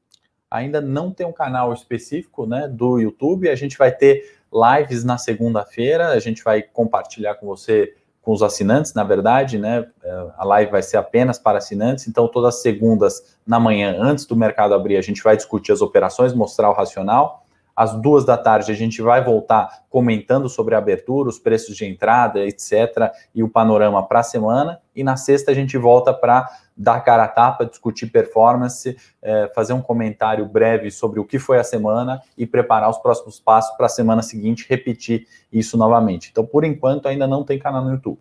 Ainda 0.51 0.81
não 0.81 1.11
tem 1.11 1.25
um 1.25 1.31
canal 1.31 1.73
específico 1.73 2.45
né, 2.45 2.67
do 2.67 2.99
YouTube. 2.99 3.49
A 3.49 3.55
gente 3.55 3.77
vai 3.77 3.91
ter 3.91 4.37
lives 4.51 5.03
na 5.03 5.17
segunda-feira. 5.17 6.09
A 6.09 6.19
gente 6.19 6.43
vai 6.43 6.61
compartilhar 6.61 7.35
com 7.35 7.45
você, 7.47 7.95
com 8.21 8.31
os 8.31 8.41
assinantes, 8.41 8.93
na 8.93 9.03
verdade, 9.03 9.57
né? 9.57 9.87
É, 10.03 10.25
a 10.37 10.45
live 10.45 10.71
vai 10.71 10.81
ser 10.81 10.97
apenas 10.97 11.39
para 11.39 11.57
assinantes. 11.57 12.07
Então, 12.07 12.27
todas 12.27 12.55
as 12.55 12.61
segundas 12.61 13.37
na 13.45 13.59
manhã, 13.59 13.95
antes 13.99 14.25
do 14.25 14.35
mercado 14.35 14.73
abrir, 14.73 14.97
a 14.97 15.01
gente 15.01 15.23
vai 15.23 15.35
discutir 15.35 15.71
as 15.71 15.81
operações, 15.81 16.33
mostrar 16.33 16.69
o 16.69 16.73
racional 16.73 17.45
às 17.79 17.93
duas 17.93 18.25
da 18.25 18.35
tarde 18.35 18.73
a 18.73 18.75
gente 18.75 19.01
vai 19.01 19.23
voltar 19.23 19.85
comentando 19.89 20.49
sobre 20.49 20.75
a 20.75 20.79
abertura, 20.79 21.29
os 21.29 21.39
preços 21.39 21.77
de 21.77 21.85
entrada, 21.85 22.45
etc., 22.45 23.09
e 23.33 23.41
o 23.41 23.47
panorama 23.47 24.05
para 24.05 24.19
a 24.19 24.23
semana. 24.23 24.81
E 24.93 25.01
na 25.01 25.15
sexta 25.15 25.51
a 25.51 25.53
gente 25.53 25.77
volta 25.77 26.13
para 26.13 26.45
dar 26.75 26.99
cara 26.99 27.23
a 27.23 27.27
tapa, 27.29 27.65
discutir 27.65 28.07
performance, 28.07 28.97
é, 29.21 29.49
fazer 29.55 29.71
um 29.71 29.81
comentário 29.81 30.45
breve 30.45 30.91
sobre 30.91 31.21
o 31.21 31.25
que 31.25 31.39
foi 31.39 31.57
a 31.57 31.63
semana 31.63 32.21
e 32.37 32.45
preparar 32.45 32.89
os 32.89 32.97
próximos 32.97 33.39
passos 33.39 33.73
para 33.77 33.85
a 33.85 33.89
semana 33.89 34.21
seguinte 34.21 34.65
repetir 34.67 35.25
isso 35.49 35.77
novamente. 35.77 36.31
Então, 36.31 36.45
por 36.45 36.65
enquanto, 36.65 37.07
ainda 37.07 37.27
não 37.27 37.45
tem 37.45 37.57
canal 37.57 37.85
no 37.85 37.91
YouTube. 37.91 38.19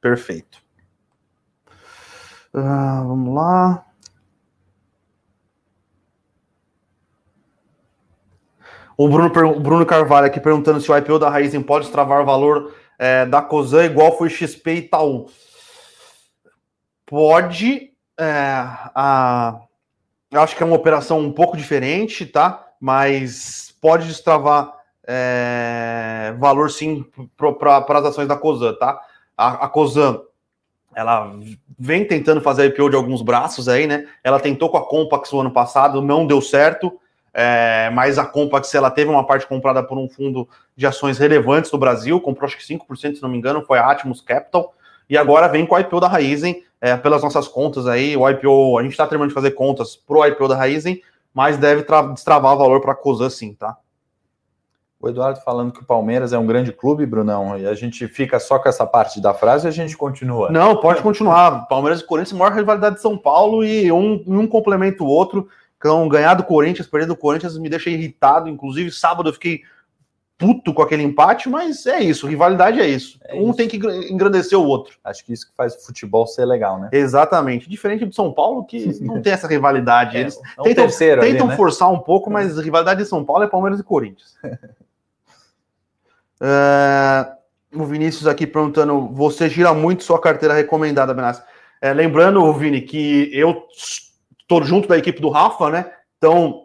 Perfeito. 0.00 0.62
Uh, 2.54 3.06
vamos 3.06 3.34
lá. 3.34 3.89
O 9.00 9.08
Bruno, 9.08 9.56
o 9.56 9.60
Bruno 9.60 9.86
Carvalho 9.86 10.26
aqui 10.26 10.38
perguntando 10.38 10.78
se 10.78 10.92
o 10.92 10.94
IPO 10.94 11.18
da 11.18 11.30
Raizen 11.30 11.62
pode 11.62 11.86
destravar 11.86 12.20
o 12.20 12.26
valor 12.26 12.74
é, 12.98 13.24
da 13.24 13.40
COSAN 13.40 13.86
igual 13.86 14.18
foi 14.18 14.28
XP 14.28 14.72
e 14.72 14.76
Itaú. 14.80 15.26
Pode. 17.06 17.92
É, 18.18 18.62
a, 18.94 19.58
eu 20.30 20.42
acho 20.42 20.54
que 20.54 20.62
é 20.62 20.66
uma 20.66 20.76
operação 20.76 21.18
um 21.18 21.32
pouco 21.32 21.56
diferente, 21.56 22.26
tá? 22.26 22.72
Mas 22.78 23.74
pode 23.80 24.06
destravar 24.06 24.70
é, 25.06 26.34
valor 26.38 26.70
sim 26.70 27.02
para 27.58 28.00
as 28.00 28.04
ações 28.04 28.28
da 28.28 28.36
COSAN, 28.36 28.74
tá? 28.74 29.00
A, 29.34 29.64
a 29.64 29.68
COSAN 29.70 30.20
ela 30.94 31.38
vem 31.78 32.04
tentando 32.04 32.42
fazer 32.42 32.66
IPO 32.66 32.90
de 32.90 32.96
alguns 32.96 33.22
braços 33.22 33.66
aí, 33.66 33.86
né? 33.86 34.06
Ela 34.22 34.38
tentou 34.38 34.68
com 34.68 34.76
a 34.76 34.86
Compax 34.86 35.32
o 35.32 35.40
ano 35.40 35.52
passado, 35.52 36.02
não 36.02 36.26
deu 36.26 36.42
certo. 36.42 37.00
É, 37.32 37.90
mas 37.90 38.18
a 38.18 38.26
Compax 38.26 38.74
ela 38.74 38.90
teve 38.90 39.10
uma 39.10 39.26
parte 39.26 39.46
comprada 39.46 39.82
por 39.82 39.96
um 39.96 40.08
fundo 40.08 40.48
de 40.76 40.86
ações 40.86 41.18
relevantes 41.18 41.70
do 41.70 41.78
Brasil, 41.78 42.20
comprou 42.20 42.46
acho 42.46 42.56
que 42.56 42.64
5%, 42.64 43.16
se 43.16 43.22
não 43.22 43.28
me 43.28 43.38
engano, 43.38 43.62
foi 43.62 43.78
a 43.78 43.90
Atmos 43.90 44.20
Capital, 44.20 44.74
e 45.08 45.16
agora 45.16 45.48
vem 45.48 45.66
com 45.66 45.74
o 45.74 45.78
IPO 45.78 46.00
da 46.00 46.08
Raizen, 46.08 46.62
é, 46.80 46.96
pelas 46.96 47.22
nossas 47.22 47.46
contas 47.46 47.86
aí, 47.86 48.16
o 48.16 48.28
IPO, 48.28 48.78
a 48.78 48.82
gente 48.82 48.92
está 48.92 49.06
terminando 49.06 49.28
de 49.28 49.34
fazer 49.34 49.52
contas 49.52 49.94
pro 49.94 50.26
IPO 50.26 50.48
da 50.48 50.56
Raizen, 50.56 51.00
mas 51.32 51.56
deve 51.56 51.84
destravar 52.12 52.56
valor 52.56 52.80
para 52.80 52.92
a 52.92 52.96
COSAN 52.96 53.30
sim, 53.30 53.54
tá? 53.54 53.76
O 55.02 55.08
Eduardo 55.08 55.40
falando 55.40 55.72
que 55.72 55.80
o 55.80 55.84
Palmeiras 55.84 56.30
é 56.34 56.38
um 56.38 56.44
grande 56.44 56.72
clube, 56.72 57.06
Brunão, 57.06 57.58
e 57.58 57.66
a 57.66 57.72
gente 57.72 58.06
fica 58.06 58.38
só 58.38 58.58
com 58.58 58.68
essa 58.68 58.86
parte 58.86 59.18
da 59.18 59.32
frase 59.32 59.66
e 59.66 59.68
a 59.68 59.72
gente 59.72 59.96
continua. 59.96 60.50
Não, 60.50 60.76
pode 60.76 61.00
continuar. 61.00 61.66
Palmeiras 61.68 62.00
e 62.00 62.06
Corinthians, 62.06 62.38
maior 62.38 62.52
rivalidade 62.52 62.96
de 62.96 63.00
São 63.00 63.16
Paulo 63.16 63.64
e 63.64 63.90
um, 63.90 64.22
um 64.26 64.46
complementa 64.46 65.02
o 65.02 65.06
outro. 65.06 65.48
Então, 65.80 66.06
ganhar 66.10 66.34
do 66.34 66.44
Corinthians, 66.44 66.86
perder 66.86 67.06
do 67.06 67.16
Corinthians 67.16 67.56
me 67.56 67.70
deixa 67.70 67.88
irritado. 67.88 68.50
Inclusive, 68.50 68.92
sábado 68.92 69.30
eu 69.30 69.32
fiquei 69.32 69.62
puto 70.36 70.74
com 70.74 70.82
aquele 70.82 71.02
empate, 71.02 71.48
mas 71.48 71.86
é 71.86 72.00
isso, 72.00 72.26
rivalidade 72.26 72.80
é 72.80 72.86
isso. 72.86 73.18
É 73.24 73.34
um 73.34 73.48
isso. 73.48 73.54
tem 73.54 73.66
que 73.66 73.76
engrandecer 74.10 74.58
o 74.58 74.64
outro. 74.64 74.98
Acho 75.02 75.24
que 75.24 75.32
isso 75.32 75.48
que 75.48 75.56
faz 75.56 75.74
o 75.74 75.86
futebol 75.86 76.26
ser 76.26 76.44
legal, 76.44 76.78
né? 76.78 76.90
Exatamente. 76.92 77.68
Diferente 77.68 78.04
do 78.04 78.14
São 78.14 78.30
Paulo, 78.30 78.64
que 78.64 78.86
não 79.00 79.22
tem 79.22 79.32
essa 79.32 79.48
rivalidade. 79.48 80.18
É, 80.18 80.20
Eles 80.20 80.36
é 80.36 80.60
um 80.60 80.64
tentam, 80.64 80.86
tentam 80.86 81.22
ali, 81.22 81.42
né? 81.44 81.56
forçar 81.56 81.90
um 81.90 81.98
pouco, 81.98 82.30
mas 82.30 82.58
a 82.58 82.62
rivalidade 82.62 83.02
de 83.02 83.08
São 83.08 83.24
Paulo 83.24 83.44
é 83.44 83.46
Palmeiras 83.46 83.80
e 83.80 83.82
Corinthians. 83.82 84.36
é, 86.42 87.26
o 87.74 87.84
Vinícius 87.86 88.26
aqui 88.26 88.46
perguntando: 88.46 89.08
você 89.12 89.48
gira 89.48 89.72
muito 89.72 90.04
sua 90.04 90.20
carteira 90.20 90.54
recomendada, 90.54 91.14
Benassi? 91.14 91.42
É, 91.80 91.94
lembrando, 91.94 92.52
Vini, 92.52 92.82
que 92.82 93.30
eu 93.32 93.66
estou 94.50 94.64
junto 94.64 94.88
da 94.88 94.98
equipe 94.98 95.20
do 95.20 95.28
Rafa, 95.28 95.70
né? 95.70 95.92
Então, 96.18 96.64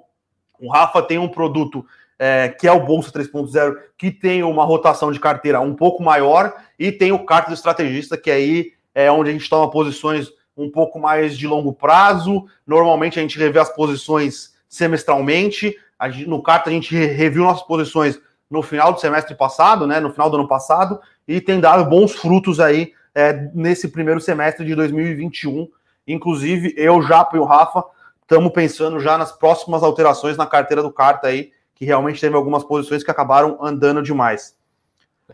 o 0.60 0.72
Rafa 0.72 1.04
tem 1.04 1.20
um 1.20 1.28
produto 1.28 1.86
é, 2.18 2.50
que 2.50 2.68
é 2.68 2.72
o 2.72 2.84
Bolsa 2.84 3.12
3.0, 3.12 3.76
que 3.96 4.10
tem 4.10 4.42
uma 4.42 4.66
rotação 4.66 5.12
de 5.12 5.20
carteira 5.20 5.62
um 5.62 5.76
pouco 5.76 6.02
maior, 6.02 6.54
e 6.80 6.92
tem 6.92 7.12
o 7.12 7.26
carta 7.26 7.50
do 7.50 7.54
estrategista, 7.54 8.18
que 8.18 8.32
aí 8.32 8.72
é 8.96 9.12
onde 9.12 9.30
a 9.30 9.34
gente 9.34 9.50
toma 9.50 9.70
posições 9.70 10.32
um 10.58 10.72
pouco 10.72 10.98
mais 10.98 11.38
de 11.38 11.46
longo 11.46 11.74
prazo. 11.74 12.46
Normalmente 12.66 13.20
a 13.20 13.22
gente 13.22 13.38
revê 13.38 13.60
as 13.60 13.70
posições 13.70 14.56
semestralmente. 14.68 15.78
Gente, 16.10 16.28
no 16.28 16.42
carta 16.42 16.70
a 16.70 16.74
gente 16.74 16.96
reviu 16.96 17.44
nossas 17.44 17.68
posições 17.68 18.20
no 18.50 18.64
final 18.64 18.94
do 18.94 19.00
semestre 19.00 19.36
passado, 19.36 19.86
né? 19.86 20.00
No 20.00 20.12
final 20.12 20.30
do 20.30 20.38
ano 20.38 20.48
passado, 20.48 21.00
e 21.28 21.42
tem 21.42 21.60
dado 21.60 21.90
bons 21.90 22.14
frutos 22.14 22.60
aí 22.60 22.94
é, 23.14 23.50
nesse 23.54 23.90
primeiro 23.90 24.22
semestre 24.22 24.66
de 24.66 24.74
2021. 24.74 25.68
Inclusive, 26.08 26.74
eu, 26.78 27.02
Japa 27.02 27.36
e 27.36 27.40
o 27.40 27.44
Rafa 27.44 27.84
estamos 28.22 28.52
pensando 28.52 29.00
já 29.00 29.18
nas 29.18 29.32
próximas 29.32 29.84
alterações 29.84 30.38
na 30.38 30.46
carteira 30.46 30.82
do 30.82 30.92
Carta 30.92 31.28
aí, 31.28 31.52
que 31.76 31.86
realmente 31.86 32.20
teve 32.20 32.36
algumas 32.36 32.64
posições 32.64 33.04
que 33.04 33.12
acabaram 33.12 33.58
andando 33.62 34.02
demais. 34.02 34.56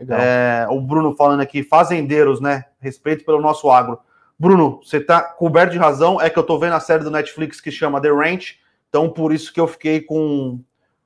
É, 0.08 0.66
o 0.70 0.80
Bruno 0.80 1.14
falando 1.14 1.40
aqui, 1.40 1.62
fazendeiros, 1.62 2.40
né? 2.40 2.64
Respeito 2.80 3.24
pelo 3.24 3.40
nosso 3.40 3.70
agro. 3.70 3.98
Bruno, 4.38 4.80
você 4.82 4.98
tá 5.00 5.20
coberto 5.20 5.72
de 5.72 5.78
razão, 5.78 6.20
é 6.20 6.28
que 6.28 6.38
eu 6.38 6.42
tô 6.42 6.58
vendo 6.58 6.74
a 6.74 6.80
série 6.80 7.04
do 7.04 7.10
Netflix 7.10 7.60
que 7.60 7.70
chama 7.70 8.00
The 8.00 8.10
Ranch, 8.10 8.58
então 8.88 9.08
por 9.08 9.32
isso 9.32 9.52
que 9.52 9.60
eu 9.60 9.68
fiquei 9.68 10.00
com 10.00 10.60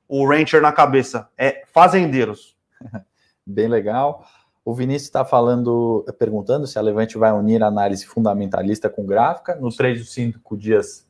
o 0.07 0.27
Rancher 0.27 0.61
na 0.61 0.71
cabeça. 0.71 1.29
É 1.37 1.63
fazendeiros. 1.71 2.55
Bem 3.45 3.67
legal. 3.67 4.25
O 4.67 4.73
Vinícius 4.73 5.03
está 5.03 5.23
falando, 5.23 6.05
perguntando 6.19 6.67
se 6.67 6.77
a 6.77 6.81
Levante 6.81 7.17
vai 7.17 7.31
unir 7.31 7.63
a 7.63 7.67
análise 7.67 8.05
fundamentalista 8.05 8.89
com 8.89 9.05
gráfica. 9.05 9.55
Nos 9.55 9.77
três 9.77 9.97
ou 10.01 10.05
cinco 10.05 10.57
dias, 10.57 11.07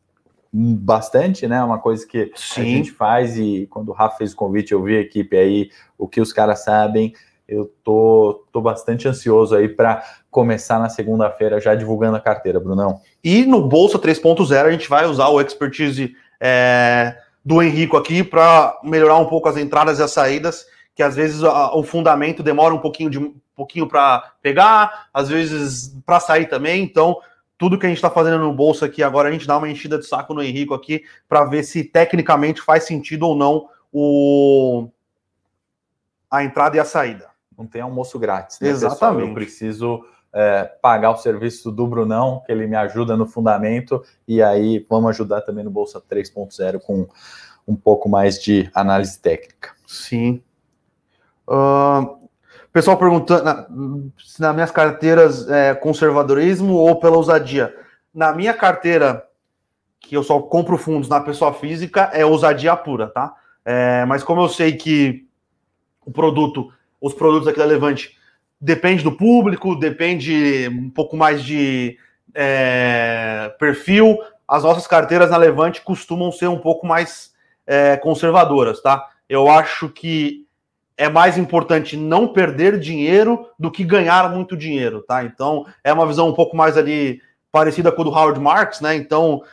bastante, 0.53 1.47
né? 1.47 1.63
Uma 1.63 1.79
coisa 1.79 2.05
que 2.05 2.31
Sim. 2.35 2.61
a 2.61 2.63
gente 2.63 2.91
faz 2.91 3.35
e 3.35 3.65
quando 3.71 3.89
o 3.89 3.93
Rafa 3.93 4.17
fez 4.17 4.31
o 4.31 4.35
convite, 4.35 4.73
eu 4.73 4.83
vi 4.83 4.97
a 4.97 5.01
equipe 5.01 5.35
aí, 5.35 5.71
o 5.97 6.07
que 6.07 6.21
os 6.21 6.31
caras 6.31 6.63
sabem. 6.63 7.15
Eu 7.47 7.65
tô, 7.83 8.45
tô 8.51 8.61
bastante 8.61 9.07
ansioso 9.07 9.55
aí 9.55 9.67
para 9.67 10.03
começar 10.29 10.77
na 10.77 10.87
segunda-feira 10.87 11.59
já 11.59 11.73
divulgando 11.73 12.15
a 12.15 12.21
carteira, 12.21 12.59
Brunão. 12.59 13.01
E 13.23 13.43
no 13.43 13.67
Bolsa 13.67 13.97
3.0 13.97 14.65
a 14.67 14.71
gente 14.71 14.87
vai 14.87 15.07
usar 15.07 15.29
o 15.29 15.41
expertise 15.41 16.13
é, 16.39 17.17
do 17.43 17.59
Henrico 17.59 17.97
aqui 17.97 18.23
para 18.23 18.79
melhorar 18.83 19.17
um 19.17 19.25
pouco 19.25 19.49
as 19.49 19.57
entradas 19.57 19.97
e 19.97 20.03
as 20.03 20.11
saídas 20.11 20.76
que 20.97 21.03
às 21.03 21.15
vezes 21.15 21.43
o 21.43 21.83
fundamento 21.83 22.41
demora 22.41 22.73
um 22.73 22.79
pouquinho 22.79 23.11
de 23.11 23.19
um 23.19 23.35
pouquinho 23.55 23.87
para 23.87 24.33
pegar, 24.41 25.09
às 25.13 25.29
vezes 25.29 25.95
para 26.03 26.19
sair 26.19 26.47
também. 26.47 26.81
Então, 26.81 27.19
tudo 27.55 27.77
que 27.77 27.85
a 27.85 27.89
gente 27.89 27.99
está 27.99 28.09
fazendo 28.09 28.39
no 28.39 28.51
bolso 28.51 28.83
aqui 28.83 29.03
agora, 29.03 29.29
a 29.29 29.31
gente 29.31 29.45
dá 29.45 29.59
uma 29.59 29.69
enchida 29.69 29.99
de 29.99 30.07
saco 30.07 30.33
no 30.33 30.41
Henrico 30.41 30.73
aqui 30.73 31.03
para 31.29 31.45
ver 31.45 31.61
se 31.61 31.83
tecnicamente 31.83 32.63
faz 32.63 32.85
sentido 32.85 33.27
ou 33.27 33.35
não 33.35 33.69
o 33.93 34.89
a 36.31 36.43
entrada 36.43 36.75
e 36.75 36.79
a 36.79 36.85
saída. 36.85 37.29
Não 37.55 37.67
tem 37.67 37.81
almoço 37.81 38.17
grátis. 38.17 38.59
Né, 38.59 38.69
Exatamente. 38.69 39.17
Pessoal? 39.17 39.27
Eu 39.27 39.33
preciso 39.35 40.05
é, 40.33 40.63
pagar 40.81 41.11
o 41.11 41.17
serviço 41.17 41.71
do 41.71 41.85
Brunão, 41.85 42.41
que 42.43 42.51
ele 42.51 42.65
me 42.65 42.75
ajuda 42.75 43.15
no 43.15 43.27
fundamento, 43.27 44.03
e 44.27 44.41
aí 44.41 44.83
vamos 44.89 45.11
ajudar 45.11 45.41
também 45.41 45.63
no 45.63 45.69
Bolsa 45.69 46.01
3.0 46.01 46.79
com 46.79 47.07
um 47.67 47.75
pouco 47.75 48.09
mais 48.09 48.41
de 48.41 48.67
análise 48.73 49.19
técnica. 49.19 49.75
Sim. 49.85 50.41
Pessoal 52.73 52.97
perguntando 52.97 53.43
na, 53.43 53.67
se 54.23 54.41
nas 54.41 54.53
minhas 54.53 54.71
carteiras 54.71 55.49
é 55.49 55.73
conservadorismo 55.73 56.75
ou 56.75 56.99
pela 56.99 57.17
ousadia. 57.17 57.73
Na 58.13 58.31
minha 58.33 58.53
carteira, 58.53 59.23
que 59.99 60.15
eu 60.15 60.23
só 60.23 60.39
compro 60.41 60.77
fundos 60.77 61.09
na 61.09 61.19
pessoa 61.19 61.53
física, 61.53 62.11
é 62.13 62.25
ousadia 62.25 62.75
pura, 62.75 63.07
tá? 63.07 63.33
É, 63.65 64.05
mas 64.05 64.23
como 64.23 64.41
eu 64.41 64.49
sei 64.49 64.77
que 64.77 65.27
o 66.05 66.11
produto, 66.11 66.71
os 67.01 67.13
produtos 67.13 67.47
aqui 67.47 67.59
da 67.59 67.65
Levante 67.65 68.17
depende 68.59 69.03
do 69.03 69.11
público, 69.11 69.75
depende 69.75 70.69
um 70.69 70.89
pouco 70.89 71.17
mais 71.17 71.43
de 71.43 71.97
é, 72.33 73.53
perfil. 73.59 74.17
As 74.47 74.63
nossas 74.63 74.87
carteiras 74.87 75.29
na 75.29 75.37
Levante 75.37 75.81
costumam 75.81 76.31
ser 76.31 76.47
um 76.47 76.59
pouco 76.59 76.87
mais 76.87 77.33
é, 77.65 77.97
conservadoras, 77.97 78.81
tá? 78.81 79.05
Eu 79.27 79.49
acho 79.49 79.89
que 79.89 80.46
é 80.97 81.07
mais 81.07 81.37
importante 81.37 81.95
não 81.95 82.27
perder 82.27 82.79
dinheiro 82.79 83.47
do 83.57 83.69
que 83.69 83.83
ganhar 83.83 84.29
muito 84.33 84.57
dinheiro, 84.57 85.03
tá? 85.03 85.23
Então 85.23 85.65
é 85.83 85.93
uma 85.93 86.07
visão 86.07 86.27
um 86.27 86.33
pouco 86.33 86.57
mais 86.57 86.75
ali 86.75 87.21
parecida 87.51 87.91
com 87.91 88.01
a 88.01 88.05
do 88.05 88.09
Howard 88.09 88.39
Marks, 88.39 88.81
né? 88.81 88.95
Então 88.95 89.43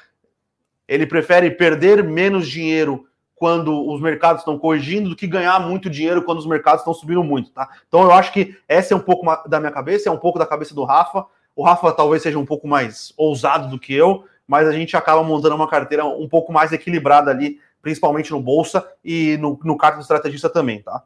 ele 0.89 1.07
prefere 1.07 1.51
perder 1.51 2.03
menos 2.03 2.49
dinheiro 2.49 3.07
quando 3.35 3.91
os 3.91 4.01
mercados 4.01 4.41
estão 4.41 4.59
corrigindo 4.59 5.11
do 5.11 5.17
que 5.17 5.27
ganhar 5.27 5.61
muito 5.61 5.91
dinheiro 5.91 6.23
quando 6.23 6.39
os 6.39 6.47
mercados 6.47 6.81
estão 6.81 6.95
subindo 6.95 7.23
muito, 7.23 7.51
tá? 7.51 7.69
Então 7.87 8.03
eu 8.03 8.13
acho 8.13 8.33
que 8.33 8.57
essa 8.67 8.95
é 8.95 8.97
um 8.97 9.01
pouco 9.01 9.27
da 9.47 9.61
minha 9.61 9.73
cabeça, 9.73 10.09
é 10.09 10.13
um 10.13 10.19
pouco 10.19 10.39
da 10.39 10.47
cabeça 10.47 10.75
do 10.75 10.85
Rafa. 10.85 11.27
O 11.55 11.63
Rafa 11.63 11.93
talvez 11.93 12.23
seja 12.23 12.39
um 12.39 12.47
pouco 12.47 12.67
mais 12.67 13.13
ousado 13.19 13.69
do 13.69 13.79
que 13.79 13.93
eu, 13.93 14.25
mas 14.47 14.67
a 14.67 14.73
gente 14.73 14.97
acaba 14.97 15.23
montando 15.23 15.55
uma 15.55 15.69
carteira 15.69 16.07
um 16.07 16.29
pouco 16.29 16.53
mais 16.53 16.73
equilibrada 16.73 17.31
ali, 17.31 17.61
principalmente 17.83 18.31
no 18.31 18.41
bolsa 18.41 18.87
e 19.05 19.37
no, 19.39 19.59
no 19.63 19.77
carta 19.77 19.99
do 19.99 20.03
estrategista 20.03 20.49
também, 20.49 20.81
tá? 20.83 21.03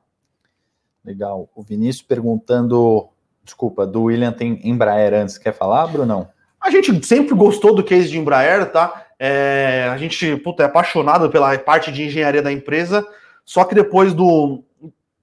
Legal. 1.04 1.48
O 1.54 1.62
Vinícius 1.62 2.02
perguntando, 2.02 3.08
desculpa, 3.44 3.86
do 3.86 4.04
William 4.04 4.32
tem 4.32 4.60
Embraer 4.62 5.14
antes, 5.14 5.38
quer 5.38 5.52
falar, 5.52 5.86
Brunão? 5.86 6.28
A 6.60 6.70
gente 6.70 7.06
sempre 7.06 7.34
gostou 7.34 7.74
do 7.74 7.84
case 7.84 8.08
de 8.08 8.18
Embraer, 8.18 8.70
tá? 8.70 9.06
É, 9.18 9.88
a 9.90 9.96
gente 9.96 10.36
puta, 10.36 10.62
é 10.62 10.66
apaixonado 10.66 11.28
pela 11.30 11.56
parte 11.58 11.90
de 11.90 12.04
engenharia 12.04 12.42
da 12.42 12.52
empresa, 12.52 13.06
só 13.44 13.64
que 13.64 13.74
depois 13.74 14.12
do 14.12 14.62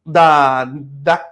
da, 0.06 0.66
da, 0.66 1.26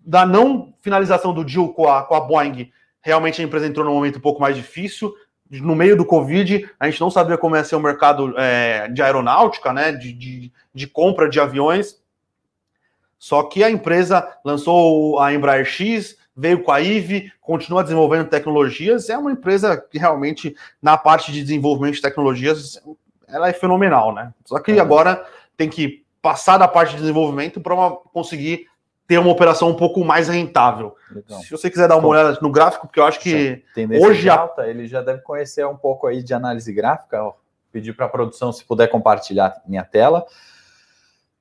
da 0.00 0.26
não 0.26 0.74
finalização 0.80 1.34
do 1.34 1.44
deal 1.44 1.72
com 1.72 1.88
a, 1.88 2.02
com 2.02 2.14
a 2.14 2.20
Boeing, 2.20 2.70
realmente 3.00 3.40
a 3.40 3.44
empresa 3.44 3.66
entrou 3.66 3.84
num 3.84 3.94
momento 3.94 4.18
um 4.18 4.22
pouco 4.22 4.40
mais 4.40 4.54
difícil. 4.54 5.12
No 5.50 5.74
meio 5.74 5.96
do 5.96 6.04
Covid, 6.04 6.68
a 6.80 6.88
gente 6.88 7.00
não 7.00 7.10
sabia 7.10 7.36
como 7.36 7.56
ia 7.56 7.64
ser 7.64 7.76
o 7.76 7.80
mercado 7.80 8.34
é, 8.38 8.88
de 8.88 9.02
aeronáutica, 9.02 9.72
né? 9.72 9.92
De, 9.92 10.12
de, 10.12 10.52
de 10.72 10.86
compra 10.86 11.28
de 11.28 11.38
aviões. 11.38 12.01
Só 13.22 13.44
que 13.44 13.62
a 13.62 13.70
empresa 13.70 14.36
lançou 14.44 15.20
a 15.20 15.32
Embraer 15.32 15.64
X, 15.64 16.16
veio 16.36 16.60
com 16.60 16.72
a 16.72 16.80
IVE, 16.80 17.32
continua 17.40 17.84
desenvolvendo 17.84 18.28
tecnologias, 18.28 19.08
é 19.08 19.16
uma 19.16 19.30
empresa 19.30 19.76
que 19.76 19.96
realmente, 19.96 20.56
na 20.82 20.98
parte 20.98 21.30
de 21.30 21.40
desenvolvimento 21.40 21.94
de 21.94 22.02
tecnologias, 22.02 22.82
ela 23.28 23.48
é 23.48 23.52
fenomenal, 23.52 24.12
né? 24.12 24.34
Só 24.44 24.58
que 24.58 24.72
agora 24.80 25.24
tem 25.56 25.68
que 25.68 26.04
passar 26.20 26.58
da 26.58 26.66
parte 26.66 26.96
de 26.96 27.00
desenvolvimento 27.00 27.60
para 27.60 27.76
conseguir 28.12 28.66
ter 29.06 29.18
uma 29.18 29.30
operação 29.30 29.68
um 29.68 29.76
pouco 29.76 30.04
mais 30.04 30.26
rentável. 30.26 30.96
Se 31.44 31.50
você 31.52 31.70
quiser 31.70 31.86
dar 31.86 31.98
uma 31.98 32.08
olhada 32.08 32.36
no 32.42 32.50
gráfico, 32.50 32.88
porque 32.88 32.98
eu 32.98 33.04
acho 33.04 33.20
que 33.20 33.62
hoje 34.00 34.28
alta, 34.28 34.66
ele 34.66 34.88
já 34.88 35.00
deve 35.00 35.20
conhecer 35.20 35.64
um 35.64 35.76
pouco 35.76 36.08
aí 36.08 36.24
de 36.24 36.34
análise 36.34 36.72
gráfica. 36.72 37.22
Ó. 37.22 37.34
Pedir 37.70 37.92
para 37.92 38.06
a 38.06 38.08
produção 38.08 38.52
se 38.52 38.64
puder 38.64 38.88
compartilhar 38.88 39.62
minha 39.64 39.84
tela. 39.84 40.26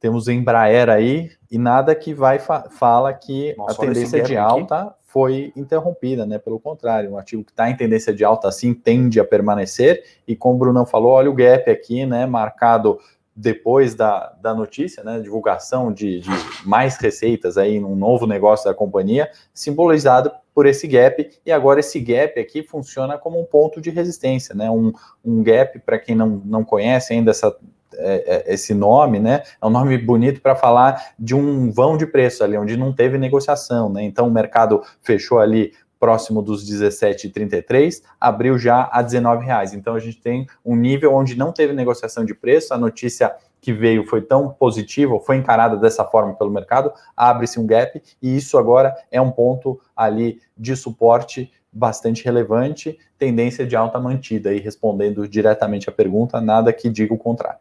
Temos 0.02 0.28
Embraer 0.28 0.90
aí 0.90 1.30
e 1.50 1.60
nada 1.60 1.94
que 1.94 2.12
vai 2.12 2.40
fa 2.40 2.68
fala 2.72 3.14
que 3.14 3.56
Nossa, 3.56 3.74
a 3.74 3.86
tendência 3.86 4.24
de 4.24 4.36
alta 4.36 4.82
aqui. 4.82 4.94
foi 5.06 5.54
interrompida, 5.56 6.26
né? 6.26 6.40
Pelo 6.40 6.60
contrário, 6.60 7.12
um 7.12 7.18
ativo 7.20 7.46
que 7.46 7.52
está 7.52 7.70
em 7.70 7.78
tendência 7.78 8.12
de 8.12 8.26
alta 8.26 8.48
assim 8.48 8.74
tende 8.74 9.20
a 9.20 9.24
permanecer 9.24 10.04
e 10.28 10.36
como 10.36 10.56
o 10.56 10.58
Brunão 10.58 10.88
falou, 10.88 11.12
olha 11.12 11.30
o 11.30 11.36
gap 11.36 11.70
aqui, 11.70 12.04
né? 12.04 12.26
Marcado 12.26 12.98
depois 13.42 13.96
da, 13.96 14.34
da 14.40 14.54
notícia, 14.54 15.04
né, 15.04 15.20
divulgação 15.20 15.92
de, 15.92 16.20
de 16.20 16.30
mais 16.64 16.96
receitas 16.98 17.58
aí 17.58 17.80
num 17.80 17.96
novo 17.96 18.28
negócio 18.28 18.66
da 18.66 18.74
companhia, 18.74 19.30
simbolizado 19.52 20.32
por 20.54 20.68
esse 20.68 20.86
gap, 20.86 21.28
e 21.44 21.52
agora 21.52 21.80
esse 21.80 22.00
gap 22.00 22.40
aqui 22.40 22.62
funciona 22.62 23.18
como 23.18 23.42
um 23.42 23.46
ponto 23.46 23.82
de 23.82 23.90
resistência, 23.90 24.54
né, 24.54 24.70
um, 24.70 24.94
um 25.26 25.42
gap, 25.42 25.80
para 25.80 25.98
quem 25.98 26.16
não, 26.16 26.42
não 26.46 26.64
conhece 26.64 27.14
ainda 27.14 27.32
essa 27.32 27.56
é, 27.94 28.46
é, 28.48 28.54
esse 28.54 28.74
nome, 28.74 29.20
né? 29.20 29.44
É 29.62 29.66
um 29.66 29.70
nome 29.70 29.98
bonito 29.98 30.42
para 30.42 30.56
falar 30.56 31.14
de 31.20 31.36
um 31.36 31.70
vão 31.70 31.98
de 31.98 32.08
preço 32.08 32.42
ali, 32.42 32.58
onde 32.58 32.78
não 32.78 32.94
teve 32.94 33.18
negociação, 33.18 33.90
né? 33.90 34.02
Então 34.02 34.28
o 34.28 34.32
mercado 34.32 34.82
fechou 35.02 35.40
ali 35.40 35.74
próximo 36.02 36.42
dos 36.42 36.68
17,33, 36.68 38.02
abriu 38.20 38.58
já 38.58 38.90
a 38.92 39.04
19 39.04 39.46
reais. 39.46 39.76
Então 39.76 39.94
a 39.94 40.00
gente 40.00 40.20
tem 40.20 40.48
um 40.66 40.76
nível 40.76 41.14
onde 41.14 41.38
não 41.38 41.54
teve 41.54 41.74
negociação 41.74 42.26
de 42.26 42.34
preço, 42.34 42.74
a 42.74 42.78
notícia 42.78 43.32
que 43.62 43.72
veio 43.72 44.08
foi 44.08 44.24
tão 44.24 44.50
positiva, 44.50 45.20
foi 45.20 45.38
encarada 45.38 45.78
dessa 45.78 46.04
forma 46.04 46.34
pelo 46.34 46.50
mercado, 46.50 46.92
abre-se 47.16 47.60
um 47.60 47.68
gap 47.68 48.02
e 48.20 48.36
isso 48.36 48.58
agora 48.58 48.96
é 49.12 49.22
um 49.22 49.30
ponto 49.30 49.80
ali 49.96 50.42
de 50.58 50.76
suporte 50.76 51.54
bastante 51.72 52.26
relevante, 52.26 52.98
tendência 53.20 53.66
de 53.66 53.76
alta 53.76 54.00
mantida 54.00 54.52
e 54.52 54.60
respondendo 54.60 55.28
diretamente 55.28 55.88
à 55.88 55.92
pergunta, 55.92 56.42
nada 56.42 56.74
que 56.74 56.90
diga 56.90 57.14
o 57.14 57.18
contrário. 57.18 57.60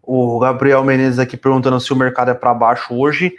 O 0.00 0.38
Gabriel 0.38 0.84
Menezes 0.84 1.18
aqui 1.18 1.36
perguntando 1.36 1.80
se 1.80 1.92
o 1.92 1.96
mercado 1.96 2.30
é 2.30 2.34
para 2.34 2.54
baixo 2.54 2.94
hoje. 2.94 3.34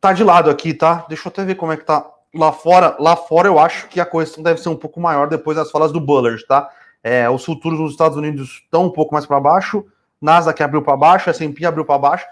Tá 0.00 0.12
de 0.12 0.22
lado 0.22 0.48
aqui, 0.48 0.72
tá? 0.72 1.04
Deixa 1.08 1.26
eu 1.26 1.30
até 1.30 1.44
ver 1.44 1.56
como 1.56 1.72
é 1.72 1.76
que 1.76 1.84
tá 1.84 2.08
lá 2.36 2.52
fora. 2.52 2.96
Lá 2.98 3.16
fora 3.16 3.48
eu 3.48 3.58
acho 3.58 3.88
que 3.88 4.00
a 4.00 4.06
correção 4.06 4.42
deve 4.42 4.60
ser 4.60 4.68
um 4.68 4.76
pouco 4.76 5.00
maior 5.00 5.28
depois 5.28 5.56
das 5.56 5.70
falas 5.70 5.92
do 5.92 6.00
Bullard, 6.00 6.44
tá? 6.46 6.68
É, 7.02 7.28
os 7.30 7.44
futuros 7.44 7.78
nos 7.78 7.92
Estados 7.92 8.16
Unidos 8.16 8.62
estão 8.64 8.86
um 8.86 8.90
pouco 8.90 9.14
mais 9.14 9.26
para 9.26 9.40
baixo. 9.40 9.84
Nasdaq 10.20 10.62
abriu 10.62 10.82
para 10.82 10.96
baixo, 10.96 11.30
S&P 11.30 11.64
abriu 11.64 11.84
para 11.84 11.98
baixo. 11.98 12.26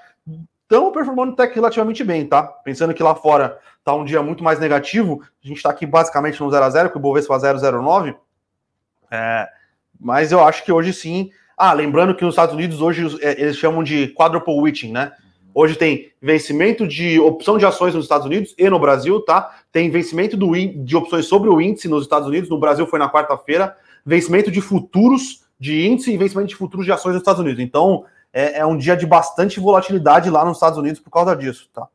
Estão 0.62 0.90
performando 0.90 1.32
até 1.32 1.46
que 1.46 1.54
relativamente 1.56 2.02
bem, 2.02 2.26
tá? 2.26 2.42
Pensando 2.42 2.94
que 2.94 3.02
lá 3.02 3.14
fora 3.14 3.58
tá 3.84 3.94
um 3.94 4.04
dia 4.04 4.22
muito 4.22 4.42
mais 4.42 4.58
negativo. 4.58 5.22
A 5.44 5.46
gente 5.46 5.58
está 5.58 5.70
aqui 5.70 5.86
basicamente 5.86 6.40
no 6.40 6.50
0 6.50 6.64
a 6.64 6.70
0 6.70 6.90
com 6.90 6.98
o 6.98 7.02
Bovespa 7.02 7.38
009. 7.38 8.16
É, 9.10 9.48
mas 10.00 10.32
eu 10.32 10.42
acho 10.42 10.64
que 10.64 10.72
hoje 10.72 10.92
sim 10.92 11.30
ah, 11.56 11.72
lembrando 11.72 12.14
que 12.14 12.24
nos 12.24 12.34
Estados 12.34 12.54
Unidos 12.54 12.80
hoje 12.80 13.16
é, 13.22 13.40
eles 13.40 13.56
chamam 13.56 13.82
de 13.82 14.08
quadruple 14.08 14.58
witching, 14.58 14.92
né? 14.92 15.12
Hoje 15.54 15.76
tem 15.76 16.10
vencimento 16.20 16.86
de 16.86 17.20
opção 17.20 17.56
de 17.56 17.64
ações 17.64 17.94
nos 17.94 18.04
Estados 18.04 18.26
Unidos 18.26 18.54
e 18.58 18.68
no 18.68 18.78
Brasil, 18.78 19.20
tá? 19.20 19.56
Tem 19.70 19.88
vencimento 19.88 20.36
do, 20.36 20.52
de 20.52 20.96
opções 20.96 21.26
sobre 21.26 21.48
o 21.48 21.60
índice 21.60 21.88
nos 21.88 22.02
Estados 22.02 22.26
Unidos, 22.26 22.50
no 22.50 22.58
Brasil 22.58 22.86
foi 22.88 22.98
na 22.98 23.08
quarta-feira, 23.08 23.76
vencimento 24.04 24.50
de 24.50 24.60
futuros 24.60 25.44
de 25.58 25.86
índice 25.86 26.12
e 26.12 26.16
vencimento 26.16 26.48
de 26.48 26.56
futuros 26.56 26.84
de 26.84 26.90
ações 26.90 27.12
nos 27.12 27.22
Estados 27.22 27.40
Unidos. 27.40 27.60
Então, 27.60 28.04
é, 28.32 28.58
é 28.58 28.66
um 28.66 28.76
dia 28.76 28.96
de 28.96 29.06
bastante 29.06 29.60
volatilidade 29.60 30.28
lá 30.28 30.44
nos 30.44 30.56
Estados 30.56 30.76
Unidos 30.76 31.00
por 31.00 31.10
causa 31.10 31.36
disso, 31.36 31.70
tá? 31.72 31.86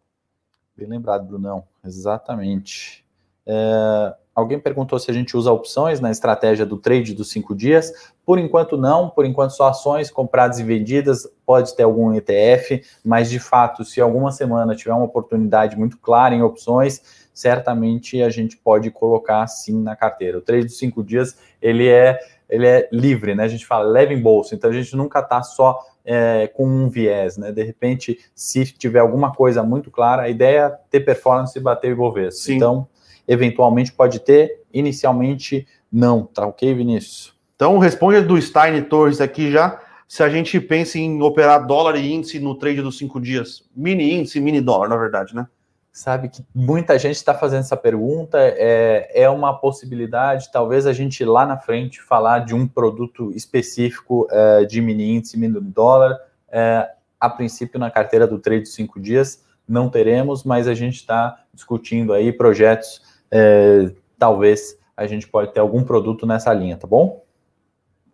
Bem 0.78 0.88
lembrado, 0.88 1.26
Brunão. 1.26 1.66
Exatamente. 1.84 3.05
É, 3.45 4.16
Alguém 4.40 4.60
perguntou 4.60 4.98
se 4.98 5.12
a 5.12 5.14
gente 5.14 5.36
usa 5.36 5.52
opções 5.52 6.00
na 6.00 6.10
estratégia 6.10 6.66
do 6.66 6.78
trade 6.78 7.14
dos 7.14 7.30
cinco 7.30 7.56
dias. 7.56 7.92
Por 8.26 8.40
enquanto, 8.40 8.78
não. 8.78 9.10
Por 9.10 9.26
enquanto, 9.26 9.52
só 9.52 9.68
ações 9.68 10.10
compradas 10.10 10.60
e 10.60 10.64
vendidas. 10.64 11.28
Pode 11.46 11.76
ter 11.76 11.84
algum 11.84 12.14
ETF, 12.14 12.84
mas 13.04 13.30
de 13.30 13.40
fato, 13.40 13.84
se 13.84 14.00
alguma 14.00 14.32
semana 14.32 14.76
tiver 14.76 14.94
uma 14.94 15.06
oportunidade 15.06 15.78
muito 15.78 15.98
clara 15.98 16.34
em 16.34 16.42
opções, 16.42 17.28
certamente 17.34 18.22
a 18.22 18.30
gente 18.30 18.58
pode 18.58 18.92
colocar 18.92 19.46
sim 19.48 19.82
na 19.82 19.96
carteira. 19.96 20.38
O 20.38 20.42
trade 20.42 20.66
dos 20.66 20.78
cinco 20.78 21.04
dias 21.04 21.38
ele 21.62 21.88
é, 21.88 22.20
ele 22.50 22.66
é 22.66 22.88
livre, 22.92 23.36
né? 23.36 23.44
A 23.44 23.48
gente 23.48 23.66
fala 23.66 23.84
leve 23.90 24.14
em 24.14 24.22
bolsa, 24.22 24.56
então 24.56 24.70
a 24.70 24.74
gente 24.74 24.96
nunca 24.96 25.20
está 25.20 25.42
só 25.44 25.80
é, 26.06 26.48
com 26.48 26.66
um 26.66 26.90
viés, 26.90 27.38
né? 27.38 27.52
De 27.52 27.64
repente, 27.64 28.20
se 28.34 28.66
tiver 28.66 29.00
alguma 29.00 29.34
coisa 29.34 29.64
muito 29.64 29.92
clara, 29.92 30.24
a 30.24 30.30
ideia 30.30 30.66
é 30.66 30.80
ter 30.90 31.02
performance 31.02 31.58
e 31.58 31.62
bater 31.62 31.90
e 31.90 31.94
envolver. 31.94 32.30
Então 32.50 32.88
eventualmente 33.30 33.93
pode 33.93 34.19
ter, 34.19 34.63
inicialmente 34.73 35.67
não, 35.91 36.25
tá 36.25 36.47
ok, 36.47 36.73
Vinícius? 36.73 37.34
Então, 37.55 37.77
responde 37.77 38.21
do 38.21 38.41
Stein 38.41 38.82
Torres 38.84 39.21
aqui 39.21 39.51
já, 39.51 39.80
se 40.07 40.23
a 40.23 40.30
gente 40.30 40.59
pensa 40.59 40.97
em 40.97 41.21
operar 41.21 41.67
dólar 41.67 41.95
e 41.95 42.11
índice 42.11 42.39
no 42.39 42.55
trade 42.55 42.82
dos 42.82 42.97
cinco 42.97 43.21
dias. 43.21 43.63
Mini 43.75 44.15
índice, 44.15 44.39
mini 44.39 44.59
dólar, 44.59 44.89
na 44.89 44.97
verdade, 44.97 45.36
né? 45.36 45.47
Sabe 45.91 46.30
que 46.30 46.43
muita 46.55 46.97
gente 46.97 47.15
está 47.15 47.34
fazendo 47.34 47.59
essa 47.59 47.77
pergunta, 47.77 48.38
é, 48.39 49.11
é 49.13 49.30
uma 49.30 49.53
possibilidade, 49.53 50.51
talvez 50.51 50.88
a 50.88 50.93
gente 50.93 51.23
lá 51.25 51.45
na 51.45 51.57
frente 51.57 52.01
falar 52.01 52.39
de 52.39 52.55
um 52.55 52.67
produto 52.67 53.32
específico 53.36 54.27
é, 54.32 54.65
de 54.65 54.82
mini 54.82 55.17
índice, 55.17 55.38
mini 55.38 55.59
dólar, 55.59 56.17
é, 56.49 56.89
a 57.19 57.30
princípio 57.30 57.80
na 57.80 57.91
carteira 57.91 58.25
do 58.25 58.39
trade 58.39 58.61
dos 58.61 58.73
cinco 58.73 58.99
dias, 58.99 59.43
não 59.67 59.89
teremos, 59.89 60.43
mas 60.43 60.67
a 60.67 60.73
gente 60.73 60.95
está 60.95 61.43
discutindo 61.53 62.13
aí 62.13 62.32
projetos, 62.32 63.01
é, 63.32 63.91
talvez 64.17 64.77
a 64.95 65.07
gente 65.07 65.27
pode 65.27 65.53
ter 65.53 65.59
algum 65.59 65.84
produto 65.84 66.25
nessa 66.25 66.53
linha, 66.53 66.77
tá 66.77 66.88
bom? 66.88 67.23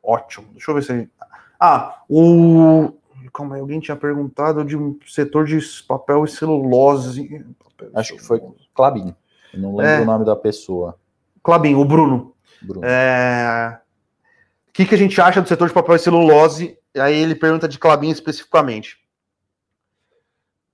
Ótimo. 0.04 0.48
Deixa 0.52 0.72
eu 0.72 0.76
ver 0.76 0.84
se. 0.84 1.10
Ah, 1.60 2.04
o. 2.10 2.94
Calma 3.34 3.56
aí, 3.56 3.62
alguém 3.62 3.80
tinha 3.80 3.98
perguntado 3.98 4.64
de 4.64 4.78
um 4.78 4.98
setor 5.06 5.46
de 5.46 5.60
papel 5.88 6.24
e 6.24 6.28
celulose. 6.28 7.44
Papel 7.60 7.92
Acho 7.96 8.14
que 8.14 8.24
foi 8.24 8.42
Clabin. 8.74 9.14
não 9.54 9.76
lembro 9.76 9.92
é... 9.92 10.02
o 10.02 10.06
nome 10.06 10.26
da 10.26 10.36
pessoa. 10.36 10.98
Clabin, 11.44 11.76
o 11.76 11.84
Bruno. 11.84 12.34
Bruno. 12.62 12.86
É... 12.86 13.80
O 14.70 14.72
que, 14.72 14.86
que 14.86 14.96
a 14.96 14.98
gente 14.98 15.20
acha 15.20 15.42
do 15.42 15.48
setor 15.48 15.68
de 15.68 15.74
papel 15.74 15.96
e 15.96 16.00
celulose? 16.00 16.78
Aí 16.98 17.16
ele 17.16 17.36
pergunta 17.36 17.68
de 17.68 17.80
Clabin 17.80 18.10
especificamente. 18.10 18.98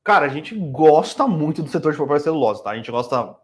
Cara, 0.03 0.25
a 0.25 0.29
gente 0.29 0.55
gosta 0.55 1.27
muito 1.27 1.61
do 1.61 1.69
setor 1.69 1.91
de 1.93 1.97
papel 1.97 2.17
e 2.17 2.19
celulose, 2.19 2.63
tá? 2.63 2.71
A 2.71 2.75
gente 2.75 2.91
gosta. 2.91 3.35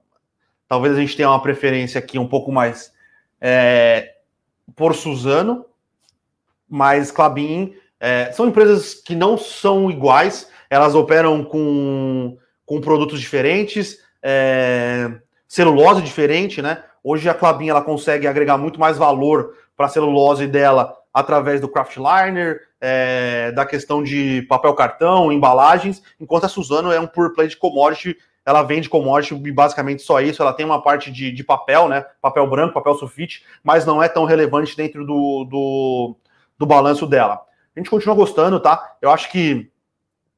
Talvez 0.68 0.96
a 0.96 1.00
gente 1.00 1.16
tenha 1.16 1.30
uma 1.30 1.42
preferência 1.42 2.00
aqui 2.00 2.20
um 2.20 2.28
pouco 2.28 2.52
mais 2.52 2.92
é, 3.40 4.16
por 4.76 4.94
Suzano, 4.94 5.66
mas 6.68 7.12
Clabin 7.12 7.74
é, 8.00 8.32
são 8.32 8.48
empresas 8.48 8.94
que 8.94 9.16
não 9.16 9.38
são 9.38 9.90
iguais, 9.90 10.50
elas 10.70 10.96
operam 10.96 11.44
com, 11.44 12.38
com 12.66 12.82
produtos 12.82 13.20
diferentes, 13.20 14.00
é, 14.22 15.10
celulose 15.48 16.02
diferente, 16.02 16.62
né? 16.62 16.84
Hoje 17.04 17.30
a 17.30 17.34
Clabin 17.34 17.70
ela 17.70 17.82
consegue 17.82 18.28
agregar 18.28 18.58
muito 18.58 18.80
mais 18.80 18.98
valor 18.98 19.54
para 19.78 19.86
a 19.86 19.90
celulose 19.90 20.46
dela 20.46 20.94
através 21.14 21.62
do 21.62 21.70
Craftliner, 21.70 22.62
é, 22.82 23.52
da 23.54 23.66
questão 23.66 24.04
de 24.04 24.44
papel 24.44 24.74
cartão, 24.74 25.32
embalagens, 25.32 26.04
enquanto 26.20 26.46
a 26.46 26.50
Suzano 26.50 26.92
é 26.92 27.00
um 27.00 27.08
pure 27.08 27.34
play 27.34 27.48
de 27.48 27.58
commodity, 27.58 28.18
ela 28.48 28.64
vende 28.64 28.88
commodity 28.88 29.36
e 29.36 29.52
basicamente 29.52 30.02
só 30.02 30.22
isso, 30.22 30.42
ela 30.42 30.54
tem 30.54 30.66
uma 30.66 30.82
parte 30.82 31.12
de, 31.12 31.34
de 31.34 31.44
papel, 31.44 31.90
né, 31.90 32.06
papel 32.22 32.50
branco, 32.50 32.74
papel 32.74 32.96
sulfite, 32.96 33.44
mas 33.62 33.86
não 33.86 34.02
é 34.02 34.08
tão 34.08 34.24
relevante 34.24 34.76
dentro 34.78 35.06
do, 35.06 35.44
do, 35.44 36.16
do 36.58 36.66
balanço 36.66 37.06
dela. 37.06 37.42
A 37.76 37.80
gente 37.80 37.90
continua 37.90 38.16
gostando, 38.16 38.58
tá? 38.58 38.96
Eu 39.02 39.12
acho 39.12 39.30
que 39.30 39.70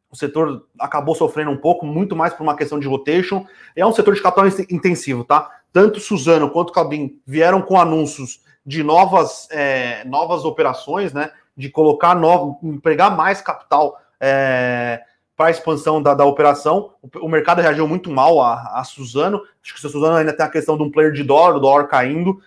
o 0.10 0.16
setor 0.16 0.66
acabou 0.80 1.14
sofrendo 1.14 1.52
um 1.52 1.58
pouco, 1.58 1.86
muito 1.86 2.16
mais 2.16 2.34
por 2.34 2.42
uma 2.42 2.58
questão 2.58 2.80
de 2.80 2.88
rotation. 2.88 3.46
É 3.76 3.86
um 3.86 3.94
setor 3.94 4.16
de 4.16 4.24
capital 4.24 4.48
intensivo, 4.72 5.24
tá? 5.24 5.48
Tanto 5.72 6.00
Suzano 6.00 6.50
quanto 6.50 6.74
Cabin 6.74 7.22
vieram 7.28 7.62
com 7.62 7.80
anúncios 7.80 8.42
de 8.66 8.82
novas, 8.82 9.48
é, 9.52 10.04
novas 10.06 10.46
operações, 10.46 11.14
né? 11.14 11.32
De 11.56 11.70
colocar 11.70 12.16
novo, 12.16 12.60
empregar 12.64 13.16
mais 13.16 13.40
capital 13.40 14.00
é, 14.20 15.00
para 15.40 15.48
a 15.48 15.52
expansão 15.52 16.04
da, 16.04 16.14
da 16.14 16.26
operação. 16.26 16.96
O, 17.02 17.28
o, 17.28 17.30
mercado 17.30 17.62
reagiu 17.62 17.88
muito 17.88 18.12
mal 18.12 18.42
a, 18.42 18.78
a 18.78 18.84
Suzano. 18.84 19.42
Acho 19.64 19.74
que 19.74 19.88
a 19.88 19.90
Suzano 19.90 20.18
ainda 20.18 20.34
tem 20.34 20.46
a 20.46 20.50
questão 20.50 20.76
de 20.76 20.84
um 20.84 20.92
player 20.92 21.14
de 21.14 21.24
dólar, 21.24 21.56
o 21.56 21.62
dólar 21.62 21.88
caindo, 21.88 22.42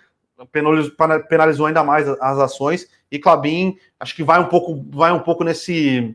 penalizou, 0.53 0.93
penalizou 1.27 1.65
ainda 1.65 1.83
mais 1.83 2.07
as 2.07 2.39
ações. 2.39 2.87
E 3.11 3.19
Clabin, 3.19 3.79
acho 3.99 4.15
que 4.15 4.23
vai 4.23 4.39
um 4.39 4.45
pouco, 4.45 4.85
vai 4.91 5.11
um 5.11 5.21
pouco 5.21 5.43
nesse, 5.43 6.15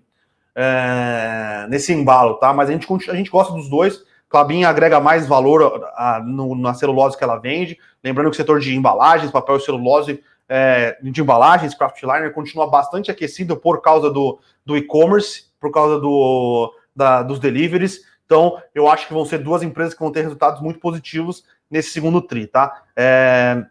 é, 0.54 1.66
nesse 1.68 1.92
embalo, 1.92 2.36
tá? 2.36 2.54
Mas 2.54 2.70
a 2.70 2.74
gente, 2.74 2.88
a 3.10 3.16
gente 3.16 3.32
gosta 3.32 3.54
dos 3.54 3.68
dois. 3.68 4.04
Clabin 4.30 4.64
agrega 4.64 5.00
mais 5.00 5.26
valor 5.26 5.82
a, 5.96 6.18
a, 6.18 6.20
no, 6.20 6.54
na 6.54 6.76
celulose 6.76 7.18
que 7.18 7.24
ela 7.24 7.38
vende. 7.38 7.80
Lembrando 8.04 8.30
que 8.30 8.36
o 8.36 8.38
setor 8.38 8.60
de 8.60 8.76
embalagens, 8.76 9.32
papel 9.32 9.58
e 9.58 9.62
celulose, 9.62 10.24
é, 10.48 10.96
de 11.02 11.22
embalagens, 11.22 11.74
Craftliner, 11.74 12.32
continua 12.34 12.70
bastante 12.70 13.10
aquecido 13.10 13.58
por 13.58 13.82
causa 13.82 14.12
do, 14.12 14.38
do 14.64 14.78
e-commerce, 14.78 15.47
por 15.60 15.72
causa 15.72 16.00
do, 16.00 16.74
da, 16.96 17.24
dos 17.24 17.40
deliveries. 17.40 18.02
Então, 18.26 18.62
eu 18.76 18.90
acho 18.90 19.08
que 19.08 19.14
vão 19.14 19.26
ser 19.26 19.40
duas 19.40 19.64
empresas 19.64 19.94
que 19.94 20.00
vão 20.00 20.12
ter 20.12 20.22
resultados 20.22 20.62
muito 20.62 20.80
positivos 20.80 21.44
nesse 21.70 21.92
segundo 21.92 22.22
TRI, 22.22 22.48
tá? 22.48 22.84
É, 22.96 23.66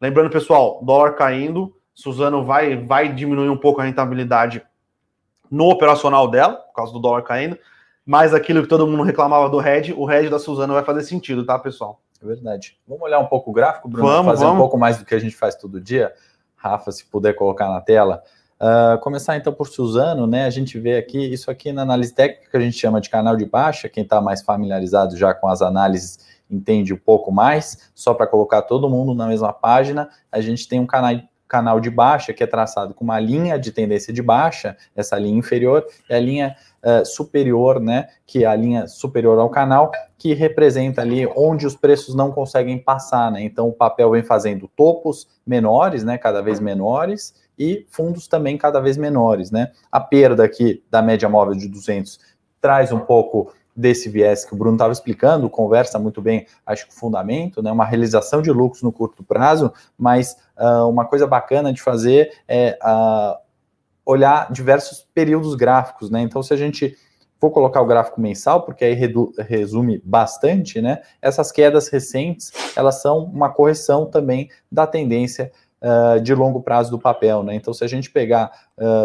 lembrando, 0.00 0.30
pessoal, 0.30 0.80
dólar 0.82 1.12
caindo, 1.12 1.74
Suzano 1.94 2.44
vai, 2.44 2.76
vai 2.76 3.12
diminuir 3.12 3.48
um 3.48 3.56
pouco 3.56 3.80
a 3.80 3.84
rentabilidade 3.84 4.62
no 5.50 5.68
operacional 5.68 6.30
dela, 6.30 6.54
por 6.54 6.74
causa 6.74 6.92
do 6.92 6.98
dólar 6.98 7.22
caindo, 7.22 7.58
mas 8.04 8.32
aquilo 8.32 8.62
que 8.62 8.68
todo 8.68 8.86
mundo 8.86 9.02
reclamava 9.02 9.48
do 9.48 9.58
Red, 9.58 9.92
o 9.92 10.04
Red 10.04 10.30
da 10.30 10.38
Suzano 10.38 10.74
vai 10.74 10.82
fazer 10.82 11.02
sentido, 11.02 11.44
tá, 11.44 11.58
pessoal? 11.58 12.00
É 12.22 12.26
verdade. 12.26 12.78
Vamos 12.86 13.02
olhar 13.02 13.18
um 13.18 13.26
pouco 13.26 13.50
o 13.50 13.52
gráfico, 13.52 13.88
Bruno? 13.88 14.08
Vamos, 14.08 14.32
fazer 14.32 14.44
vamos. 14.44 14.58
um 14.58 14.60
pouco 14.60 14.78
mais 14.78 14.96
do 14.96 15.04
que 15.04 15.14
a 15.14 15.18
gente 15.18 15.36
faz 15.36 15.54
todo 15.54 15.80
dia. 15.80 16.12
Rafa, 16.56 16.92
se 16.92 17.04
puder 17.04 17.34
colocar 17.34 17.68
na 17.68 17.80
tela. 17.80 18.22
Uh, 18.62 18.96
começar 19.00 19.36
então 19.36 19.52
por 19.52 19.66
Suzano, 19.66 20.24
né? 20.24 20.44
A 20.44 20.50
gente 20.50 20.78
vê 20.78 20.96
aqui, 20.96 21.18
isso 21.18 21.50
aqui 21.50 21.72
na 21.72 21.82
análise 21.82 22.14
técnica 22.14 22.48
que 22.48 22.56
a 22.56 22.60
gente 22.60 22.78
chama 22.78 23.00
de 23.00 23.10
canal 23.10 23.36
de 23.36 23.44
baixa, 23.44 23.88
quem 23.88 24.04
está 24.04 24.20
mais 24.20 24.40
familiarizado 24.40 25.16
já 25.16 25.34
com 25.34 25.48
as 25.48 25.60
análises 25.60 26.20
entende 26.48 26.94
um 26.94 26.98
pouco 26.98 27.32
mais, 27.32 27.90
só 27.92 28.14
para 28.14 28.24
colocar 28.26 28.62
todo 28.62 28.88
mundo 28.88 29.14
na 29.14 29.26
mesma 29.26 29.52
página, 29.52 30.08
a 30.30 30.40
gente 30.40 30.68
tem 30.68 30.78
um 30.78 30.86
canal, 30.86 31.20
canal 31.48 31.80
de 31.80 31.90
baixa, 31.90 32.32
que 32.32 32.42
é 32.42 32.46
traçado 32.46 32.94
com 32.94 33.02
uma 33.02 33.18
linha 33.18 33.58
de 33.58 33.72
tendência 33.72 34.12
de 34.12 34.22
baixa, 34.22 34.76
essa 34.94 35.18
linha 35.18 35.38
inferior, 35.38 35.84
e 36.08 36.14
a 36.14 36.20
linha 36.20 36.56
uh, 36.84 37.04
superior, 37.04 37.80
né, 37.80 38.08
que 38.26 38.44
é 38.44 38.46
a 38.46 38.54
linha 38.54 38.86
superior 38.86 39.38
ao 39.38 39.50
canal, 39.50 39.90
que 40.16 40.34
representa 40.34 41.02
ali 41.02 41.26
onde 41.34 41.66
os 41.66 41.74
preços 41.74 42.14
não 42.14 42.30
conseguem 42.30 42.78
passar, 42.78 43.30
né? 43.32 43.42
Então 43.42 43.68
o 43.68 43.72
papel 43.72 44.12
vem 44.12 44.22
fazendo 44.22 44.68
topos 44.68 45.26
menores, 45.44 46.04
né, 46.04 46.16
cada 46.16 46.40
vez 46.40 46.60
menores, 46.60 47.34
e 47.62 47.86
fundos 47.88 48.26
também 48.26 48.58
cada 48.58 48.80
vez 48.80 48.96
menores, 48.96 49.52
né? 49.52 49.70
A 49.90 50.00
perda 50.00 50.42
aqui 50.42 50.82
da 50.90 51.00
média 51.00 51.28
móvel 51.28 51.54
de 51.54 51.68
200 51.68 52.18
traz 52.60 52.90
um 52.90 52.98
pouco 52.98 53.52
desse 53.74 54.08
viés 54.08 54.44
que 54.44 54.52
o 54.52 54.56
Bruno 54.56 54.74
estava 54.74 54.92
explicando, 54.92 55.48
conversa 55.48 55.98
muito 55.98 56.20
bem, 56.20 56.46
acho 56.66 56.86
que 56.86 56.92
o 56.92 56.96
fundamento, 56.96 57.62
né, 57.62 57.72
uma 57.72 57.86
realização 57.86 58.42
de 58.42 58.52
lucros 58.52 58.82
no 58.82 58.92
curto 58.92 59.24
prazo, 59.24 59.72
mas 59.96 60.36
uh, 60.58 60.86
uma 60.88 61.06
coisa 61.06 61.26
bacana 61.26 61.72
de 61.72 61.80
fazer 61.80 62.32
é 62.46 62.78
uh, 62.82 63.38
olhar 64.04 64.52
diversos 64.52 65.06
períodos 65.14 65.54
gráficos, 65.54 66.10
né? 66.10 66.20
Então, 66.20 66.42
se 66.42 66.52
a 66.52 66.56
gente 66.56 66.96
for 67.40 67.50
colocar 67.50 67.80
o 67.80 67.86
gráfico 67.86 68.20
mensal, 68.20 68.62
porque 68.62 68.84
aí 68.84 68.94
resume 69.38 70.00
bastante, 70.04 70.80
né? 70.80 71.00
Essas 71.20 71.50
quedas 71.50 71.88
recentes, 71.88 72.52
elas 72.76 73.00
são 73.00 73.24
uma 73.24 73.48
correção 73.48 74.06
também 74.06 74.48
da 74.70 74.86
tendência 74.86 75.50
uh, 75.82 76.20
de 76.20 76.34
longo 76.34 76.62
prazo 76.62 76.90
do 76.90 76.98
papel, 76.98 77.42
né? 77.42 77.54
Então, 77.54 77.74
se 77.74 77.84
a 77.84 77.88
gente 77.88 78.10
pegar 78.10 78.50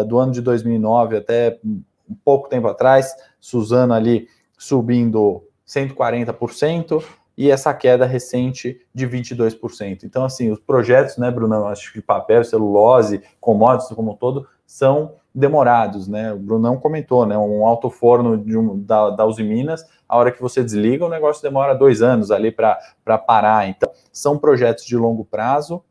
do 0.08 0.18
ano 0.18 0.32
de 0.32 0.40
2009 0.40 1.18
até 1.18 1.58
um 1.64 1.82
pouco 2.24 2.48
tempo 2.48 2.66
atrás, 2.66 3.14
Suzano 3.38 3.92
ali 3.92 4.26
subindo 4.56 5.44
140% 5.66 7.02
e 7.36 7.50
essa 7.50 7.72
queda 7.72 8.04
recente 8.04 8.80
de 8.92 9.06
22%. 9.06 10.02
Então, 10.02 10.24
assim, 10.24 10.50
os 10.50 10.58
projetos, 10.58 11.18
né, 11.18 11.30
Bruno, 11.30 11.66
acho 11.66 11.92
que 11.92 12.00
papel, 12.00 12.42
celulose, 12.42 13.22
commodities 13.40 13.94
como 13.94 14.10
um 14.10 14.16
todo, 14.16 14.48
são 14.66 15.12
demorados, 15.32 16.08
né? 16.08 16.32
O 16.32 16.38
Brunão 16.38 16.78
comentou, 16.78 17.24
né? 17.24 17.38
Um 17.38 17.64
alto 17.64 17.88
forno 17.90 18.36
de 18.36 18.58
um, 18.58 18.82
da, 18.82 19.10
da 19.10 19.24
Uzi 19.24 19.44
Minas, 19.44 19.86
a 20.08 20.16
hora 20.16 20.32
que 20.32 20.42
você 20.42 20.64
desliga, 20.64 21.06
o 21.06 21.08
negócio 21.08 21.40
demora 21.40 21.74
dois 21.74 22.02
anos 22.02 22.32
ali 22.32 22.50
para 22.50 23.18
parar. 23.18 23.68
Então, 23.68 23.88
são 24.12 24.36
projetos 24.36 24.84
de 24.84 24.96
longo 24.96 25.24
prazo 25.24 25.82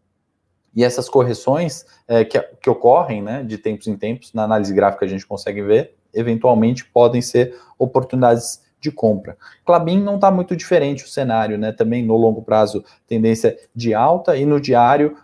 e 0.77 0.83
essas 0.83 1.09
correções 1.09 1.87
é, 2.07 2.23
que, 2.23 2.39
que 2.61 2.69
ocorrem, 2.69 3.23
né, 3.23 3.41
de 3.41 3.57
tempos 3.57 3.87
em 3.87 3.97
tempos, 3.97 4.31
na 4.31 4.43
análise 4.43 4.71
gráfica 4.71 5.05
a 5.05 5.09
gente 5.09 5.25
consegue 5.25 5.63
ver, 5.63 5.95
eventualmente 6.13 6.85
podem 6.85 7.19
ser 7.19 7.55
oportunidades 7.79 8.61
de 8.79 8.91
compra. 8.91 9.35
Clabin 9.65 9.99
não 9.99 10.15
está 10.15 10.29
muito 10.29 10.55
diferente 10.55 11.03
o 11.03 11.07
cenário, 11.07 11.57
né? 11.57 11.71
Também 11.71 12.05
no 12.05 12.15
longo 12.15 12.43
prazo, 12.43 12.85
tendência 13.07 13.57
de 13.73 13.95
alta, 13.95 14.37
e 14.37 14.45
no 14.45 14.61
diário, 14.61 15.17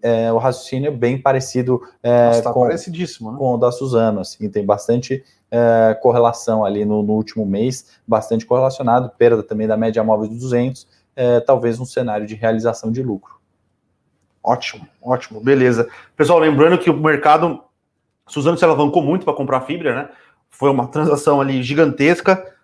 é, 0.00 0.32
o 0.32 0.38
raciocínio 0.38 0.86
é 0.86 0.96
bem 0.96 1.20
parecido 1.20 1.82
é, 2.04 2.40
tá 2.40 2.52
com, 2.52 2.66
né? 2.66 2.76
com 3.36 3.54
o 3.54 3.56
da 3.56 3.72
Suzano. 3.72 4.20
Assim, 4.20 4.48
tem 4.48 4.64
bastante 4.64 5.24
é, 5.50 5.98
correlação 6.00 6.64
ali 6.64 6.84
no, 6.84 7.02
no, 7.02 7.14
último 7.14 7.44
mês, 7.44 7.98
bastante 8.06 8.46
correlacionado, 8.46 9.10
perda 9.18 9.42
também 9.42 9.66
da 9.66 9.76
média 9.76 10.04
móvel 10.04 10.28
de 10.28 10.38
200, 10.38 10.86
é, 11.16 11.40
talvez 11.40 11.80
um 11.80 11.84
cenário 11.84 12.28
de 12.28 12.36
realização 12.36 12.92
de 12.92 13.02
lucro. 13.02 13.39
Ótimo, 14.42 14.88
ótimo, 15.02 15.40
beleza. 15.40 15.88
Pessoal, 16.16 16.38
lembrando 16.38 16.78
que 16.78 16.90
o 16.90 16.96
mercado, 16.96 17.62
Suzano 18.26 18.56
se 18.56 18.64
alavancou 18.64 19.02
muito 19.02 19.24
para 19.24 19.34
comprar 19.34 19.60
fibra, 19.62 19.94
né? 19.94 20.08
foi 20.50 20.70
uma 20.70 20.88
transação 20.88 21.40
ali 21.40 21.62
gigantesca. 21.62 22.54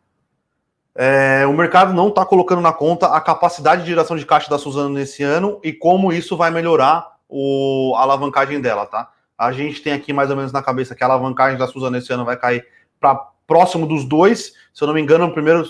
É, 0.94 1.46
o 1.46 1.52
mercado 1.52 1.94
não 1.94 2.08
está 2.08 2.26
colocando 2.26 2.60
na 2.60 2.72
conta 2.72 3.06
a 3.06 3.20
capacidade 3.20 3.82
de 3.82 3.88
geração 3.88 4.16
de 4.16 4.26
caixa 4.26 4.50
da 4.50 4.58
Suzano 4.58 4.90
nesse 4.90 5.22
ano 5.22 5.60
e 5.62 5.72
como 5.72 6.12
isso 6.12 6.36
vai 6.36 6.50
melhorar 6.50 7.16
o, 7.28 7.94
a 7.96 8.02
alavancagem 8.02 8.60
dela, 8.60 8.86
tá? 8.86 9.10
A 9.38 9.52
gente 9.52 9.82
tem 9.82 9.92
aqui 9.92 10.12
mais 10.12 10.30
ou 10.30 10.36
menos 10.36 10.52
na 10.52 10.62
cabeça 10.62 10.94
que 10.94 11.04
a 11.04 11.06
alavancagem 11.06 11.58
da 11.58 11.66
Suzano 11.66 11.96
esse 11.96 12.12
ano 12.12 12.24
vai 12.24 12.36
cair 12.36 12.66
para 12.98 13.14
próximo 13.46 13.86
dos 13.86 14.04
dois. 14.04 14.54
Se 14.72 14.82
eu 14.82 14.88
não 14.88 14.94
me 14.94 15.00
engano, 15.00 15.26
no 15.26 15.32
primeiro 15.32 15.64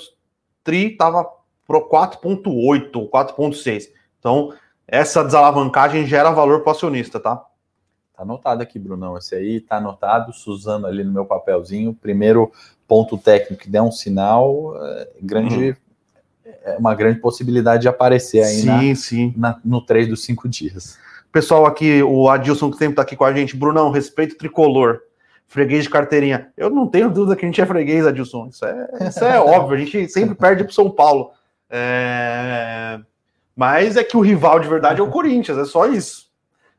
TRI 0.62 0.92
estava 0.92 1.26
pro 1.66 1.88
4,8, 1.88 3.11
4,6. 3.11 3.88
Então, 4.18 4.52
essa 4.89 5.24
desalavancagem 5.24 6.07
gera 6.07 6.30
valor 6.30 6.61
para 6.61 6.70
o 6.70 6.72
acionista, 6.74 7.18
tá? 7.18 7.37
Tá 7.37 8.22
anotado 8.22 8.62
aqui, 8.62 8.78
Brunão. 8.78 9.18
Esse 9.18 9.34
aí 9.34 9.61
tá 9.61 9.76
anotado, 9.76 10.32
Suzano 10.32 10.87
ali 10.87 11.05
no 11.05 11.12
meu 11.12 11.26
papelzinho. 11.26 11.93
Primeiro 11.93 12.51
ponto 12.87 13.18
técnico 13.18 13.62
que 13.64 13.68
der 13.68 13.82
um 13.82 13.91
sinal, 13.93 14.74
é, 14.82 15.09
grande, 15.20 15.70
uhum. 15.70 16.53
é 16.64 16.76
uma 16.78 16.95
grande 16.95 17.20
possibilidade 17.20 17.82
de 17.82 17.89
aparecer 17.89 18.43
aí 18.43 18.61
sim, 18.61 18.66
na, 18.66 18.95
sim. 18.95 19.34
Na, 19.37 19.61
no 19.64 19.80
trade 19.84 20.09
dos 20.09 20.22
cinco 20.22 20.49
dias. 20.49 20.99
Pessoal 21.30 21.66
aqui, 21.66 22.03
o 22.03 22.30
Adilson 22.30 22.70
que 22.70 22.78
sempre 22.78 22.95
tá 22.95 23.03
aqui 23.03 23.16
com 23.16 23.24
a 23.24 23.32
gente. 23.34 23.57
Brunão, 23.57 23.91
respeito 23.91 24.39
tricolor. 24.39 25.01
Freguês 25.49 25.84
de 25.84 25.91
carteirinha. 25.91 26.51
Eu 26.57 26.70
não 26.70 26.89
tenho 26.89 27.11
dúvida 27.11 27.37
que 27.37 27.45
a 27.45 27.49
gente 27.49 27.61
é 27.61 27.66
freguês, 27.66 28.07
Adilson. 28.07 28.49
Isso 28.49 28.64
é, 28.64 28.89
isso 29.09 29.24
é 29.24 29.39
óbvio. 29.43 29.76
A 29.76 29.78
gente 29.78 30.09
sempre 30.09 30.34
perde 30.34 30.64
para 30.64 30.72
São 30.72 30.91
Paulo. 30.91 31.32
É... 31.68 32.99
Mas 33.57 33.96
é 33.96 34.04
que 34.04 34.18
o 34.18 34.20
rival 34.20 34.61
de 34.61 34.68
verdade 34.68 35.00
é 35.00 35.02
o 35.02 35.11
Corinthians, 35.11 35.57
é 35.57 35.64
só 35.64 35.86
isso. 35.86 36.26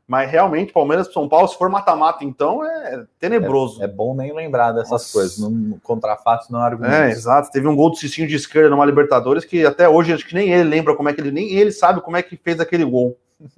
Mas 0.06 0.30
realmente, 0.30 0.72
Palmeiras 0.72 1.12
São 1.12 1.28
Paulo, 1.28 1.48
se 1.48 1.58
for 1.58 1.68
mata-mata, 1.68 2.24
então 2.24 2.64
é 2.64 3.04
tenebroso. 3.18 3.82
É, 3.82 3.84
é, 3.84 3.88
bom 3.88 4.14
nem 4.14 4.32
lembrar 4.32 4.72
dessas 4.72 4.90
Nossa. 4.90 5.12
coisas. 5.12 5.38
Não, 5.38 5.78
contra 5.82 6.16
fatos 6.16 6.48
não 6.48 6.60
argumento. 6.60 6.94
É, 6.94 7.10
exato. 7.10 7.50
Teve 7.50 7.68
um 7.68 7.76
gol 7.76 7.90
do 7.90 7.96
Cicinho 7.96 8.26
de 8.26 8.34
esquerda 8.34 8.70
numa 8.70 8.86
Libertadores 8.86 9.44
que 9.44 9.66
até 9.66 9.86
hoje 9.86 10.14
acho 10.14 10.26
que 10.26 10.34
nem 10.34 10.50
ele 10.50 10.66
lembra 10.66 10.96
como 10.96 11.10
é 11.10 11.12
que 11.12 11.20
ele. 11.20 11.30
Nem 11.30 11.50
ele 11.50 11.70
sabe 11.70 12.00
como 12.00 12.16
é 12.16 12.22
que 12.22 12.38
fez 12.38 12.58
aquele 12.58 12.84
gol. 12.84 13.18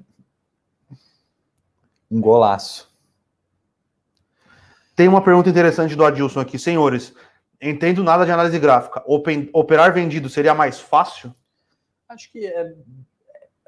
Um 2.13 2.21
golaço. 2.21 2.91
Tem 4.97 5.07
uma 5.07 5.23
pergunta 5.23 5.49
interessante 5.49 5.95
do 5.95 6.05
Adilson 6.05 6.41
aqui. 6.41 6.59
Senhores, 6.59 7.15
entendo 7.63 8.03
nada 8.03 8.27
de 8.27 8.33
análise 8.33 8.59
gráfica. 8.59 9.01
Open, 9.07 9.49
operar 9.53 9.95
vendido 9.95 10.29
seria 10.29 10.53
mais 10.53 10.81
fácil? 10.81 11.33
Acho 12.11 12.33
que 12.33 12.45
é 12.45 12.75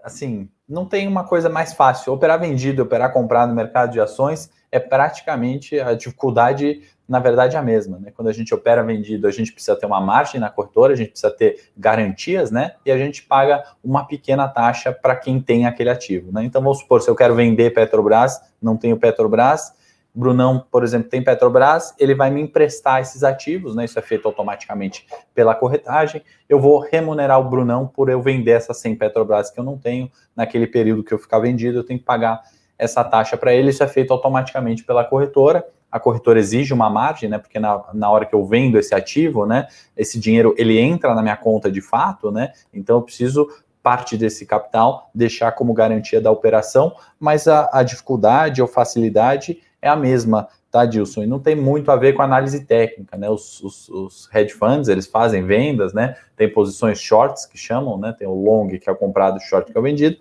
assim, 0.03 0.49
não 0.69 0.85
tem 0.85 1.07
uma 1.07 1.23
coisa 1.23 1.49
mais 1.49 1.73
fácil. 1.73 2.13
Operar 2.13 2.41
vendido, 2.41 2.83
operar 2.83 3.13
comprado 3.13 3.51
no 3.51 3.55
mercado 3.55 3.93
de 3.93 4.01
ações 4.01 4.51
é 4.73 4.81
praticamente 4.81 5.79
a 5.79 5.95
dificuldade, 5.95 6.83
na 7.09 7.21
verdade, 7.21 7.57
a 7.57 7.63
mesma. 7.63 8.01
Né? 8.01 8.11
Quando 8.11 8.27
a 8.27 8.33
gente 8.33 8.53
opera 8.53 8.83
vendido, 8.83 9.29
a 9.29 9.31
gente 9.31 9.53
precisa 9.53 9.77
ter 9.77 9.87
uma 9.87 10.01
margem 10.01 10.41
na 10.41 10.51
corretora, 10.51 10.93
a 10.93 10.97
gente 10.97 11.11
precisa 11.11 11.31
ter 11.31 11.71
garantias, 11.77 12.51
né? 12.51 12.75
E 12.85 12.91
a 12.91 12.99
gente 12.99 13.23
paga 13.23 13.63
uma 13.85 14.05
pequena 14.05 14.49
taxa 14.49 14.91
para 14.91 15.15
quem 15.15 15.41
tem 15.41 15.65
aquele 15.65 15.91
ativo. 15.91 16.33
Né? 16.33 16.43
Então, 16.43 16.61
vamos 16.61 16.79
supor, 16.79 17.01
se 17.01 17.09
eu 17.09 17.15
quero 17.15 17.37
vender 17.37 17.73
Petrobras, 17.73 18.41
não 18.61 18.77
tenho 18.77 18.97
Petrobras, 18.97 19.73
Brunão, 20.15 20.67
por 20.71 20.85
exemplo, 20.85 21.09
tem 21.09 21.25
Petrobras, 21.25 21.95
ele 21.99 22.15
vai 22.15 22.31
me 22.31 22.43
emprestar 22.43 23.01
esses 23.01 23.25
ativos, 23.25 23.75
né? 23.75 23.87
Isso 23.87 23.99
é 23.99 24.03
feito 24.03 24.29
automaticamente 24.29 25.07
pela 25.35 25.55
corretagem. 25.55 26.23
Eu 26.47 26.61
vou 26.61 26.81
remunerar 26.81 27.41
o 27.41 27.49
Brunão 27.49 27.87
por 27.87 28.11
eu 28.11 28.21
vender 28.21 28.51
essas 28.51 28.77
100 28.79 28.97
Petrobras 28.97 29.51
que 29.51 29.59
eu 29.59 29.65
não 29.65 29.79
tenho 29.79 30.11
naquele 30.37 30.67
período 30.67 31.03
que 31.03 31.15
eu 31.15 31.19
ficar 31.19 31.39
vendido, 31.39 31.79
eu 31.79 31.85
tenho 31.85 31.99
que 31.99 32.05
pagar 32.05 32.43
essa 32.79 33.03
taxa 33.03 33.39
para 33.39 33.55
ele. 33.55 33.71
Isso 33.71 33.83
é 33.83 33.89
feito 33.89 34.13
automaticamente 34.13 34.85
pela 34.85 35.03
corretora. 35.03 35.65
A 35.91 35.99
corretora 35.99 36.39
exige 36.39 36.75
uma 36.75 36.91
margem, 36.91 37.31
né? 37.31 37.39
Porque 37.39 37.59
na, 37.59 37.83
na 37.95 38.11
hora 38.11 38.27
que 38.27 38.35
eu 38.35 38.45
vendo 38.45 38.79
esse 38.79 38.95
ativo, 38.95 39.47
né? 39.47 39.67
Esse 39.97 40.21
dinheiro 40.21 40.55
ele 40.59 40.79
entra 40.79 41.15
na 41.15 41.23
minha 41.23 41.37
conta 41.37 41.73
de 41.73 41.81
fato, 41.81 42.31
né? 42.31 42.53
Então 42.73 42.97
eu 42.97 43.03
preciso 43.03 43.49
parte 43.83 44.17
desse 44.17 44.47
capital 44.47 45.11
deixar 45.15 45.53
como 45.53 45.73
garantia 45.73 46.21
da 46.21 46.31
operação, 46.31 46.95
mas 47.19 47.49
a, 47.49 47.69
a 47.73 47.83
dificuldade 47.83 48.63
ou 48.63 48.69
facilidade 48.69 49.59
é 49.83 49.89
a 49.89 49.97
mesma, 49.97 50.49
tá, 50.71 50.87
Dilson? 50.87 51.25
E 51.25 51.27
não 51.27 51.41
tem 51.41 51.57
muito 51.57 51.91
a 51.91 51.97
ver 51.97 52.13
com 52.13 52.23
análise 52.23 52.65
técnica, 52.65 53.19
né? 53.19 53.29
Os, 53.29 53.61
os, 53.61 53.89
os, 53.89 54.31
hedge 54.33 54.55
funds, 54.55 54.89
eles 54.89 55.07
fazem 55.09 55.45
vendas, 55.45 55.93
né? 55.93 56.17
Tem 56.37 56.49
posições 56.49 57.01
shorts 57.01 57.45
que 57.45 57.59
chamam, 57.59 57.99
né? 57.99 58.15
Tem 58.17 58.29
o 58.29 58.35
long, 58.35 58.69
que 58.69 58.89
é 58.89 58.93
o 58.93 58.97
comprado, 58.97 59.37
o 59.37 59.41
short, 59.41 59.71
que 59.71 59.77
é 59.77 59.81
o 59.81 59.83
vendido. 59.83 60.17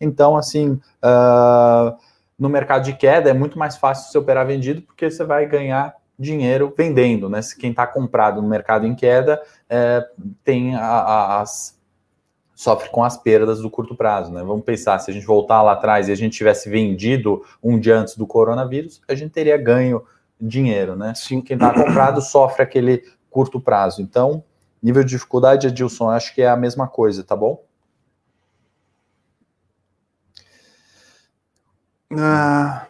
Então, 0.00 0.36
assim, 0.36 0.80
uh, 1.04 1.96
no 2.38 2.48
mercado 2.48 2.84
de 2.84 2.92
queda 2.92 3.28
é 3.28 3.34
muito 3.34 3.58
mais 3.58 3.76
fácil 3.76 4.10
você 4.10 4.18
operar 4.18 4.46
vendido, 4.46 4.82
porque 4.82 5.10
você 5.10 5.24
vai 5.24 5.46
ganhar 5.46 5.94
dinheiro 6.18 6.72
vendendo, 6.76 7.28
né? 7.28 7.42
Se 7.42 7.58
quem 7.58 7.70
está 7.70 7.86
comprado 7.86 8.40
no 8.40 8.48
mercado 8.48 8.86
em 8.86 8.94
queda 8.94 9.42
é, 9.68 10.06
tem 10.44 10.76
a, 10.76 10.80
a, 10.80 11.40
as 11.40 11.78
sofre 12.62 12.88
com 12.90 13.02
as 13.02 13.16
perdas 13.16 13.60
do 13.60 13.68
curto 13.68 13.96
prazo, 13.96 14.32
né? 14.32 14.40
Vamos 14.42 14.64
pensar, 14.64 14.98
se 15.00 15.10
a 15.10 15.14
gente 15.14 15.26
voltar 15.26 15.62
lá 15.62 15.72
atrás 15.72 16.08
e 16.08 16.12
a 16.12 16.14
gente 16.14 16.36
tivesse 16.36 16.70
vendido 16.70 17.44
um 17.60 17.76
dia 17.78 17.98
antes 17.98 18.16
do 18.16 18.24
coronavírus, 18.24 19.02
a 19.08 19.16
gente 19.16 19.32
teria 19.32 19.56
ganho 19.56 20.04
dinheiro, 20.40 20.94
né? 20.94 21.12
Sim. 21.14 21.40
Quem 21.40 21.56
está 21.56 21.74
comprado 21.74 22.22
sofre 22.22 22.62
aquele 22.62 23.02
curto 23.28 23.60
prazo. 23.60 24.00
Então, 24.00 24.44
nível 24.80 25.02
de 25.02 25.10
dificuldade, 25.10 25.66
Adilson, 25.66 26.08
acho 26.08 26.32
que 26.34 26.40
é 26.40 26.48
a 26.48 26.56
mesma 26.56 26.86
coisa, 26.86 27.24
tá 27.24 27.34
bom? 27.34 27.64
Ah, 32.16 32.86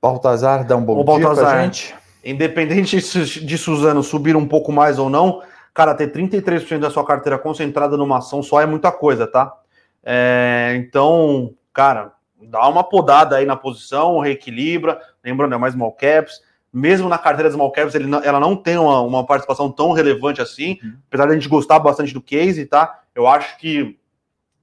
Baltazar, 0.00 0.64
dá 0.64 0.76
um 0.76 0.84
bom 0.84 1.00
o 1.00 1.04
dia 1.04 1.26
Baltazar, 1.26 1.64
gente. 1.64 1.96
Independente 2.24 2.96
de 3.44 3.58
Suzano 3.58 4.04
subir 4.04 4.36
um 4.36 4.46
pouco 4.46 4.70
mais 4.70 5.00
ou 5.00 5.10
não, 5.10 5.42
Cara, 5.76 5.94
ter 5.94 6.10
33% 6.10 6.78
da 6.78 6.88
sua 6.88 7.04
carteira 7.04 7.38
concentrada 7.38 7.98
numa 7.98 8.16
ação 8.16 8.42
só 8.42 8.62
é 8.62 8.64
muita 8.64 8.90
coisa, 8.90 9.26
tá? 9.26 9.54
É, 10.02 10.72
então, 10.78 11.52
cara, 11.70 12.12
dá 12.40 12.66
uma 12.66 12.82
podada 12.82 13.36
aí 13.36 13.44
na 13.44 13.56
posição, 13.56 14.18
reequilibra. 14.18 14.98
Lembrando, 15.22 15.54
é 15.54 15.58
mais 15.58 15.74
small 15.74 15.92
caps. 15.92 16.40
Mesmo 16.72 17.10
na 17.10 17.18
carteira 17.18 17.50
small 17.50 17.70
caps, 17.70 17.94
ele 17.94 18.08
ela 18.24 18.40
não 18.40 18.56
tem 18.56 18.78
uma, 18.78 19.02
uma, 19.02 19.26
participação 19.26 19.70
tão 19.70 19.92
relevante 19.92 20.40
assim. 20.40 20.78
Uhum. 20.82 20.96
Apesar 21.08 21.26
de 21.26 21.32
a 21.32 21.34
gente 21.34 21.48
gostar 21.48 21.78
bastante 21.78 22.14
do 22.14 22.22
case, 22.22 22.64
tá? 22.64 23.02
Eu 23.14 23.26
acho 23.26 23.58
que 23.58 23.98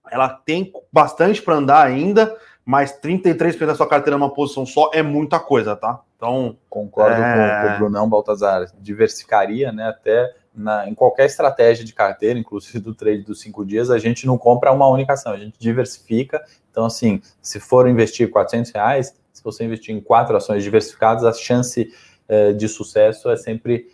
ela 0.09 0.27
tem 0.27 0.73
bastante 0.91 1.43
para 1.43 1.53
andar 1.53 1.85
ainda, 1.85 2.35
mas 2.65 2.99
33% 2.99 3.67
da 3.67 3.75
sua 3.75 3.87
carteira 3.87 4.17
numa 4.17 4.33
posição 4.33 4.65
só 4.65 4.89
é 4.91 5.03
muita 5.03 5.39
coisa, 5.39 5.75
tá? 5.75 5.99
Então. 6.17 6.57
Concordo 6.67 7.21
é... 7.21 7.61
com, 7.61 7.67
com 7.67 7.75
o 7.75 7.77
Brunão 7.77 8.09
Baltazar. 8.09 8.65
Diversificaria, 8.79 9.71
né? 9.71 9.89
Até 9.89 10.41
na, 10.55 10.87
em 10.87 10.93
qualquer 10.93 11.25
estratégia 11.25 11.83
de 11.83 11.93
carteira, 11.93 12.37
inclusive 12.37 12.79
do 12.79 12.93
trade 12.93 13.23
dos 13.23 13.41
cinco 13.41 13.65
dias, 13.65 13.89
a 13.89 13.97
gente 13.97 14.25
não 14.27 14.37
compra 14.37 14.71
uma 14.71 14.87
única 14.87 15.13
ação, 15.13 15.31
a 15.31 15.37
gente 15.37 15.57
diversifica. 15.59 16.43
Então, 16.69 16.85
assim, 16.85 17.21
se 17.41 17.59
for 17.59 17.87
investir 17.87 18.29
400 18.29 18.71
reais, 18.71 19.15
se 19.31 19.43
você 19.43 19.63
investir 19.63 19.95
em 19.95 20.01
quatro 20.01 20.35
ações 20.35 20.63
diversificadas, 20.63 21.23
a 21.23 21.33
chance 21.33 21.91
eh, 22.27 22.53
de 22.53 22.67
sucesso 22.67 23.29
é 23.29 23.35
sempre 23.35 23.87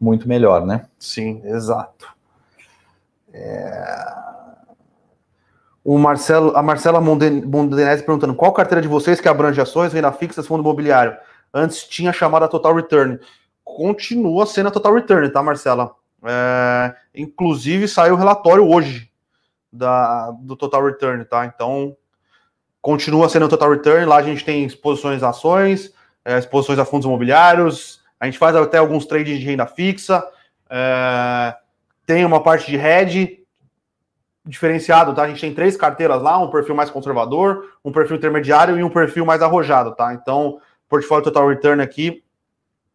muito 0.00 0.28
melhor, 0.28 0.64
né? 0.64 0.86
Sim, 0.98 1.42
exato. 1.44 2.08
É... 3.32 4.14
O 5.84 5.98
Marcelo, 5.98 6.56
a 6.56 6.62
Marcela 6.62 7.00
Mondenese 7.00 8.02
perguntando 8.02 8.34
qual 8.34 8.52
carteira 8.52 8.80
de 8.80 8.88
vocês 8.88 9.20
que 9.20 9.28
abrange 9.28 9.60
ações, 9.60 9.92
renda 9.92 10.10
fixa, 10.12 10.42
fundo 10.42 10.62
imobiliário? 10.62 11.16
Antes 11.52 11.84
tinha 11.86 12.12
chamada 12.12 12.48
Total 12.48 12.74
Return. 12.74 13.20
Continua 13.62 14.46
sendo 14.46 14.68
a 14.68 14.72
Total 14.72 14.94
Return, 14.94 15.30
tá, 15.30 15.42
Marcela? 15.42 15.94
É, 16.26 16.94
inclusive 17.14 17.86
saiu 17.86 18.14
o 18.14 18.16
relatório 18.16 18.66
hoje 18.66 19.10
da, 19.70 20.30
do 20.30 20.56
Total 20.56 20.84
Return, 20.84 21.24
tá? 21.24 21.44
Então 21.44 21.96
continua 22.80 23.28
sendo 23.28 23.46
o 23.46 23.48
Total 23.48 23.70
Return. 23.70 24.06
Lá 24.06 24.16
a 24.16 24.22
gente 24.22 24.44
tem 24.44 24.64
exposições 24.64 25.22
a 25.22 25.28
ações, 25.30 25.92
é, 26.24 26.38
exposições 26.38 26.78
a 26.78 26.84
fundos 26.84 27.06
imobiliários, 27.06 28.02
a 28.18 28.24
gente 28.24 28.38
faz 28.38 28.56
até 28.56 28.78
alguns 28.78 29.04
trades 29.04 29.38
de 29.38 29.44
renda 29.44 29.66
fixa, 29.66 30.26
é, 30.70 31.54
tem 32.06 32.24
uma 32.24 32.42
parte 32.42 32.70
de 32.70 32.76
hedge 32.76 33.44
diferenciado, 34.46 35.14
tá? 35.14 35.22
A 35.22 35.28
gente 35.28 35.40
tem 35.40 35.54
três 35.54 35.76
carteiras 35.76 36.22
lá, 36.22 36.38
um 36.38 36.50
perfil 36.50 36.74
mais 36.74 36.90
conservador, 36.90 37.76
um 37.84 37.92
perfil 37.92 38.16
intermediário 38.16 38.78
e 38.78 38.82
um 38.82 38.90
perfil 38.90 39.26
mais 39.26 39.42
arrojado, 39.42 39.94
tá? 39.94 40.14
Então, 40.14 40.58
portfólio 40.88 41.24
Total 41.24 41.46
Return 41.48 41.82
aqui 41.82 42.23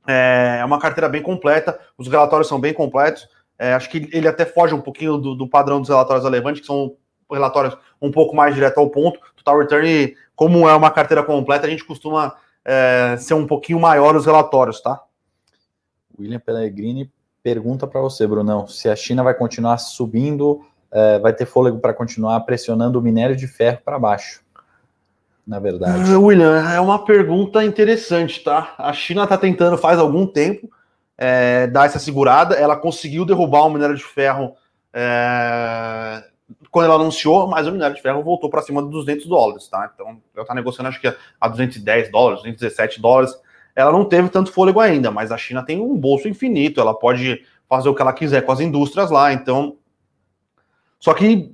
é, 0.09 0.57
é 0.59 0.65
uma 0.65 0.79
carteira 0.79 1.07
bem 1.07 1.21
completa, 1.21 1.79
os 1.95 2.07
relatórios 2.07 2.47
são 2.47 2.59
bem 2.59 2.73
completos. 2.73 3.29
É, 3.59 3.73
acho 3.73 3.89
que 3.89 4.09
ele 4.11 4.27
até 4.27 4.43
foge 4.43 4.73
um 4.73 4.81
pouquinho 4.81 5.17
do, 5.17 5.35
do 5.35 5.47
padrão 5.47 5.79
dos 5.79 5.89
relatórios 5.89 6.23
da 6.23 6.29
Levante, 6.29 6.61
que 6.61 6.65
são 6.65 6.95
relatórios 7.31 7.77
um 8.01 8.09
pouco 8.09 8.35
mais 8.35 8.55
direto 8.55 8.79
ao 8.79 8.89
ponto. 8.89 9.19
Total 9.35 9.59
Return, 9.59 10.15
como 10.35 10.67
é 10.67 10.73
uma 10.73 10.89
carteira 10.89 11.21
completa, 11.21 11.67
a 11.67 11.69
gente 11.69 11.85
costuma 11.85 12.35
é, 12.65 13.17
ser 13.19 13.35
um 13.35 13.45
pouquinho 13.45 13.79
maior 13.79 14.15
os 14.15 14.25
relatórios, 14.25 14.81
tá? 14.81 14.99
William 16.19 16.39
Pellegrini 16.39 17.11
pergunta 17.43 17.85
para 17.85 18.01
você, 18.01 18.25
Brunão, 18.25 18.67
se 18.67 18.89
a 18.89 18.95
China 18.95 19.23
vai 19.23 19.35
continuar 19.35 19.77
subindo, 19.77 20.65
é, 20.91 21.19
vai 21.19 21.33
ter 21.33 21.45
fôlego 21.45 21.79
para 21.79 21.93
continuar 21.93 22.39
pressionando 22.41 22.97
o 22.97 23.01
minério 23.01 23.35
de 23.35 23.47
ferro 23.47 23.79
para 23.85 23.99
baixo 23.99 24.41
na 25.49 25.57
verdade? 25.57 26.13
Ah, 26.13 26.19
William, 26.19 26.71
é 26.71 26.79
uma 26.79 27.03
pergunta 27.03 27.65
interessante, 27.65 28.43
tá? 28.43 28.75
A 28.77 28.93
China 28.93 29.23
está 29.23 29.35
tentando 29.35 29.79
faz 29.79 29.97
algum 29.97 30.27
tempo 30.27 30.69
é, 31.17 31.65
dar 31.65 31.87
essa 31.87 31.97
segurada. 31.97 32.53
Ela 32.53 32.77
conseguiu 32.77 33.25
derrubar 33.25 33.65
o 33.65 33.69
minério 33.71 33.95
de 33.95 34.03
ferro 34.03 34.53
é, 34.93 36.23
quando 36.69 36.85
ela 36.85 36.93
anunciou, 36.93 37.47
mas 37.47 37.65
o 37.65 37.71
minério 37.71 37.95
de 37.95 38.01
ferro 38.01 38.21
voltou 38.21 38.47
para 38.47 38.61
cima 38.61 38.83
de 38.83 38.91
200 38.91 39.25
dólares, 39.25 39.67
tá? 39.67 39.89
Então, 39.91 40.21
ela 40.35 40.43
está 40.43 40.53
negociando, 40.53 40.89
acho 40.89 41.01
que 41.01 41.07
a 41.41 41.47
210 41.47 42.11
dólares, 42.11 42.43
217 42.43 43.01
dólares. 43.01 43.35
Ela 43.75 43.91
não 43.91 44.05
teve 44.05 44.29
tanto 44.29 44.51
fôlego 44.51 44.79
ainda, 44.79 45.09
mas 45.09 45.31
a 45.31 45.37
China 45.37 45.65
tem 45.65 45.81
um 45.81 45.97
bolso 45.97 46.27
infinito. 46.27 46.79
Ela 46.79 46.93
pode 46.93 47.43
fazer 47.67 47.89
o 47.89 47.95
que 47.95 48.03
ela 48.03 48.13
quiser 48.13 48.45
com 48.45 48.51
as 48.51 48.59
indústrias 48.59 49.09
lá. 49.09 49.33
Então, 49.33 49.77
só 50.99 51.11
que 51.15 51.51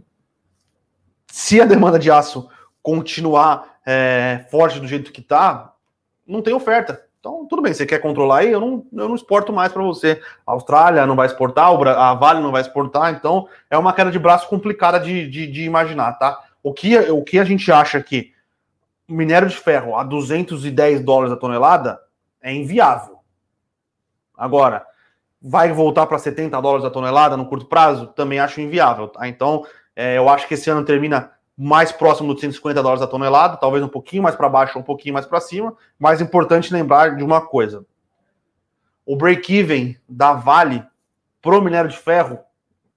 se 1.32 1.62
a 1.62 1.66
demanda 1.66 1.98
de 1.98 2.12
aço 2.12 2.50
continuar 2.84 3.75
é, 3.86 4.46
forte 4.50 4.80
do 4.80 4.88
jeito 4.88 5.12
que 5.12 5.22
está, 5.22 5.74
não 6.26 6.42
tem 6.42 6.54
oferta. 6.54 7.06
Então, 7.20 7.46
tudo 7.48 7.62
bem, 7.62 7.74
você 7.74 7.86
quer 7.86 8.00
controlar 8.00 8.40
aí, 8.40 8.52
eu 8.52 8.60
não, 8.60 8.86
eu 8.94 9.08
não 9.08 9.16
exporto 9.16 9.52
mais 9.52 9.72
para 9.72 9.82
você. 9.82 10.22
A 10.46 10.52
Austrália 10.52 11.08
não 11.08 11.16
vai 11.16 11.26
exportar, 11.26 11.72
a 11.72 12.14
Vale 12.14 12.40
não 12.40 12.52
vai 12.52 12.62
exportar, 12.62 13.14
então 13.14 13.48
é 13.70 13.78
uma 13.78 13.94
queda 13.94 14.12
de 14.12 14.20
braço 14.20 14.48
complicada 14.48 15.00
de, 15.00 15.28
de, 15.28 15.48
de 15.48 15.64
imaginar, 15.64 16.14
tá? 16.14 16.40
O 16.62 16.74
que, 16.74 16.98
o 16.98 17.24
que 17.24 17.40
a 17.40 17.44
gente 17.44 17.72
acha 17.72 18.02
que 18.02 18.34
minério 19.08 19.48
de 19.48 19.56
ferro 19.56 19.96
a 19.96 20.04
210 20.04 21.04
dólares 21.04 21.34
a 21.34 21.38
tonelada 21.38 22.00
é 22.42 22.54
inviável. 22.54 23.20
Agora, 24.38 24.86
vai 25.42 25.72
voltar 25.72 26.06
para 26.08 26.18
70 26.18 26.60
dólares 26.62 26.86
a 26.86 26.90
tonelada 26.90 27.38
no 27.38 27.48
curto 27.48 27.66
prazo? 27.66 28.08
Também 28.08 28.40
acho 28.40 28.62
inviável, 28.62 29.08
tá? 29.08 29.28
Então, 29.28 29.66
é, 29.96 30.18
eu 30.18 30.28
acho 30.28 30.48
que 30.48 30.56
esse 30.56 30.70
ano 30.70 30.84
termina 30.84 31.32
mais 31.58 31.92
próximo 31.92 32.34
dos 32.34 32.42
150 32.42 32.82
dólares 32.82 33.02
a 33.02 33.08
tonelada, 33.08 33.58
talvez 33.58 33.84
um 33.84 33.88
pouquinho 33.88 34.24
mais 34.24 34.36
para 34.36 34.50
baixo, 34.50 34.78
um 34.78 34.84
pouquinho 34.84 35.14
mais 35.14 35.26
para 35.26 35.40
cima. 35.40 35.76
Mas 35.98 36.22
importante 36.22 36.74
lembrar 36.74 37.16
de 37.16 37.24
uma 37.24 37.42
coisa: 37.42 37.86
o 39.06 39.16
break-even 39.16 39.98
da 40.08 40.34
Vale 40.34 40.84
pro 41.42 41.62
minério 41.62 41.90
de 41.90 41.98
ferro, 41.98 42.40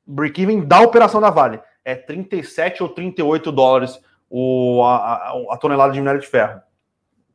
break-even 0.07 0.65
da 0.65 0.81
operação 0.81 1.21
da 1.21 1.31
Vale, 1.31 1.61
é 1.85 1.95
37 1.95 2.83
ou 2.83 2.89
38 2.89 3.53
dólares 3.53 4.01
o, 4.29 4.83
a, 4.85 4.97
a, 4.97 5.45
a 5.51 5.57
tonelada 5.57 5.93
de 5.93 6.01
minério 6.01 6.21
de 6.21 6.27
ferro. 6.27 6.61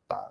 Tá. 0.08 0.30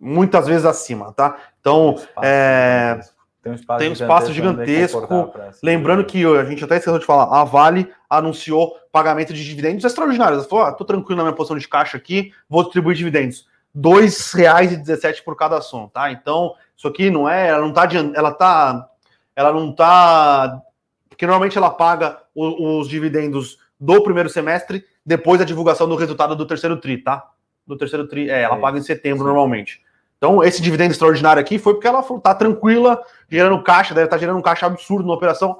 Muitas 0.00 0.46
vezes 0.46 0.64
acima, 0.64 1.12
tá? 1.12 1.36
Então, 1.60 1.96
é, 2.22 3.00
tem 3.42 3.52
um 3.52 3.54
espaço, 3.56 3.78
tem 3.80 3.88
um 3.90 3.92
espaço 3.92 4.32
gigantesco. 4.32 5.00
gigantesco. 5.00 5.60
Lembrando 5.62 6.04
que 6.04 6.24
a 6.24 6.44
gente 6.44 6.64
até 6.64 6.76
esqueceu 6.76 6.98
de 6.98 7.04
falar, 7.04 7.40
a 7.40 7.42
Vale 7.42 7.92
anunciou 8.08 8.76
pagamento 8.92 9.32
de 9.32 9.44
dividendos 9.44 9.84
extraordinários. 9.84 10.38
Ela 10.38 10.48
falou: 10.48 10.64
ah, 10.64 10.72
tô 10.72 10.84
tranquilo 10.84 11.16
na 11.16 11.24
minha 11.24 11.34
posição 11.34 11.58
de 11.58 11.66
caixa 11.66 11.96
aqui, 11.96 12.32
vou 12.48 12.62
distribuir 12.62 12.96
dividendos. 12.96 13.48
R$ 13.74 13.80
2,17 13.82 15.24
por 15.24 15.34
cada 15.34 15.58
ação, 15.58 15.88
tá? 15.88 16.12
Então, 16.12 16.54
isso 16.76 16.86
aqui 16.86 17.10
não 17.10 17.28
é, 17.28 17.48
ela 17.48 17.62
não 17.62 17.72
tá 17.72 17.88
ela 18.14 18.32
tá 18.32 18.88
ela 19.34 19.52
não 19.52 19.72
tá 19.72 20.62
porque 21.08 21.26
normalmente 21.26 21.58
ela 21.58 21.70
paga 21.70 22.18
os, 22.34 22.54
os 22.58 22.88
dividendos 22.88 23.58
do 23.78 24.02
primeiro 24.02 24.28
semestre 24.28 24.84
depois 25.04 25.40
da 25.40 25.44
divulgação 25.44 25.88
do 25.88 25.96
resultado 25.96 26.36
do 26.36 26.46
terceiro 26.46 26.76
tri, 26.76 26.98
tá? 26.98 27.28
Do 27.66 27.76
terceiro 27.76 28.06
tri, 28.06 28.30
é, 28.30 28.42
ela 28.42 28.56
é, 28.56 28.60
paga 28.60 28.78
em 28.78 28.82
setembro 28.82 29.20
sim. 29.20 29.24
normalmente. 29.24 29.82
Então, 30.22 30.40
esse 30.44 30.62
dividendo 30.62 30.92
extraordinário 30.92 31.40
aqui 31.40 31.58
foi 31.58 31.74
porque 31.74 31.88
ela 31.88 31.98
está 31.98 32.32
tranquila, 32.32 33.02
gerando 33.28 33.60
caixa, 33.60 33.92
deve 33.92 34.04
estar 34.04 34.14
tá 34.16 34.20
gerando 34.20 34.38
um 34.38 34.42
caixa 34.42 34.66
absurdo 34.66 35.04
na 35.04 35.14
operação. 35.14 35.58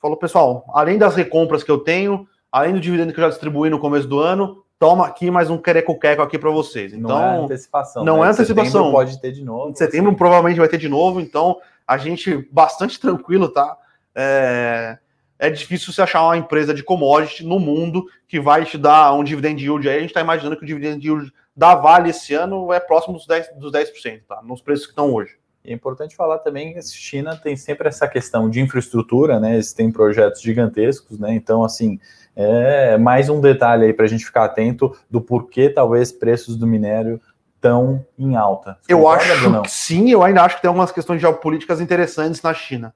Falou, 0.00 0.16
pessoal, 0.16 0.64
além 0.72 0.96
das 0.96 1.14
recompras 1.14 1.62
que 1.62 1.70
eu 1.70 1.76
tenho, 1.76 2.26
além 2.50 2.72
do 2.72 2.80
dividendo 2.80 3.12
que 3.12 3.20
eu 3.20 3.24
já 3.24 3.28
distribuí 3.28 3.68
no 3.68 3.78
começo 3.78 4.08
do 4.08 4.20
ano, 4.20 4.64
toma 4.78 5.06
aqui 5.06 5.30
mais 5.30 5.50
um 5.50 5.58
quereco-queco 5.58 6.22
aqui 6.22 6.38
para 6.38 6.48
vocês. 6.48 6.94
Então, 6.94 7.10
não 7.10 7.22
é 7.22 7.36
antecipação. 7.36 8.04
Não 8.06 8.20
né? 8.20 8.28
é 8.28 8.30
antecipação. 8.30 8.64
Setembro 8.64 8.90
pode 8.90 9.20
ter 9.20 9.32
de 9.32 9.44
novo. 9.44 9.70
Em 9.70 9.74
setembro 9.74 10.08
assim. 10.08 10.16
provavelmente 10.16 10.58
vai 10.58 10.68
ter 10.68 10.78
de 10.78 10.88
novo, 10.88 11.20
então 11.20 11.58
a 11.86 11.98
gente 11.98 12.48
bastante 12.50 12.98
tranquilo, 12.98 13.50
tá? 13.50 13.76
É, 14.14 14.96
é 15.38 15.50
difícil 15.50 15.92
você 15.92 16.00
achar 16.00 16.24
uma 16.24 16.38
empresa 16.38 16.72
de 16.72 16.82
commodity 16.82 17.44
no 17.44 17.58
mundo 17.58 18.06
que 18.26 18.40
vai 18.40 18.64
te 18.64 18.78
dar 18.78 19.12
um 19.12 19.22
dividend 19.22 19.62
yield 19.62 19.86
aí. 19.86 19.98
A 19.98 20.00
gente 20.00 20.08
está 20.08 20.22
imaginando 20.22 20.56
que 20.56 20.64
o 20.64 20.66
dividend 20.66 21.06
yield 21.06 21.30
da 21.58 21.74
Vale 21.74 22.10
esse 22.10 22.34
ano 22.34 22.72
é 22.72 22.78
próximo 22.78 23.14
dos 23.14 23.26
10%, 23.26 23.58
dos 23.58 23.72
10% 23.72 24.20
tá? 24.28 24.40
Nos 24.44 24.62
preços 24.62 24.86
que 24.86 24.92
estão 24.92 25.12
hoje. 25.12 25.36
É 25.64 25.72
importante 25.72 26.14
falar 26.14 26.38
também 26.38 26.72
que 26.72 26.78
a 26.78 26.82
China 26.82 27.36
tem 27.36 27.56
sempre 27.56 27.88
essa 27.88 28.06
questão 28.06 28.48
de 28.48 28.60
infraestrutura, 28.60 29.40
né? 29.40 29.54
Eles 29.54 29.72
têm 29.72 29.90
projetos 29.90 30.40
gigantescos, 30.40 31.18
né? 31.18 31.34
Então, 31.34 31.64
assim, 31.64 31.98
é 32.36 32.96
mais 32.96 33.28
um 33.28 33.40
detalhe 33.40 33.86
aí 33.86 33.92
para 33.92 34.04
a 34.04 34.08
gente 34.08 34.24
ficar 34.24 34.44
atento 34.44 34.96
do 35.10 35.20
porquê 35.20 35.68
talvez 35.68 36.12
preços 36.12 36.56
do 36.56 36.64
minério 36.64 37.20
estão 37.56 38.06
em 38.16 38.36
alta. 38.36 38.78
Você 38.80 38.92
eu 38.92 39.08
acho 39.08 39.26
que 39.62 39.68
sim, 39.68 40.10
eu 40.12 40.22
ainda 40.22 40.44
acho 40.44 40.54
que 40.54 40.62
tem 40.62 40.68
algumas 40.68 40.92
questões 40.92 41.20
geopolíticas 41.20 41.80
interessantes 41.80 42.40
na 42.40 42.54
China. 42.54 42.94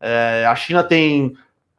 É, 0.00 0.46
a 0.48 0.56
China 0.56 0.82
tem 0.82 1.36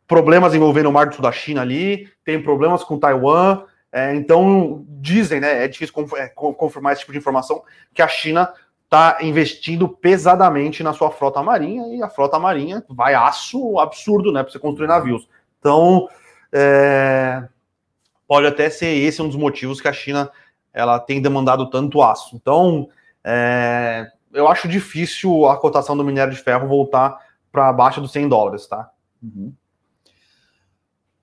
problemas 0.07 0.53
envolvendo 0.53 0.89
o 0.89 0.93
Mar 0.93 1.07
do 1.07 1.15
Sul 1.15 1.23
da 1.23 1.31
China 1.31 1.61
ali, 1.61 2.07
tem 2.23 2.39
problemas 2.39 2.83
com 2.83 2.99
Taiwan, 2.99 3.63
é, 3.91 4.13
então, 4.13 4.85
dizem, 4.87 5.39
né? 5.39 5.63
É 5.63 5.67
difícil 5.67 5.93
é, 6.15 6.27
confirmar 6.29 6.93
esse 6.93 7.01
tipo 7.01 7.11
de 7.11 7.17
informação, 7.17 7.63
que 7.93 8.01
a 8.01 8.07
China 8.07 8.51
está 8.83 9.19
investindo 9.21 9.87
pesadamente 9.87 10.81
na 10.81 10.93
sua 10.93 11.11
frota 11.11 11.41
marinha 11.43 11.95
e 11.95 12.01
a 12.01 12.09
frota 12.09 12.39
marinha 12.39 12.83
vai 12.89 13.13
aço 13.13 13.79
absurdo, 13.79 14.31
né? 14.31 14.43
Para 14.43 14.51
você 14.51 14.59
construir 14.59 14.87
navios. 14.87 15.27
Então, 15.59 16.07
é, 16.51 17.47
pode 18.27 18.47
até 18.47 18.69
ser 18.69 18.87
esse 18.87 19.21
um 19.21 19.27
dos 19.27 19.37
motivos 19.37 19.81
que 19.81 19.87
a 19.87 19.93
China 19.93 20.31
ela 20.73 20.99
tem 20.99 21.21
demandado 21.21 21.69
tanto 21.69 22.01
aço. 22.01 22.35
Então, 22.35 22.89
é, 23.23 24.07
eu 24.33 24.47
acho 24.47 24.67
difícil 24.67 25.47
a 25.47 25.57
cotação 25.57 25.97
do 25.97 26.03
minério 26.03 26.33
de 26.33 26.39
ferro 26.39 26.67
voltar 26.67 27.17
para 27.51 27.69
abaixo 27.69 27.99
dos 27.99 28.11
100 28.11 28.29
dólares, 28.29 28.67
tá? 28.67 28.89
Uhum. 29.21 29.53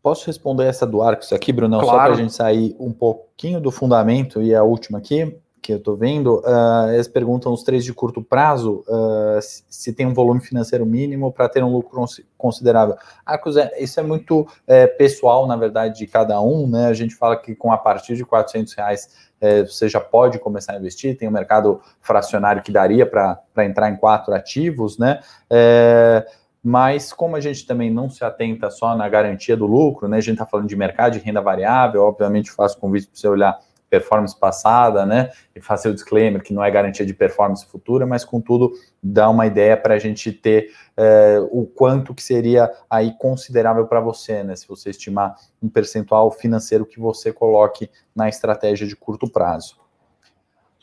Posso 0.06 0.28
responder 0.28 0.66
essa 0.66 0.86
do 0.86 1.02
Arcos 1.02 1.32
aqui, 1.32 1.52
Brunão? 1.52 1.80
Claro. 1.80 1.98
Só 1.98 2.04
para 2.04 2.12
a 2.12 2.16
gente 2.16 2.32
sair 2.32 2.76
um 2.78 2.92
pouquinho 2.92 3.60
do 3.60 3.72
fundamento 3.72 4.40
e 4.40 4.54
a 4.54 4.62
última 4.62 4.98
aqui, 4.98 5.36
que 5.60 5.72
eu 5.72 5.78
estou 5.78 5.96
vendo. 5.96 6.36
Uh, 6.46 6.92
eles 6.92 7.08
perguntam 7.08 7.52
os 7.52 7.64
três 7.64 7.84
de 7.84 7.92
curto 7.92 8.22
prazo 8.22 8.84
uh, 8.86 9.40
se, 9.42 9.92
tem 9.92 10.06
um 10.06 10.14
volume 10.14 10.40
financeiro 10.40 10.86
mínimo 10.86 11.32
para 11.32 11.48
ter 11.48 11.64
um 11.64 11.72
lucro 11.72 12.04
considerável. 12.38 12.94
Arcos, 13.26 13.56
é, 13.56 13.72
isso 13.80 13.98
é 13.98 14.04
muito 14.04 14.46
é, 14.64 14.86
pessoal, 14.86 15.44
na 15.44 15.56
verdade, 15.56 15.98
de 15.98 16.06
cada 16.06 16.40
um. 16.40 16.68
Né? 16.68 16.86
A 16.86 16.94
gente 16.94 17.16
fala 17.16 17.36
que 17.36 17.56
com 17.56 17.72
a 17.72 17.76
partir 17.76 18.14
de 18.14 18.24
400 18.24 18.74
reais 18.74 19.10
é, 19.40 19.64
você 19.64 19.88
já 19.88 19.98
pode 19.98 20.38
começar 20.38 20.74
a 20.74 20.76
investir. 20.76 21.18
Tem 21.18 21.28
um 21.28 21.32
mercado 21.32 21.80
fracionário 22.00 22.62
que 22.62 22.70
daria 22.70 23.04
para 23.04 23.42
entrar 23.58 23.90
em 23.90 23.96
quatro 23.96 24.32
ativos, 24.32 24.98
né? 24.98 25.18
É, 25.50 26.24
mas 26.68 27.12
como 27.12 27.36
a 27.36 27.40
gente 27.40 27.64
também 27.64 27.92
não 27.92 28.10
se 28.10 28.24
atenta 28.24 28.68
só 28.70 28.96
na 28.96 29.08
garantia 29.08 29.56
do 29.56 29.66
lucro, 29.66 30.08
né? 30.08 30.16
A 30.16 30.20
gente 30.20 30.32
está 30.32 30.44
falando 30.44 30.66
de 30.66 30.74
mercado 30.74 31.12
de 31.12 31.20
renda 31.20 31.40
variável, 31.40 32.02
obviamente 32.02 32.50
faço 32.50 32.76
convite 32.76 33.06
para 33.06 33.20
você 33.20 33.28
olhar 33.28 33.60
performance 33.88 34.36
passada, 34.36 35.06
né? 35.06 35.30
E 35.54 35.60
fazer 35.60 35.90
o 35.90 35.94
disclaimer 35.94 36.42
que 36.42 36.52
não 36.52 36.64
é 36.64 36.68
garantia 36.68 37.06
de 37.06 37.14
performance 37.14 37.64
futura, 37.64 38.04
mas 38.04 38.24
contudo 38.24 38.72
dá 39.00 39.30
uma 39.30 39.46
ideia 39.46 39.76
para 39.76 39.94
a 39.94 39.98
gente 40.00 40.32
ter 40.32 40.72
é, 40.96 41.38
o 41.52 41.66
quanto 41.66 42.12
que 42.12 42.20
seria 42.20 42.68
aí 42.90 43.14
considerável 43.16 43.86
para 43.86 44.00
você, 44.00 44.42
né? 44.42 44.56
Se 44.56 44.66
você 44.66 44.90
estimar 44.90 45.36
um 45.62 45.68
percentual 45.68 46.32
financeiro 46.32 46.84
que 46.84 46.98
você 46.98 47.32
coloque 47.32 47.88
na 48.12 48.28
estratégia 48.28 48.88
de 48.88 48.96
curto 48.96 49.30
prazo. 49.30 49.76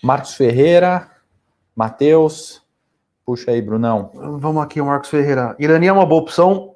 Marcos 0.02 0.34
Ferreira, 0.34 1.10
Matheus, 1.76 2.63
Puxa 3.26 3.52
aí, 3.52 3.62
Brunão. 3.62 4.12
Vamos 4.14 4.62
aqui, 4.62 4.82
o 4.82 4.86
Marcos 4.86 5.10
Ferreira. 5.10 5.56
Irani 5.58 5.88
é 5.88 5.94
uma 5.94 6.06
boa 6.06 6.22
opção, 6.22 6.76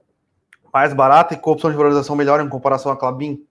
mais 0.74 0.94
barata 0.94 1.34
e 1.34 1.38
com 1.38 1.52
opção 1.52 1.70
de 1.70 1.76
valorização 1.76 2.16
melhor 2.16 2.40
em 2.40 2.48
comparação 2.48 2.90
à 2.92 2.96
Clabin. 2.96 3.44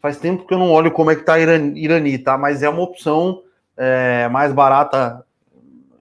Faz 0.00 0.16
tempo 0.18 0.44
que 0.44 0.52
eu 0.52 0.58
não 0.58 0.72
olho 0.72 0.90
como 0.90 1.10
é 1.10 1.14
que 1.14 1.22
tá 1.22 1.38
Irani, 1.38 1.80
Irani 1.80 2.18
tá? 2.18 2.36
Mas 2.36 2.64
é 2.64 2.68
uma 2.68 2.82
opção 2.82 3.42
é, 3.76 4.28
mais 4.28 4.52
barata. 4.52 5.24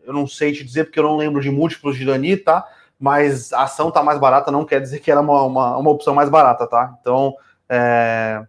Eu 0.03 0.13
não 0.13 0.25
sei 0.25 0.51
te 0.51 0.63
dizer 0.63 0.85
porque 0.85 0.99
eu 0.99 1.03
não 1.03 1.15
lembro 1.15 1.41
de 1.41 1.51
múltiplos 1.51 1.95
de 1.95 2.03
Irani, 2.03 2.37
tá? 2.37 2.65
Mas 2.99 3.53
a 3.53 3.63
ação 3.63 3.91
tá 3.91 4.01
mais 4.01 4.19
barata 4.19 4.51
não 4.51 4.65
quer 4.65 4.81
dizer 4.81 4.99
que 4.99 5.11
ela 5.11 5.21
é 5.21 5.23
uma, 5.23 5.43
uma, 5.43 5.77
uma 5.77 5.91
opção 5.91 6.15
mais 6.15 6.29
barata, 6.29 6.65
tá? 6.65 6.97
Então 6.99 7.35
é, 7.69 8.43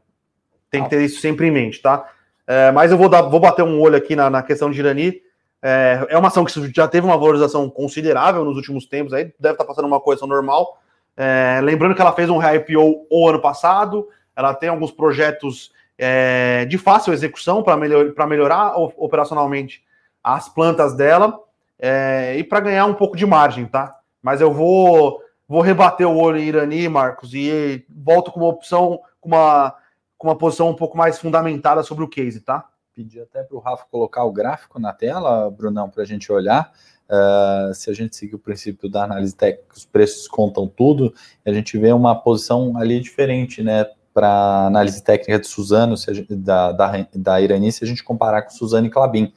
tem 0.70 0.82
que 0.82 0.88
ter 0.88 1.02
isso 1.02 1.20
sempre 1.20 1.46
em 1.46 1.50
mente, 1.50 1.82
tá? 1.82 2.08
É, 2.46 2.72
mas 2.72 2.90
eu 2.90 2.96
vou, 2.96 3.08
dar, 3.08 3.22
vou 3.22 3.40
bater 3.40 3.62
um 3.62 3.78
olho 3.80 3.96
aqui 3.96 4.16
na, 4.16 4.30
na 4.30 4.42
questão 4.42 4.70
de 4.70 4.80
Irani 4.80 5.25
é, 5.68 6.06
é 6.10 6.16
uma 6.16 6.28
ação 6.28 6.44
que 6.44 6.72
já 6.72 6.86
teve 6.86 7.04
uma 7.04 7.18
valorização 7.18 7.68
considerável 7.68 8.44
nos 8.44 8.54
últimos 8.54 8.86
tempos, 8.86 9.12
aí 9.12 9.34
deve 9.36 9.54
estar 9.54 9.64
passando 9.64 9.86
uma 9.86 9.98
coisa 9.98 10.24
normal. 10.24 10.80
É, 11.16 11.58
lembrando 11.60 11.92
que 11.92 12.00
ela 12.00 12.12
fez 12.12 12.30
um 12.30 12.40
IPO 12.40 13.04
o 13.10 13.28
ano 13.28 13.40
passado, 13.40 14.08
ela 14.36 14.54
tem 14.54 14.68
alguns 14.68 14.92
projetos 14.92 15.72
é, 15.98 16.66
de 16.66 16.78
fácil 16.78 17.12
execução 17.12 17.64
para 17.64 17.76
melhor, 17.76 18.14
melhorar 18.28 18.76
operacionalmente 18.76 19.82
as 20.22 20.48
plantas 20.48 20.94
dela 20.94 21.36
é, 21.80 22.36
e 22.38 22.44
para 22.44 22.60
ganhar 22.60 22.86
um 22.86 22.94
pouco 22.94 23.16
de 23.16 23.26
margem, 23.26 23.66
tá? 23.66 23.98
Mas 24.22 24.40
eu 24.40 24.52
vou, 24.52 25.20
vou 25.48 25.62
rebater 25.62 26.06
o 26.06 26.16
olho 26.16 26.38
em 26.38 26.44
Irani, 26.44 26.88
Marcos, 26.88 27.34
e 27.34 27.84
volto 27.90 28.30
com 28.30 28.38
uma 28.38 28.50
opção, 28.50 29.00
com 29.20 29.30
uma, 29.30 29.74
com 30.16 30.28
uma 30.28 30.36
posição 30.36 30.68
um 30.68 30.76
pouco 30.76 30.96
mais 30.96 31.18
fundamentada 31.18 31.82
sobre 31.82 32.04
o 32.04 32.08
case, 32.08 32.40
tá? 32.40 32.66
Pedir 32.96 33.20
até 33.20 33.42
para 33.42 33.54
o 33.54 33.60
Rafa 33.60 33.84
colocar 33.90 34.24
o 34.24 34.32
gráfico 34.32 34.80
na 34.80 34.90
tela, 34.90 35.50
Brunão, 35.50 35.90
para 35.90 36.02
a 36.02 36.06
gente 36.06 36.32
olhar. 36.32 36.72
Uh, 37.04 37.74
se 37.74 37.90
a 37.90 37.92
gente 37.92 38.16
seguir 38.16 38.34
o 38.34 38.38
princípio 38.38 38.88
da 38.88 39.04
análise 39.04 39.36
técnica, 39.36 39.76
os 39.76 39.84
preços 39.84 40.26
contam 40.26 40.66
tudo, 40.66 41.14
a 41.44 41.52
gente 41.52 41.76
vê 41.78 41.92
uma 41.92 42.14
posição 42.16 42.76
ali 42.78 42.98
diferente, 42.98 43.62
né? 43.62 43.84
Para 44.14 44.66
análise 44.66 45.04
técnica 45.04 45.38
de 45.38 45.46
Suzano, 45.46 45.94
gente, 45.94 46.34
da, 46.34 46.72
da, 46.72 47.06
da 47.14 47.40
Irani, 47.40 47.70
se 47.70 47.84
a 47.84 47.86
gente 47.86 48.02
comparar 48.02 48.42
com 48.42 48.50
Suzano 48.50 48.86
e 48.86 48.90
Clabin. 48.90 49.30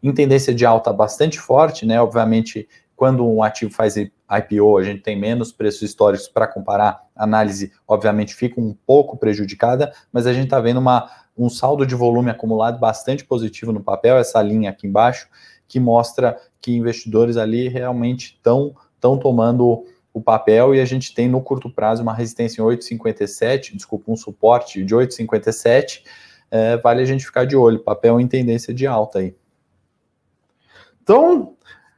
Em 0.00 0.14
tendência 0.14 0.54
de 0.54 0.64
alta 0.64 0.92
bastante 0.92 1.38
forte, 1.38 1.84
né? 1.84 2.00
Obviamente, 2.00 2.68
quando 3.00 3.26
um 3.26 3.42
ativo 3.42 3.72
faz 3.72 3.96
IPO, 3.96 4.76
a 4.76 4.82
gente 4.82 5.00
tem 5.00 5.18
menos 5.18 5.50
preços 5.50 5.80
históricos 5.80 6.28
para 6.28 6.46
comparar, 6.46 7.02
a 7.16 7.24
análise, 7.24 7.72
obviamente, 7.88 8.34
fica 8.34 8.60
um 8.60 8.76
pouco 8.86 9.16
prejudicada, 9.16 9.90
mas 10.12 10.26
a 10.26 10.34
gente 10.34 10.44
está 10.44 10.60
vendo 10.60 10.80
uma, 10.80 11.10
um 11.34 11.48
saldo 11.48 11.86
de 11.86 11.94
volume 11.94 12.30
acumulado 12.30 12.78
bastante 12.78 13.24
positivo 13.24 13.72
no 13.72 13.82
papel, 13.82 14.18
essa 14.18 14.42
linha 14.42 14.68
aqui 14.68 14.86
embaixo, 14.86 15.30
que 15.66 15.80
mostra 15.80 16.38
que 16.60 16.76
investidores 16.76 17.38
ali 17.38 17.68
realmente 17.68 18.34
estão 18.34 18.74
tomando 19.18 19.86
o 20.12 20.20
papel 20.20 20.74
e 20.74 20.80
a 20.82 20.84
gente 20.84 21.14
tem 21.14 21.26
no 21.26 21.40
curto 21.40 21.70
prazo 21.70 22.02
uma 22.02 22.12
resistência 22.12 22.60
em 22.60 22.64
8,57, 22.66 23.76
desculpa, 23.76 24.12
um 24.12 24.16
suporte 24.16 24.84
de 24.84 24.94
8,57, 24.94 26.02
é, 26.50 26.76
vale 26.76 27.00
a 27.00 27.06
gente 27.06 27.24
ficar 27.24 27.46
de 27.46 27.56
olho, 27.56 27.78
papel 27.78 28.20
em 28.20 28.28
tendência 28.28 28.74
de 28.74 28.86
alta 28.86 29.20
aí. 29.20 29.34
Então, 31.02 31.56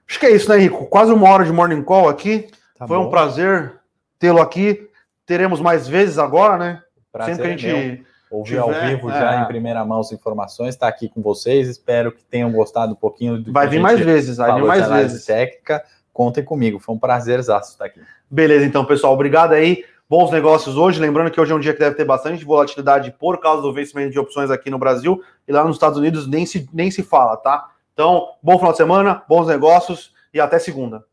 acho 0.08 0.20
que 0.20 0.26
é 0.26 0.30
isso, 0.30 0.48
né, 0.48 0.56
Rico? 0.56 0.86
Quase 0.86 1.12
uma 1.12 1.28
hora 1.28 1.44
de 1.44 1.52
morning 1.52 1.82
call 1.82 2.08
aqui. 2.08 2.48
Tá 2.78 2.86
Foi 2.86 2.96
bom. 2.96 3.06
um 3.06 3.10
prazer 3.10 3.80
tê-lo 4.18 4.40
aqui. 4.40 4.88
Teremos 5.26 5.60
mais 5.60 5.86
vezes 5.88 6.18
agora, 6.18 6.56
né? 6.56 6.82
Prazer 7.12 7.36
Sempre 7.36 7.56
que 7.56 7.66
a 7.66 7.70
é 7.70 7.72
gente 7.72 8.06
ouvir 8.30 8.58
ao 8.58 8.72
vivo 8.72 9.10
é... 9.10 9.12
já 9.12 9.42
em 9.42 9.46
primeira 9.46 9.84
mão 9.84 10.00
as 10.00 10.10
informações, 10.10 10.70
está 10.70 10.88
aqui 10.88 11.08
com 11.08 11.20
vocês. 11.20 11.68
Espero 11.68 12.10
que 12.10 12.24
tenham 12.24 12.50
gostado 12.50 12.92
um 12.92 12.96
pouquinho 12.96 13.38
do 13.38 13.52
Vai 13.52 13.68
vir 13.68 13.80
mais 13.80 14.00
vezes, 14.00 14.38
vai 14.38 14.54
vir 14.54 14.64
mais 14.64 14.88
vezes. 14.88 15.24
técnica. 15.24 15.84
Contem 16.12 16.44
comigo, 16.44 16.78
foi 16.78 16.94
um 16.94 16.98
prazer 16.98 17.40
estar 17.40 17.62
aqui. 17.80 18.00
Beleza, 18.30 18.64
então, 18.64 18.84
pessoal, 18.84 19.14
obrigado 19.14 19.52
aí. 19.52 19.84
Bons 20.08 20.30
negócios 20.30 20.76
hoje. 20.76 21.00
Lembrando 21.00 21.30
que 21.30 21.40
hoje 21.40 21.52
é 21.52 21.54
um 21.54 21.60
dia 21.60 21.72
que 21.72 21.78
deve 21.78 21.96
ter 21.96 22.04
bastante 22.04 22.44
volatilidade 22.44 23.14
por 23.18 23.40
causa 23.40 23.62
do 23.62 23.72
vencimento 23.72 24.10
de 24.10 24.18
opções 24.18 24.50
aqui 24.50 24.68
no 24.68 24.78
Brasil 24.78 25.22
e 25.48 25.52
lá 25.52 25.64
nos 25.64 25.76
Estados 25.76 25.98
Unidos 25.98 26.28
nem 26.28 26.44
se, 26.44 26.68
nem 26.72 26.90
se 26.90 27.02
fala, 27.02 27.36
tá? 27.38 27.70
Então, 27.92 28.34
bom 28.42 28.58
final 28.58 28.72
de 28.72 28.78
semana, 28.78 29.22
bons 29.28 29.46
negócios 29.46 30.12
e 30.32 30.40
até 30.40 30.58
segunda. 30.58 31.04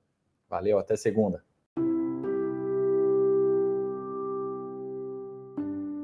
Valeu, 0.49 0.80
até 0.80 0.95
segunda. 0.95 1.43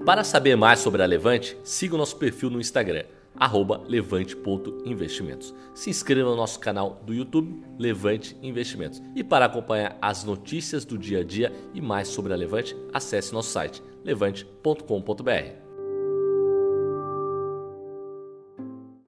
Para 0.05 0.23
saber 0.23 0.55
mais 0.55 0.79
sobre 0.79 1.01
a 1.01 1.05
Levante, 1.05 1.57
siga 1.63 1.95
o 1.95 1.97
nosso 1.97 2.15
perfil 2.17 2.51
no 2.51 2.61
Instagram, 2.61 3.05
levante.investimentos. 3.87 5.53
Se 5.73 5.89
inscreva 5.89 6.29
no 6.29 6.35
nosso 6.35 6.59
canal 6.59 7.01
do 7.03 7.11
YouTube, 7.11 7.63
Levante 7.79 8.37
Investimentos. 8.43 9.01
E 9.15 9.23
para 9.23 9.45
acompanhar 9.45 9.97
as 9.99 10.23
notícias 10.23 10.85
do 10.85 10.95
dia 10.95 11.21
a 11.21 11.23
dia 11.23 11.51
e 11.73 11.81
mais 11.81 12.07
sobre 12.07 12.33
a 12.33 12.35
Levante, 12.35 12.77
acesse 12.93 13.33
nosso 13.33 13.49
site 13.49 13.81
levante.com.br. 14.03 15.64